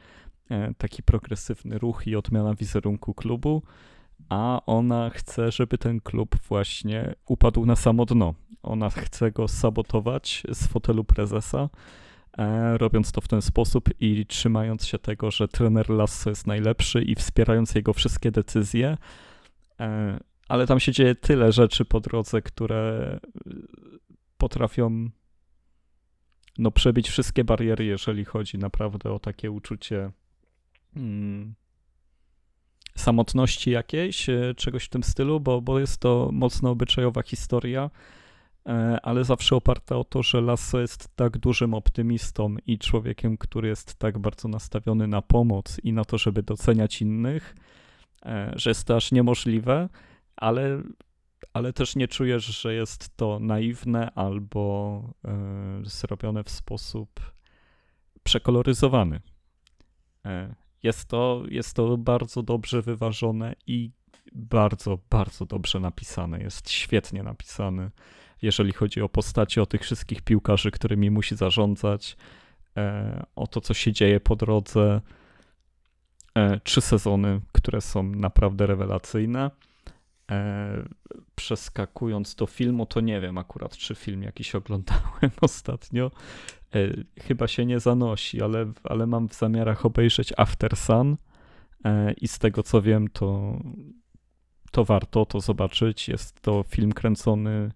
[0.77, 3.63] taki progresywny ruch i odmiana wizerunku klubu,
[4.29, 8.33] a ona chce, żeby ten klub właśnie upadł na samo dno.
[8.67, 11.69] Ona chce go sabotować z fotelu prezesa,
[12.37, 17.01] e, robiąc to w ten sposób i trzymając się tego, że trener Lasso jest najlepszy
[17.01, 18.97] i wspierając jego wszystkie decyzje.
[19.79, 23.59] E, ale tam się dzieje tyle rzeczy po drodze, które y,
[24.37, 25.09] potrafią
[26.57, 30.11] no, przebić wszystkie bariery, jeżeli chodzi naprawdę o takie uczucie
[30.95, 31.55] mm,
[32.95, 38.26] samotności jakiejś, e, czegoś w tym stylu, bo, bo jest to mocno obyczajowa historia, e,
[39.03, 43.95] ale zawsze oparta o to, że Lasso jest tak dużym optymistą i człowiekiem, który jest
[43.95, 47.55] tak bardzo nastawiony na pomoc i na to, żeby doceniać innych,
[48.25, 49.89] e, że jest to aż niemożliwe,
[50.35, 50.81] ale,
[51.53, 57.19] ale też nie czujesz, że jest to naiwne albo e, zrobione w sposób
[58.23, 59.19] przekoloryzowany.
[60.25, 63.91] E, jest to, jest to bardzo dobrze wyważone i
[64.33, 66.39] bardzo, bardzo dobrze napisane.
[66.39, 67.91] Jest świetnie napisany,
[68.41, 72.17] jeżeli chodzi o postacie, o tych wszystkich piłkarzy, którymi musi zarządzać,
[72.77, 75.01] e, o to, co się dzieje po drodze.
[76.35, 79.51] E, trzy sezony, które są naprawdę rewelacyjne.
[80.31, 80.83] E,
[81.35, 86.11] przeskakując do filmu, to nie wiem akurat, czy film jakiś oglądałem ostatnio.
[87.19, 91.17] Chyba się nie zanosi, ale, ale mam w zamiarach obejrzeć After Sun
[92.21, 93.59] i z tego co wiem, to,
[94.71, 96.09] to warto to zobaczyć.
[96.09, 97.71] Jest to film kręcony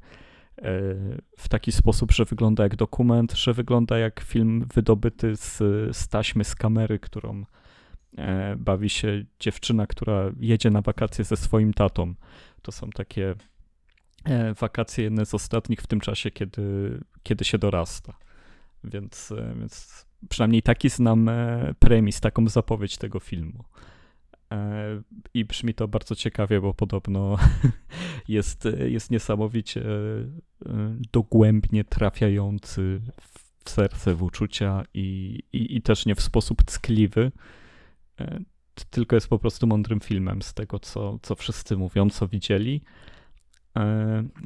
[1.37, 5.57] w taki sposób, że wygląda jak dokument, że wygląda jak film wydobyty z,
[5.97, 7.45] z taśmy, z kamery, którą
[8.57, 12.13] bawi się dziewczyna, która jedzie na wakacje ze swoim tatą.
[12.61, 13.35] To są takie
[14.59, 18.13] wakacje jedne z ostatnich w tym czasie, kiedy, kiedy się dorasta.
[18.83, 23.63] Więc, e, więc przynajmniej taki znam e, premis, taką zapowiedź tego filmu.
[24.51, 25.01] E,
[25.33, 27.37] I brzmi to bardzo ciekawie, bo podobno
[28.27, 29.83] jest, jest niesamowicie
[31.11, 33.01] dogłębnie trafiający
[33.63, 37.31] w serce, w uczucia i, i, i też nie w sposób ckliwy,
[38.89, 42.81] tylko jest po prostu mądrym filmem z tego, co, co wszyscy mówią, co widzieli.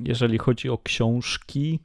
[0.04, 1.80] Jeżeli chodzi o książki,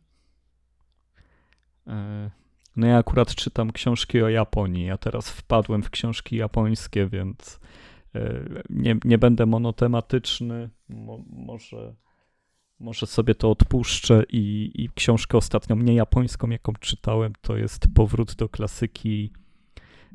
[2.77, 4.87] no ja akurat czytam książki o Japonii.
[4.87, 7.90] Ja teraz wpadłem w książki japońskie, więc e,
[8.71, 10.71] nie, nie będę monotematyczny.
[10.89, 11.95] Mo, może,
[12.81, 18.35] może sobie to odpuszczę i, i książkę ostatnią, nie japońską, jaką czytałem, to jest Powrót
[18.35, 19.33] do klasyki.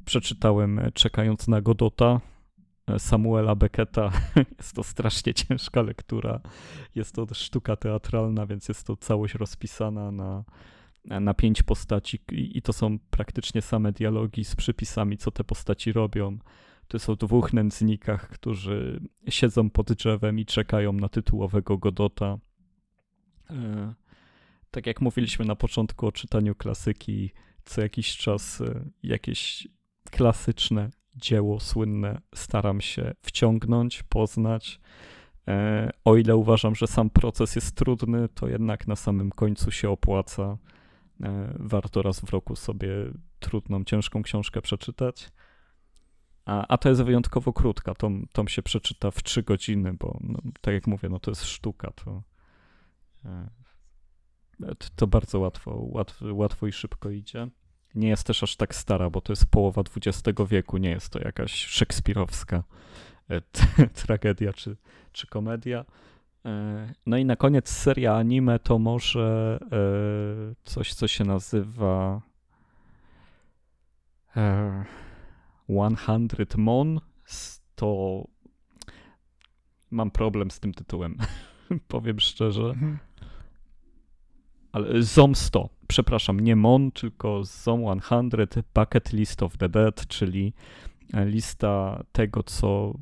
[0.05, 2.21] Przeczytałem e, Czekając na Godota
[2.87, 4.11] e, Samuela Becketa.
[4.57, 6.39] Jest to strasznie ciężka lektura.
[6.95, 10.43] Jest to sztuka teatralna, więc jest to całość rozpisana na
[11.05, 16.37] na pięć postaci i to są praktycznie same dialogi z przypisami, co te postaci robią.
[16.87, 22.37] To są dwóch nędznikach, którzy siedzą pod drzewem i czekają na tytułowego Godota.
[23.49, 23.93] E,
[24.71, 27.31] tak jak mówiliśmy na początku o czytaniu klasyki,
[27.65, 29.67] co jakiś czas e, jakieś
[30.11, 34.79] klasyczne dzieło słynne staram się wciągnąć, poznać.
[35.47, 39.89] E, o ile uważam, że sam proces jest trudny, to jednak na samym końcu się
[39.89, 40.57] opłaca.
[41.59, 42.89] Warto raz w roku sobie
[43.39, 45.31] trudną, ciężką książkę przeczytać.
[46.45, 47.95] A, a to jest wyjątkowo krótka.
[47.95, 51.43] Tom, tom się przeczyta w trzy godziny, bo no, tak jak mówię, no to jest
[51.43, 51.91] sztuka.
[51.91, 52.23] To,
[53.25, 53.49] e,
[54.95, 57.47] to bardzo łatwo, łatwo, łatwo i szybko idzie.
[57.95, 61.19] Nie jest też aż tak stara, bo to jest połowa XX wieku, nie jest to
[61.19, 62.63] jakaś szekspirowska
[63.29, 63.41] e,
[64.05, 64.77] tragedia czy,
[65.11, 65.85] czy komedia.
[66.45, 72.21] E, no i na koniec seria anime to może e, coś, co się nazywa
[75.67, 76.99] 100 e, Mon.
[77.75, 78.23] To
[79.91, 81.17] mam problem z tym tytułem,
[81.87, 82.63] powiem szczerze.
[82.63, 82.97] Mhm.
[84.71, 90.53] Ale ZOM 100, przepraszam, nie Mon, tylko ZOM 100 Bucket List of the Dead, czyli
[91.13, 92.93] lista tego, co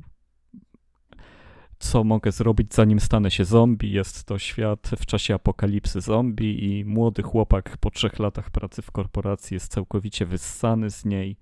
[1.78, 3.92] co mogę zrobić, zanim stanę się zombie.
[3.92, 8.90] Jest to świat w czasie apokalipsy zombie i młody chłopak po trzech latach pracy w
[8.90, 11.36] korporacji jest całkowicie wyssany z niej, e,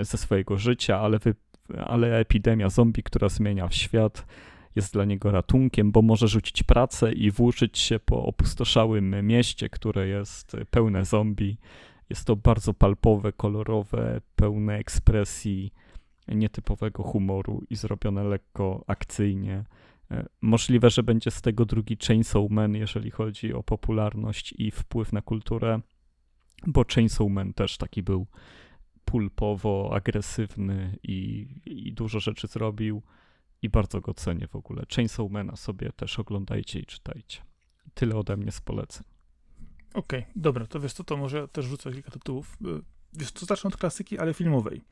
[0.00, 1.34] ze swojego życia, ale, wy,
[1.86, 4.26] ale epidemia zombie, która zmienia świat,
[4.76, 10.08] jest dla niego ratunkiem, bo może rzucić pracę i włóczyć się po opustoszałym mieście, które
[10.08, 11.56] jest pełne zombie.
[12.10, 15.72] Jest to bardzo palpowe, kolorowe, pełne ekspresji
[16.28, 19.64] nietypowego humoru i zrobione lekko akcyjnie.
[20.10, 25.12] E, możliwe, że będzie z tego drugi Chainsaw Man, jeżeli chodzi o popularność i wpływ
[25.12, 25.80] na kulturę,
[26.66, 28.26] bo Chainsaw Man też taki był
[29.04, 33.02] pulpowo agresywny i, i dużo rzeczy zrobił
[33.62, 34.82] i bardzo go cenię w ogóle.
[34.94, 37.42] Chainsaw Mana sobie też oglądajcie i czytajcie.
[37.94, 39.04] Tyle ode mnie z poleceń.
[39.94, 42.56] Okej, okay, dobra, to wiesz co, to może też rzucę kilka tytułów.
[42.64, 42.80] E,
[43.12, 44.82] wiesz co, zacznę od klasyki, ale filmowej.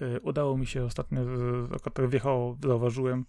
[0.00, 1.20] E, udało mi się ostatnio,
[1.82, 3.24] tak wjechało, zauważyłem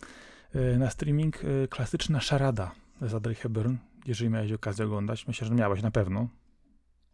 [0.77, 2.71] na streaming klasyczna szarada
[3.01, 3.75] z Audrey Hepburn,
[4.05, 5.27] jeżeli miałeś okazję oglądać.
[5.27, 6.27] Myślę, że miałeś na pewno.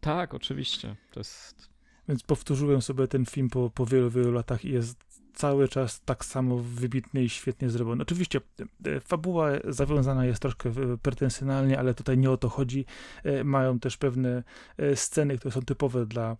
[0.00, 0.96] Tak, oczywiście.
[1.10, 1.75] To jest...
[2.08, 5.06] Więc powtórzyłem sobie ten film po, po wielu, wielu latach i jest
[5.36, 8.02] cały czas tak samo wybitny i świetnie zrobiony.
[8.02, 8.40] Oczywiście
[8.84, 10.72] e, fabuła zawiązana jest troszkę
[11.02, 12.84] pretensjonalnie, ale tutaj nie o to chodzi.
[13.24, 14.42] E, mają też pewne
[14.76, 16.36] e, sceny, które są typowe dla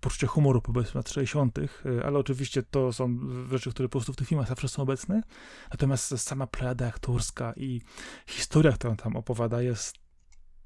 [0.00, 1.58] poczucia humoru, powiedzmy, lat 60.,
[2.04, 3.18] ale oczywiście to są
[3.50, 5.22] rzeczy, które po prostu w tych filmach zawsze są obecne.
[5.70, 7.80] Natomiast sama plejada aktorska i
[8.26, 9.94] historia, którą tam opowiada, jest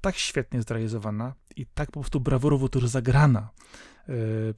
[0.01, 3.49] tak świetnie zrealizowana i tak po prostu brawurowo też zagrana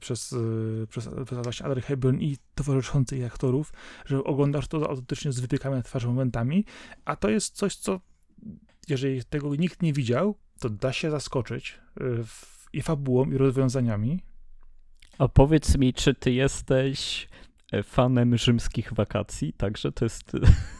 [0.00, 3.72] przez, yy, przez, przez właśnie Audrey Hepburn i towarzyszących aktorów,
[4.06, 6.64] że oglądasz to autentycznie z wypiekami na twarzy momentami,
[7.04, 8.00] a to jest coś, co
[8.88, 12.24] jeżeli tego nikt nie widział, to da się zaskoczyć yy,
[12.72, 14.22] i fabułą, i rozwiązaniami.
[15.18, 17.28] A powiedz mi, czy ty jesteś
[17.72, 19.52] e, fanem rzymskich wakacji?
[19.52, 20.32] Także to jest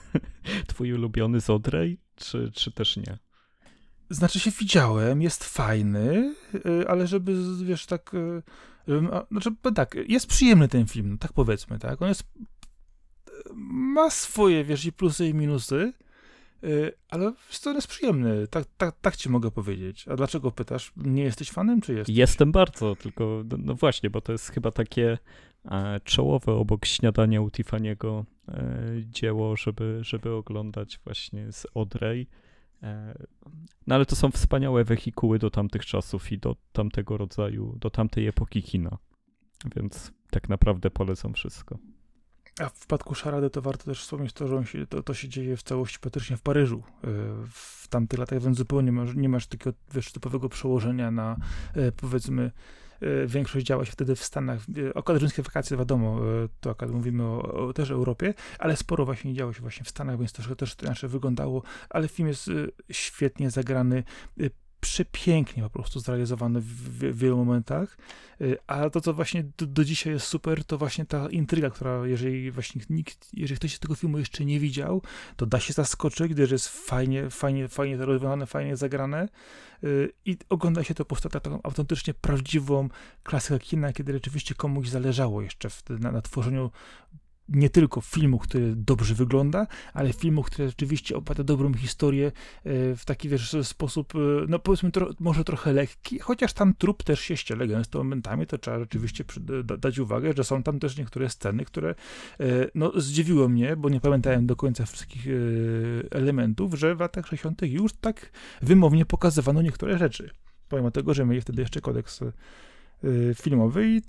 [0.68, 3.18] twój ulubiony z Odrej, czy, czy też nie?
[4.10, 8.42] Znaczy się widziałem, jest fajny, y, ale żeby, wiesz, tak, y,
[9.30, 12.24] znaczy tak, jest przyjemny ten film, tak powiedzmy, tak, on jest,
[13.70, 15.92] ma swoje, wiesz, i plusy i minusy,
[16.64, 17.32] y, ale
[17.62, 20.08] to jest przyjemny, tak, tak, tak ci mogę powiedzieć.
[20.08, 20.92] A dlaczego pytasz?
[20.96, 22.16] Nie jesteś fanem, czy jesteś?
[22.16, 25.18] Jestem bardzo, tylko, no, no właśnie, bo to jest chyba takie
[25.64, 32.26] e, czołowe obok śniadania u Tiffany'ego e, dzieło, żeby, żeby oglądać właśnie z Audrey.
[33.86, 38.26] No ale to są wspaniałe wehikuły do tamtych czasów i do tamtego rodzaju, do tamtej
[38.26, 38.98] epoki kina.
[39.76, 41.78] Więc tak naprawdę polecam wszystko.
[42.60, 45.56] A w przypadku Szarady to warto też wspomnieć to, że się, to, to, się dzieje
[45.56, 47.08] w całości praktycznie w Paryżu e,
[47.50, 51.36] w tamtych latach, więc zupełnie masz, nie masz takiego wiesz, typowego przełożenia na
[51.74, 52.50] e, powiedzmy
[53.26, 54.60] większość działa się wtedy w Stanach.
[54.94, 59.34] Akurat rzymskie wakacje, wiadomo, e, to akurat mówimy o, o też Europie, ale sporo właśnie
[59.34, 62.52] działo się właśnie w Stanach, więc to też inaczej wyglądało, ale film jest e,
[62.90, 64.04] świetnie zagrany
[64.80, 67.98] przepięknie po prostu zrealizowany w, w, wielu momentach,
[68.40, 72.06] y, a to, co właśnie do, do, dzisiaj jest super, to właśnie ta intryga, która
[72.06, 75.02] jeżeli właśnie nikt, jeżeli ktoś tego filmu jeszcze nie widział,
[75.36, 79.28] to da się zaskoczyć, gdyż jest fajnie, fajnie, fajnie rozwiązane, fajnie zagrane.
[79.84, 82.88] Y, i ogląda się to postać taką autentycznie prawdziwą
[83.22, 86.70] klasykę kina, kiedy rzeczywiście komuś zależało jeszcze w, na, na tworzeniu
[87.48, 92.32] nie tylko filmu, który dobrze wygląda, ale filmu, który rzeczywiście opowiada dobrą historię e,
[92.96, 94.18] w taki wiesz, sposób, e,
[94.48, 98.58] no powiedzmy, tro, może trochę lekki, chociaż tam trup też się ściele gęsto momentami, to
[98.58, 99.24] trzeba rzeczywiście
[99.78, 102.44] dać uwagę, że są tam też niektóre sceny, które e,
[102.74, 105.26] no, zdziwiło mnie, bo nie pamiętałem do końca wszystkich
[106.10, 107.62] elementów, że w latach 60.
[107.62, 108.30] już tak
[108.62, 110.30] wymownie pokazywano niektóre rzeczy.
[110.68, 112.20] Pomimo tego, że mieli wtedy jeszcze kodeks
[113.34, 114.00] filmowy,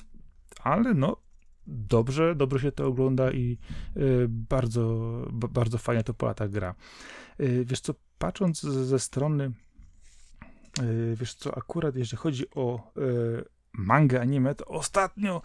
[0.64, 1.18] ale no
[1.70, 3.58] dobrze, dobrze się to ogląda i
[3.98, 6.76] y, bardzo, bardzo fajnie to po latach gra.
[7.40, 9.52] Y, wiesz co, patrząc ze strony,
[10.82, 12.94] y, wiesz co, akurat jeżeli chodzi o
[13.74, 15.42] mangę, anime, to ostatnio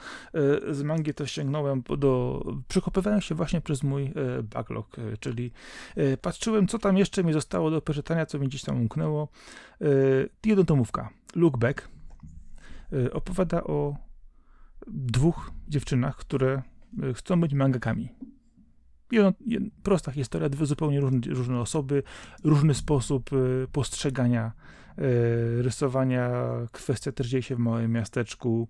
[0.71, 5.53] z mangi to sięgnąłem do, przekopywałem się właśnie przez mój backlog, czyli
[6.23, 9.29] patrzyłem, co tam jeszcze mi zostało do przeczytania, co mi gdzieś tam umknęło.
[10.45, 11.89] Jednotomówka, Look Back,
[13.13, 13.97] opowiada o
[14.87, 16.63] dwóch dziewczynach, które
[17.03, 18.09] e, chcą być mangakami.
[19.83, 22.03] Prosta historia, dwie zupełnie różne, różne osoby,
[22.45, 24.53] różny sposób y, postrzegania
[24.99, 26.31] y, rysowania,
[26.73, 28.69] kwestia też dzieje się w małym miasteczku.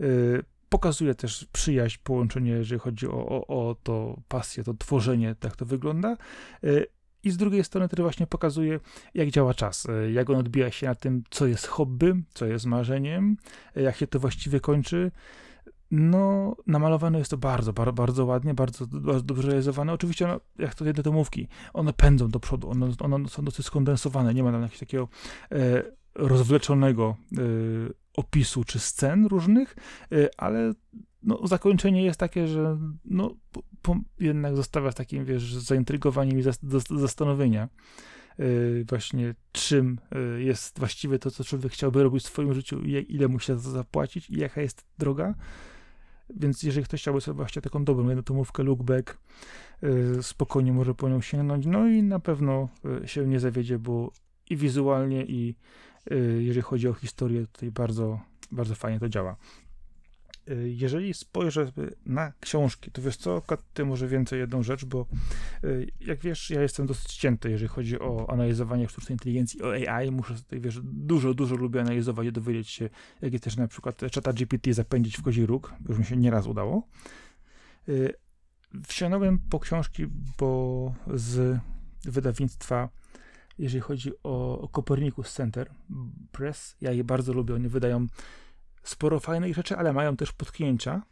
[0.00, 5.56] Y, pokazuje też przyjaźń, połączenie, jeżeli chodzi o, o, o to pasję, to tworzenie, tak
[5.56, 6.16] to wygląda.
[7.24, 8.80] I z drugiej strony też właśnie pokazuje,
[9.14, 13.36] jak działa czas, jak on odbija się na tym, co jest hobby, co jest marzeniem,
[13.76, 15.10] jak się to właściwie kończy.
[15.94, 19.92] No, namalowane jest to bardzo, bardzo, bardzo ładnie, bardzo, bardzo dobrze realizowane.
[19.92, 24.34] Oczywiście, no, jak to jedne domówki, one pędzą do przodu, one, one są dosyć skondensowane,
[24.34, 25.08] nie ma tam jakiegoś takiego
[25.52, 25.82] e,
[26.14, 27.42] rozwleczonego e,
[28.16, 29.76] opisu czy scen różnych,
[30.12, 30.72] e, ale
[31.22, 36.42] no, zakończenie jest takie, że no, po, po, jednak zostawia z takim, wiesz, zaintrygowaniem i
[36.90, 37.68] zastanowienia
[38.38, 38.44] e,
[38.88, 43.38] właśnie czym e, jest właściwie to, co człowiek chciałby robić w swoim życiu, ile mu
[43.38, 45.34] się zapłacić i jaka jest droga.
[46.36, 49.18] Więc jeżeli ktoś chciałby sobie właśnie taką dobrą jednotomówkę lookback,
[49.82, 51.66] yy, spokojnie może po nią sięgnąć.
[51.66, 54.12] No i na pewno yy, się nie zawiedzie, bo
[54.50, 55.54] i wizualnie, i
[56.10, 58.20] yy, jeżeli chodzi o historię, tutaj bardzo,
[58.52, 59.36] bardzo fajnie to działa.
[60.50, 61.72] Y, jeżeli spojrzę
[62.06, 63.42] na książki, to wiesz co,
[63.74, 65.06] ty może więcej jedną rzecz, bo
[65.64, 70.10] y, jak wiesz, ja jestem dosyć cięty, jeżeli chodzi o analizowanie sztucznej inteligencji, o AI,
[70.10, 72.90] muszę tutaj, wiesz, dużo, dużo lubię analizować i dowiedzieć się,
[73.22, 76.46] jak jest też na przykład czata GPT zapędzić w kozi róg, już mi się nieraz
[76.46, 76.88] udało.
[77.88, 78.14] Y,
[78.86, 80.06] wsiadłem po książki,
[80.38, 81.58] bo z
[82.04, 82.88] wydawnictwa
[83.58, 85.70] jeżeli chodzi o Copernicus Center
[86.32, 88.06] Press, ja je bardzo lubię, oni wydają
[88.82, 91.02] sporo fajnych rzeczy, ale mają też potknięcia.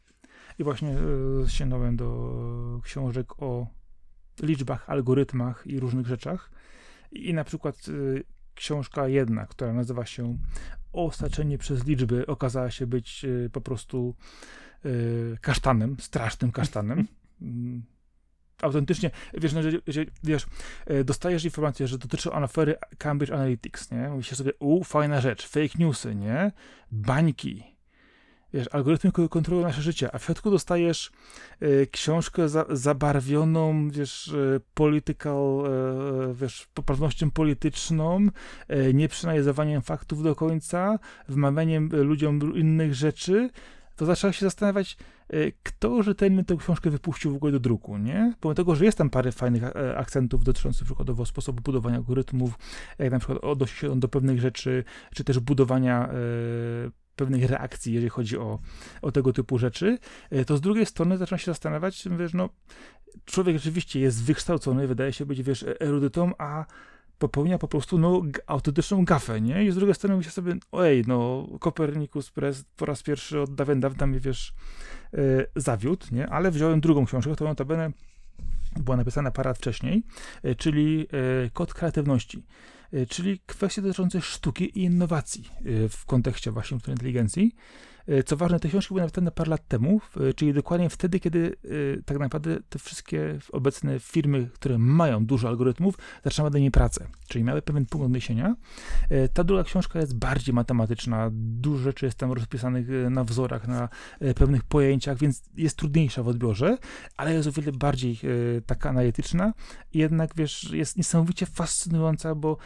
[0.58, 0.96] i właśnie
[1.44, 3.66] y, sięgnąłem do książek o
[4.42, 6.50] liczbach, algorytmach i różnych rzeczach.
[7.12, 8.24] I, na przykład y,
[8.54, 10.38] książka jedna, która nazywa się
[10.92, 14.14] Osaczenie przez liczby, okazała się być y, po prostu
[15.40, 17.06] kasztanem, strasznym kasztanem.
[18.62, 20.46] Autentycznie, wiesz, no, że, że, wiesz,
[20.90, 24.08] y, dostajesz informację, że dotyczy on afery Cambridge Analytics, nie?
[24.08, 26.52] Mówisz sobie, u, fajna rzecz, fake newsy, nie?
[26.92, 27.64] Bańki,
[28.54, 31.10] wiesz, algorytmy kontrolują nasze życie, a w środku dostajesz
[31.62, 35.38] y, książkę za, zabarwioną, wiesz, y, political,
[36.32, 38.28] wiesz, poprawnością polityczną,
[38.70, 38.92] y,
[39.82, 43.50] faktów do końca, wmawianiem ludziom innych rzeczy,
[43.96, 44.96] to zaczęła się zastanawiać,
[45.62, 48.34] kto rzetelnie tę książkę wypuścił w ogóle do druku, nie?
[48.40, 49.62] Pomimo tego, że jest tam parę fajnych
[49.96, 52.58] akcentów dotyczących przykładowo sposobu budowania algorytmów,
[52.98, 54.84] jak na przykład odnosi się on do pewnych rzeczy,
[55.14, 56.08] czy też budowania
[57.20, 58.58] pewnej reakcji, jeżeli chodzi o,
[59.02, 59.98] o tego typu rzeczy,
[60.30, 62.48] e, to z drugiej strony zaczyna się zastanawiać, wiesz, no,
[63.24, 66.64] człowiek rzeczywiście jest wykształcony, wydaje się być, wiesz, erudytą, a
[67.20, 69.64] popełnia po prostu, no, autentyczną gafę, nie?
[69.64, 73.80] I z drugiej strony myślę sobie, ojej, no, Kopernikus Press po raz pierwszy od dawien
[73.80, 74.54] dawna mnie, wiesz,
[75.14, 75.18] e,
[75.56, 76.28] zawiódł, nie?
[76.28, 77.92] Ale wziąłem drugą książkę, którą notabene
[78.76, 80.02] była napisana parę lat wcześniej,
[80.42, 81.08] e, czyli
[81.52, 82.46] Kod Kreatywności.
[83.08, 85.48] Czyli kwestie dotyczące sztuki i innowacji
[85.88, 87.54] w kontekście właśnie sztucznej inteligencji.
[88.10, 90.00] Y, co ważne, te książki były napisane parę lat temu,
[90.36, 91.56] czyli dokładnie wtedy, kiedy
[92.04, 97.44] tak naprawdę te wszystkie obecne firmy, które mają dużo algorytmów, zaczynały do niej pracę, czyli
[97.44, 98.56] miały pewien punkt odniesienia.
[99.34, 103.88] Ta druga książka jest bardziej matematyczna, dużo rzeczy jest tam rozpisanych na wzorach, na
[104.36, 106.78] pewnych pojęciach, więc jest trudniejsza w odbiorze,
[107.16, 108.18] ale jest o wiele bardziej
[108.66, 109.52] taka analityczna,
[109.94, 112.56] jednak wiesz, jest niesamowicie fascynująca, bo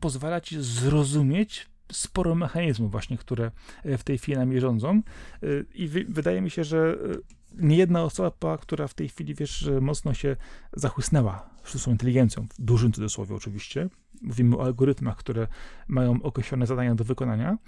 [0.00, 3.50] pozwala ci zrozumieć sporo mechanizmów właśnie, które
[3.84, 8.02] e, w tej chwili nami rządzą e, i wydaje mi się, że e, nie jedna
[8.02, 10.36] osoba, która w tej chwili, wiesz, mocno się
[10.72, 13.88] zachłysnęła sztuczną inteligencją, w dużym cudzysłowie oczywiście,
[14.22, 15.46] mówimy o algorytmach, które
[15.88, 17.58] mają określone zadania do wykonania.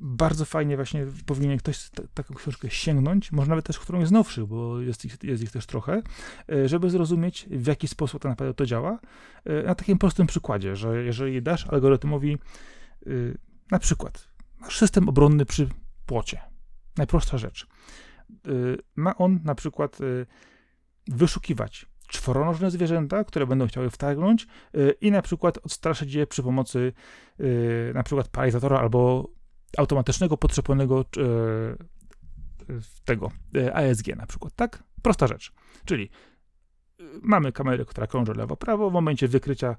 [0.00, 4.80] Bardzo fajnie właśnie powinien ktoś taką książkę sięgnąć, może nawet też którą jest nowszy, bo
[4.80, 6.02] jest ich, jest ich też trochę,
[6.66, 8.98] żeby zrozumieć, w jaki sposób tak naprawdę to działa.
[9.66, 12.38] Na takim prostym przykładzie, że jeżeli dasz algorytmowi
[13.70, 14.28] na przykład,
[14.58, 15.68] masz system obronny przy
[16.06, 16.40] płocie.
[16.96, 17.66] Najprostsza rzecz.
[18.48, 20.26] Y, ma on na przykład y,
[21.08, 24.46] wyszukiwać czworonożne zwierzęta, które będą chciały wtargnąć
[25.00, 26.92] i na przykład odstraszyć je przy pomocy
[27.94, 29.28] na przykład paralizatora albo
[29.78, 31.04] automatycznego potrzebnego
[33.04, 33.30] tego
[33.74, 34.82] ASG na przykład, tak?
[35.02, 35.52] Prosta rzecz.
[35.84, 36.10] Czyli
[37.22, 39.76] mamy kamerę, która krąży lewo-prawo, w momencie wykrycia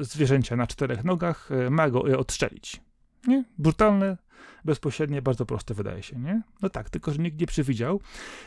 [0.00, 2.80] zwierzęcia na czterech nogach, e, ma go je odstrzelić.
[3.26, 3.44] Nie?
[3.58, 4.16] Brutalne,
[4.64, 6.42] bezpośrednie, bardzo proste wydaje się, nie?
[6.62, 8.00] No tak, tylko że nikt nie przewidział,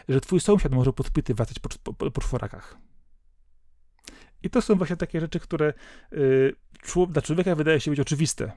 [0.09, 2.77] że twój sąsiad może podpytywać po, po, po czworakach.
[4.43, 5.73] I to są właśnie takie rzeczy, które
[6.11, 6.55] yy,
[7.09, 8.51] dla człowieka wydaje się być oczywiste.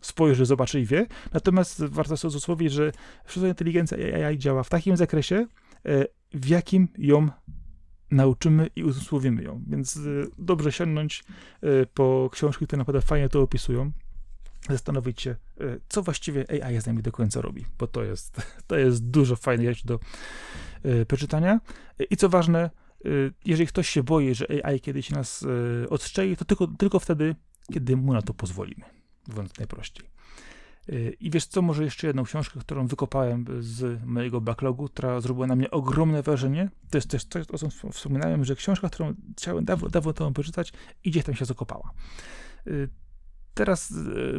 [0.00, 1.06] Spojrzy, zobaczy i wie.
[1.32, 2.92] Natomiast warto sobie uzmysłowić, że
[3.26, 5.46] sztuczna inteligencja AI działa w takim zakresie,
[6.32, 7.28] w jakim ją
[8.10, 9.64] nauczymy i uzmysłowimy ją.
[9.66, 11.24] Więc y, dobrze sięgnąć
[11.64, 13.92] y, po książki, które naprawdę fajnie to opisują,
[14.68, 18.76] zastanowić się, y, co właściwie AI z nami do końca robi, bo to jest, to
[18.78, 20.00] jest dużo fajnych rzeczy do
[21.08, 21.60] przeczytania.
[22.10, 22.70] I co ważne,
[23.44, 25.46] jeżeli ktoś się boi, że AI kiedyś nas
[25.90, 27.34] odstrzeli, to tylko, tylko wtedy,
[27.72, 28.84] kiedy mu na to pozwolimy,
[29.28, 30.06] mówiąc najprościej.
[31.20, 35.56] I wiesz co, może jeszcze jedną książkę, którą wykopałem z mojego backlogu, która zrobiła na
[35.56, 36.70] mnie ogromne wrażenie.
[36.90, 40.72] To jest też coś, o czym wspominałem, że książka, którą chciałem dawno, dawno temu przeczytać
[41.04, 41.92] i gdzieś tam się zakopała.
[42.66, 42.88] Y,
[43.54, 43.94] teraz y,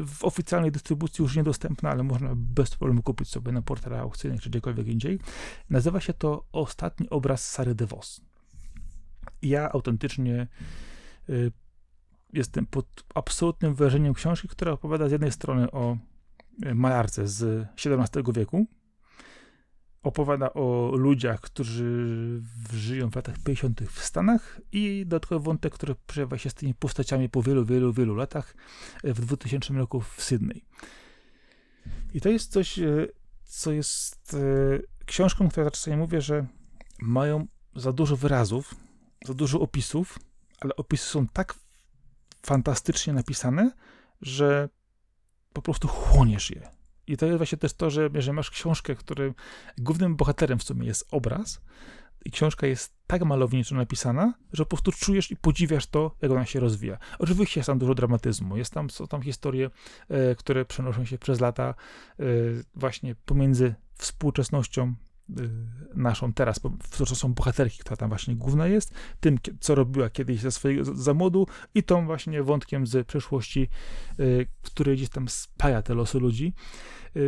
[0.06, 4.50] w oficjalnej dystrybucji już niedostępna, ale można bez problemu kupić sobie na portalach aukcyjnych czy
[4.50, 5.20] gdziekolwiek indziej.
[5.70, 8.22] Nazywa się to Ostatni obraz Sary DeVos.
[9.42, 10.48] Ja autentycznie
[11.30, 11.52] y,
[12.34, 15.98] jestem pod absolutnym wrażeniem książki, która opowiada z jednej strony o
[16.76, 18.66] malarce z XVII wieku.
[20.04, 22.42] Opowiada o ludziach, którzy
[22.74, 23.82] żyją w latach 50.
[23.82, 28.16] w Stanach i dodatkowy wątek, który przejawia się z tymi postaciami po wielu, wielu, wielu
[28.16, 28.56] latach
[29.04, 30.66] w 2000 roku w Sydney.
[32.14, 33.08] I to jest coś, e,
[33.44, 36.48] co jest e, książką, która czasami mówię, że
[37.02, 38.76] mają za dużo wyrazów,
[39.26, 40.20] za dużo opisów,
[40.60, 41.56] ale opisy są tak
[42.46, 43.72] fantastycznie napisane,
[44.22, 44.70] że
[45.54, 46.70] po prostu chłoniesz je.
[47.08, 49.34] I to jest właśnie też to, że jeżeli masz książkę, której
[49.78, 51.62] głównym bohaterem w sumie jest obraz,
[52.26, 56.46] i książka jest tak malowniczo napisana, że po prostu czujesz i podziwiasz to, jak ona
[56.46, 56.98] się rozwija.
[57.20, 59.70] Oczywiście jest tam dużo dramatyzmu, jest tam, są tam historie,
[60.10, 61.74] e, które przenoszą się przez lata
[62.20, 62.24] e,
[62.76, 64.94] właśnie pomiędzy współczesnością
[65.96, 66.60] naszą teraz,
[66.98, 71.14] to są bohaterki, która tam właśnie główna jest, tym, co robiła kiedyś ze swojego za
[71.14, 73.68] młodu i tą właśnie wątkiem z przeszłości,
[74.12, 74.24] e,
[74.62, 76.54] który gdzieś tam spaja te losy ludzi.
[77.16, 77.20] E,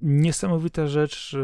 [0.00, 1.36] niesamowita rzecz,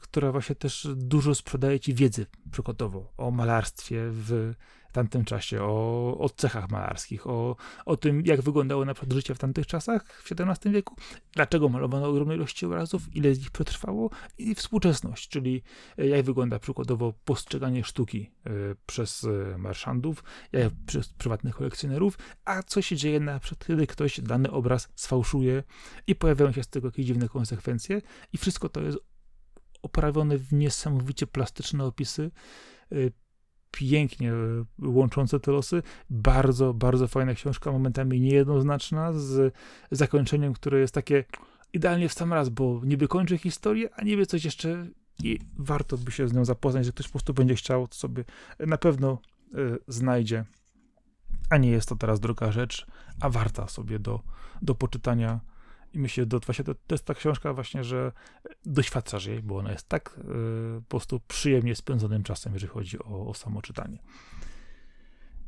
[0.00, 4.54] która właśnie też dużo sprzedaje ci wiedzy przykładowo o malarstwie w
[4.92, 7.56] tamtym czasie, o, o cechach malarskich, o,
[7.86, 10.96] o tym, jak wyglądało na przykład życie w tamtych czasach, w XVII wieku,
[11.32, 15.62] dlaczego malowano ogromne ilości obrazów, ile z nich przetrwało i współczesność, czyli
[15.98, 18.50] e, jak wygląda przykładowo postrzeganie sztuki y,
[18.86, 24.20] przez y, marszandów, jak przez prywatnych kolekcjonerów, a co się dzieje na przykład, kiedy ktoś
[24.20, 25.62] dany obraz sfałszuje
[26.06, 28.02] i pojawiają się z tego jakieś dziwne konsekwencje
[28.32, 28.98] i wszystko to jest
[29.82, 32.30] oprawione w niesamowicie plastyczne opisy,
[33.72, 35.82] pięknie e, łączące te losy.
[36.10, 39.54] Bardzo, bardzo fajna książka, momentami niejednoznaczna, z
[39.90, 41.24] zakończeniem, które jest takie
[41.72, 44.86] idealnie w sam raz, bo niby kończy historię, a niby coś jeszcze
[45.22, 48.24] i warto by się z nią zapoznać, że ktoś po prostu będzie chciał, to sobie
[48.58, 49.18] na pewno
[49.54, 50.44] y, znajdzie.
[51.50, 52.86] A nie jest to teraz droga rzecz,
[53.20, 54.20] a warta sobie do,
[54.62, 55.40] do poczytania
[55.92, 58.12] i myślę, że właśnie to, to jest ta książka właśnie, że
[58.66, 63.28] doświadczasz jej, bo ona jest tak y, po prostu przyjemnie spędzonym czasem, jeżeli chodzi o,
[63.28, 63.98] o samo czytanie.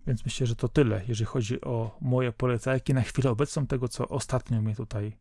[0.06, 4.08] Więc myślę, że to tyle, jeżeli chodzi o moje polecajki na chwilę obecną, tego co
[4.08, 5.16] ostatnio mnie tutaj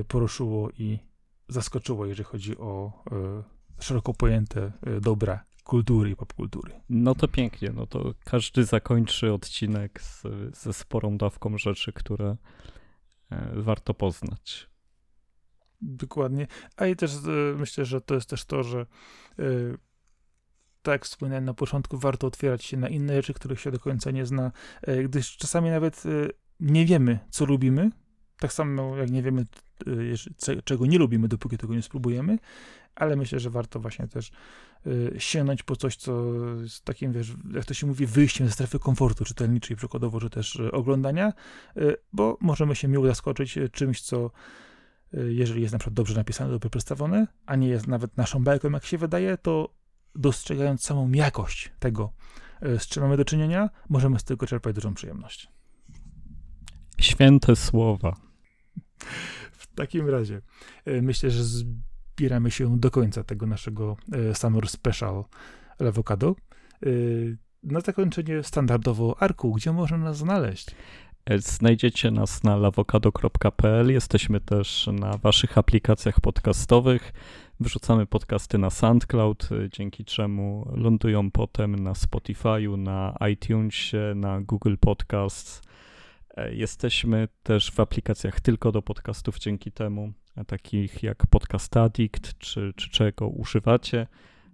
[0.00, 0.98] y, poruszyło i
[1.48, 2.92] zaskoczyło, jeżeli chodzi o
[3.78, 6.72] y, szeroko pojęte dobra kultury i popkultury.
[6.90, 10.22] No to pięknie, no to każdy zakończy odcinek z,
[10.56, 12.36] ze sporą dawką rzeczy, które
[13.52, 14.70] warto poznać.
[15.80, 16.46] Dokładnie.
[16.76, 17.18] A i też e,
[17.56, 18.80] myślę, że to jest też to, że
[19.38, 19.44] e,
[20.82, 24.10] tak jak wspomniałem na początku, warto otwierać się na inne rzeczy, których się do końca
[24.10, 24.52] nie zna,
[25.04, 26.02] gdyż czasami nawet
[26.60, 27.90] nie wiemy, co lubimy,
[28.38, 29.46] tak samo jak nie wiemy,
[30.64, 32.38] czego nie lubimy, dopóki tego nie spróbujemy,
[32.96, 34.30] ale myślę, że warto właśnie też
[34.86, 38.78] y, sięgnąć po coś, co jest takim, wiesz, jak to się mówi, wyjściem ze strefy
[38.78, 41.32] komfortu czytelniczej, przykładowo, czy też y, oglądania,
[41.76, 44.30] y, bo możemy się miło zaskoczyć czymś, co
[45.12, 48.86] jeżeli jest na przykład dobrze napisane, dobrze przedstawione, a nie jest nawet naszą bajką, jak
[48.86, 49.74] się wydaje, to
[50.14, 52.12] dostrzegając samą jakość tego,
[52.62, 55.48] z czym mamy do czynienia, możemy z tego czerpać dużą przyjemność.
[57.00, 58.16] Święte słowa.
[59.76, 60.40] Takim razie
[61.02, 61.44] myślę, że
[62.16, 65.24] zbieramy się do końca tego naszego e, Summer Special
[65.88, 66.36] Avocado.
[66.82, 66.88] E,
[67.62, 70.70] na zakończenie standardowo Arku, gdzie można nas znaleźć?
[71.26, 73.92] E, znajdziecie nas na lawokado.pl.
[73.92, 77.12] Jesteśmy też na waszych aplikacjach podcastowych.
[77.60, 85.62] Wrzucamy podcasty na SoundCloud, dzięki czemu lądują potem na Spotify'u, na iTunesie, na Google Podcasts.
[86.50, 90.12] Jesteśmy też w aplikacjach tylko do podcastów dzięki temu
[90.46, 94.06] takich jak Podcast Addict, czy, czy czego używacie.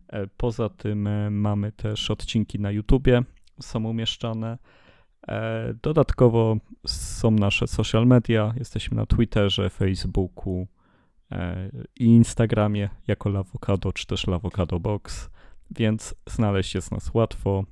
[0.09, 3.22] E, poza tym e, mamy też odcinki na YouTubie,
[3.60, 4.59] są umieszczane.
[5.28, 6.56] E, dodatkowo
[6.86, 10.66] są nasze social media, jesteśmy na Twitterze, Facebooku
[12.00, 15.30] i Instagramie jako Lawokado, czy też Lawokado Box,
[15.70, 17.64] więc znaleźć jest nas łatwo,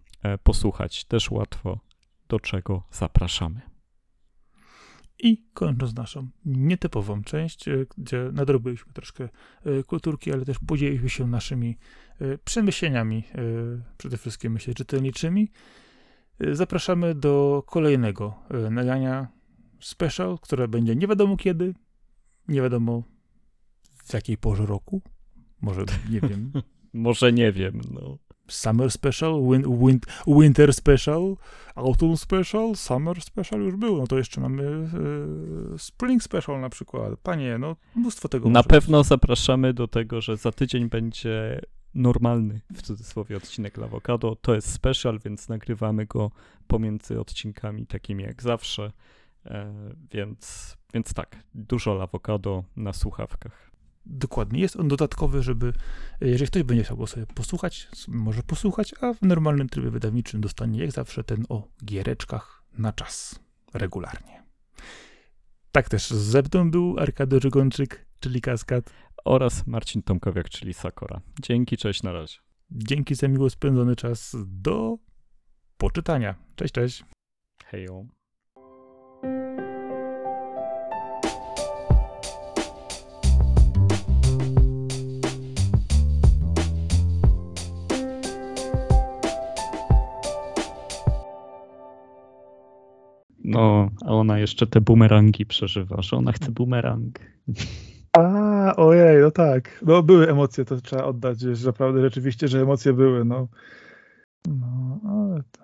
[0.43, 1.78] posłuchać też łatwo,
[2.28, 3.70] do czego zapraszamy.
[5.23, 9.29] I kończąc naszą nietypową część, e, gdzie nadrobiliśmy troszkę
[9.65, 11.77] e, kulturki, ale też podzieliliśmy się naszymi
[12.21, 13.25] e, przemyśleniami,
[13.99, 15.51] przede wszystkim myślę czytelniczymi,
[16.53, 18.35] zapraszamy do kolejnego
[18.71, 19.29] nagrania
[19.81, 21.75] special, które będzie nie wiadomo kiedy,
[22.49, 23.03] nie wiadomo
[24.05, 25.03] w jakiej porze roku,
[25.61, 26.53] może nie wiem.
[26.93, 28.19] może nie wiem, no.
[28.53, 31.37] Summer Special, win, win, Winter Special,
[31.75, 33.99] Autumn Special, Summer Special już było.
[33.99, 34.63] No to jeszcze mamy
[35.75, 37.19] e, Spring Special na przykład.
[37.23, 38.51] Panie, no mnóstwo tego.
[38.51, 39.07] Na pewno być.
[39.07, 41.61] zapraszamy do tego, że za tydzień będzie
[41.95, 44.37] normalny, w cudzysłowie, odcinek Lawokado.
[44.37, 46.31] To jest special, więc nagrywamy go
[46.67, 48.93] pomiędzy odcinkami takimi jak zawsze.
[49.47, 49.73] E,
[50.11, 53.70] więc, więc tak, dużo Lawokado na słuchawkach.
[54.07, 54.61] Dokładnie.
[54.61, 55.73] Jest on dodatkowy, żeby,
[56.21, 60.81] jeżeli ktoś będzie chciał go sobie posłuchać, może posłuchać, a w normalnym trybie wydawniczym dostanie
[60.81, 63.41] jak zawsze ten o giereczkach na czas,
[63.75, 64.43] regularnie.
[65.73, 68.91] Tak też ze mną był Arkady Żygonczyk, czyli Kaskad.
[69.25, 71.21] Oraz Marcin Tomkowiak, czyli Sakora.
[71.43, 72.39] Dzięki, cześć, na razie.
[72.71, 74.37] Dzięki za miło spędzony czas.
[74.47, 74.99] Do
[75.77, 76.35] poczytania.
[76.57, 77.05] Cześć, cześć.
[77.65, 78.20] Hejo.
[93.51, 97.19] No, a ona jeszcze te bumerangi przeżywa, że ona chce bumerang.
[98.17, 99.81] A, ojej, no tak.
[99.87, 103.49] No były emocje, to trzeba oddać, że naprawdę rzeczywiście, że emocje były, no.
[104.49, 105.61] No, ale to...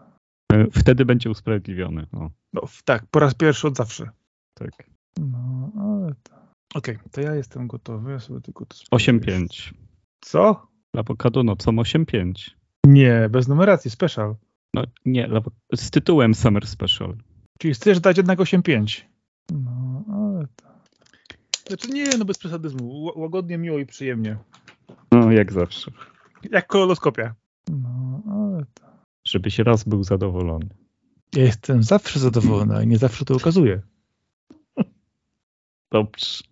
[0.81, 2.07] Wtedy będzie usprawiedliwiony.
[2.13, 4.11] O, no tak, po raz pierwszy od zawsze.
[4.55, 4.91] tak.
[5.21, 6.37] No, ale to...
[6.75, 9.13] Okej, to ja jestem gotowy, ja sobie tylko to sprawdzę.
[9.13, 9.73] 8-5.
[10.21, 10.67] Co?
[10.97, 12.33] Awokado nocą 8-5.
[12.87, 14.37] Nie, bez numeracji, special.
[14.75, 15.29] No nie,
[15.75, 17.17] z tytułem Summer Special.
[17.59, 19.03] Czyli chcesz dać jednak 8-5.
[19.53, 20.66] No, ale to...
[21.69, 23.12] Znaczy nie, no bez przesadyzmu.
[23.16, 24.37] Łagodnie, miło i przyjemnie.
[25.12, 25.91] No, jak zawsze.
[26.51, 27.35] Jak kolonoskopia.
[27.69, 28.85] No, ale to...
[29.24, 30.69] Żebyś raz był zadowolony.
[31.37, 33.83] Ja jestem zawsze zadowolony, i nie zawsze to okazuję.
[35.93, 36.45] Dobrze.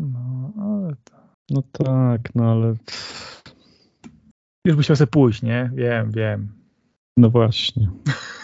[0.00, 1.14] No, ale to...
[1.50, 2.74] No tak, no ale...
[4.66, 5.70] Już byś chciał sobie pójść, nie?
[5.74, 6.52] Wiem, wiem.
[7.16, 7.90] No właśnie.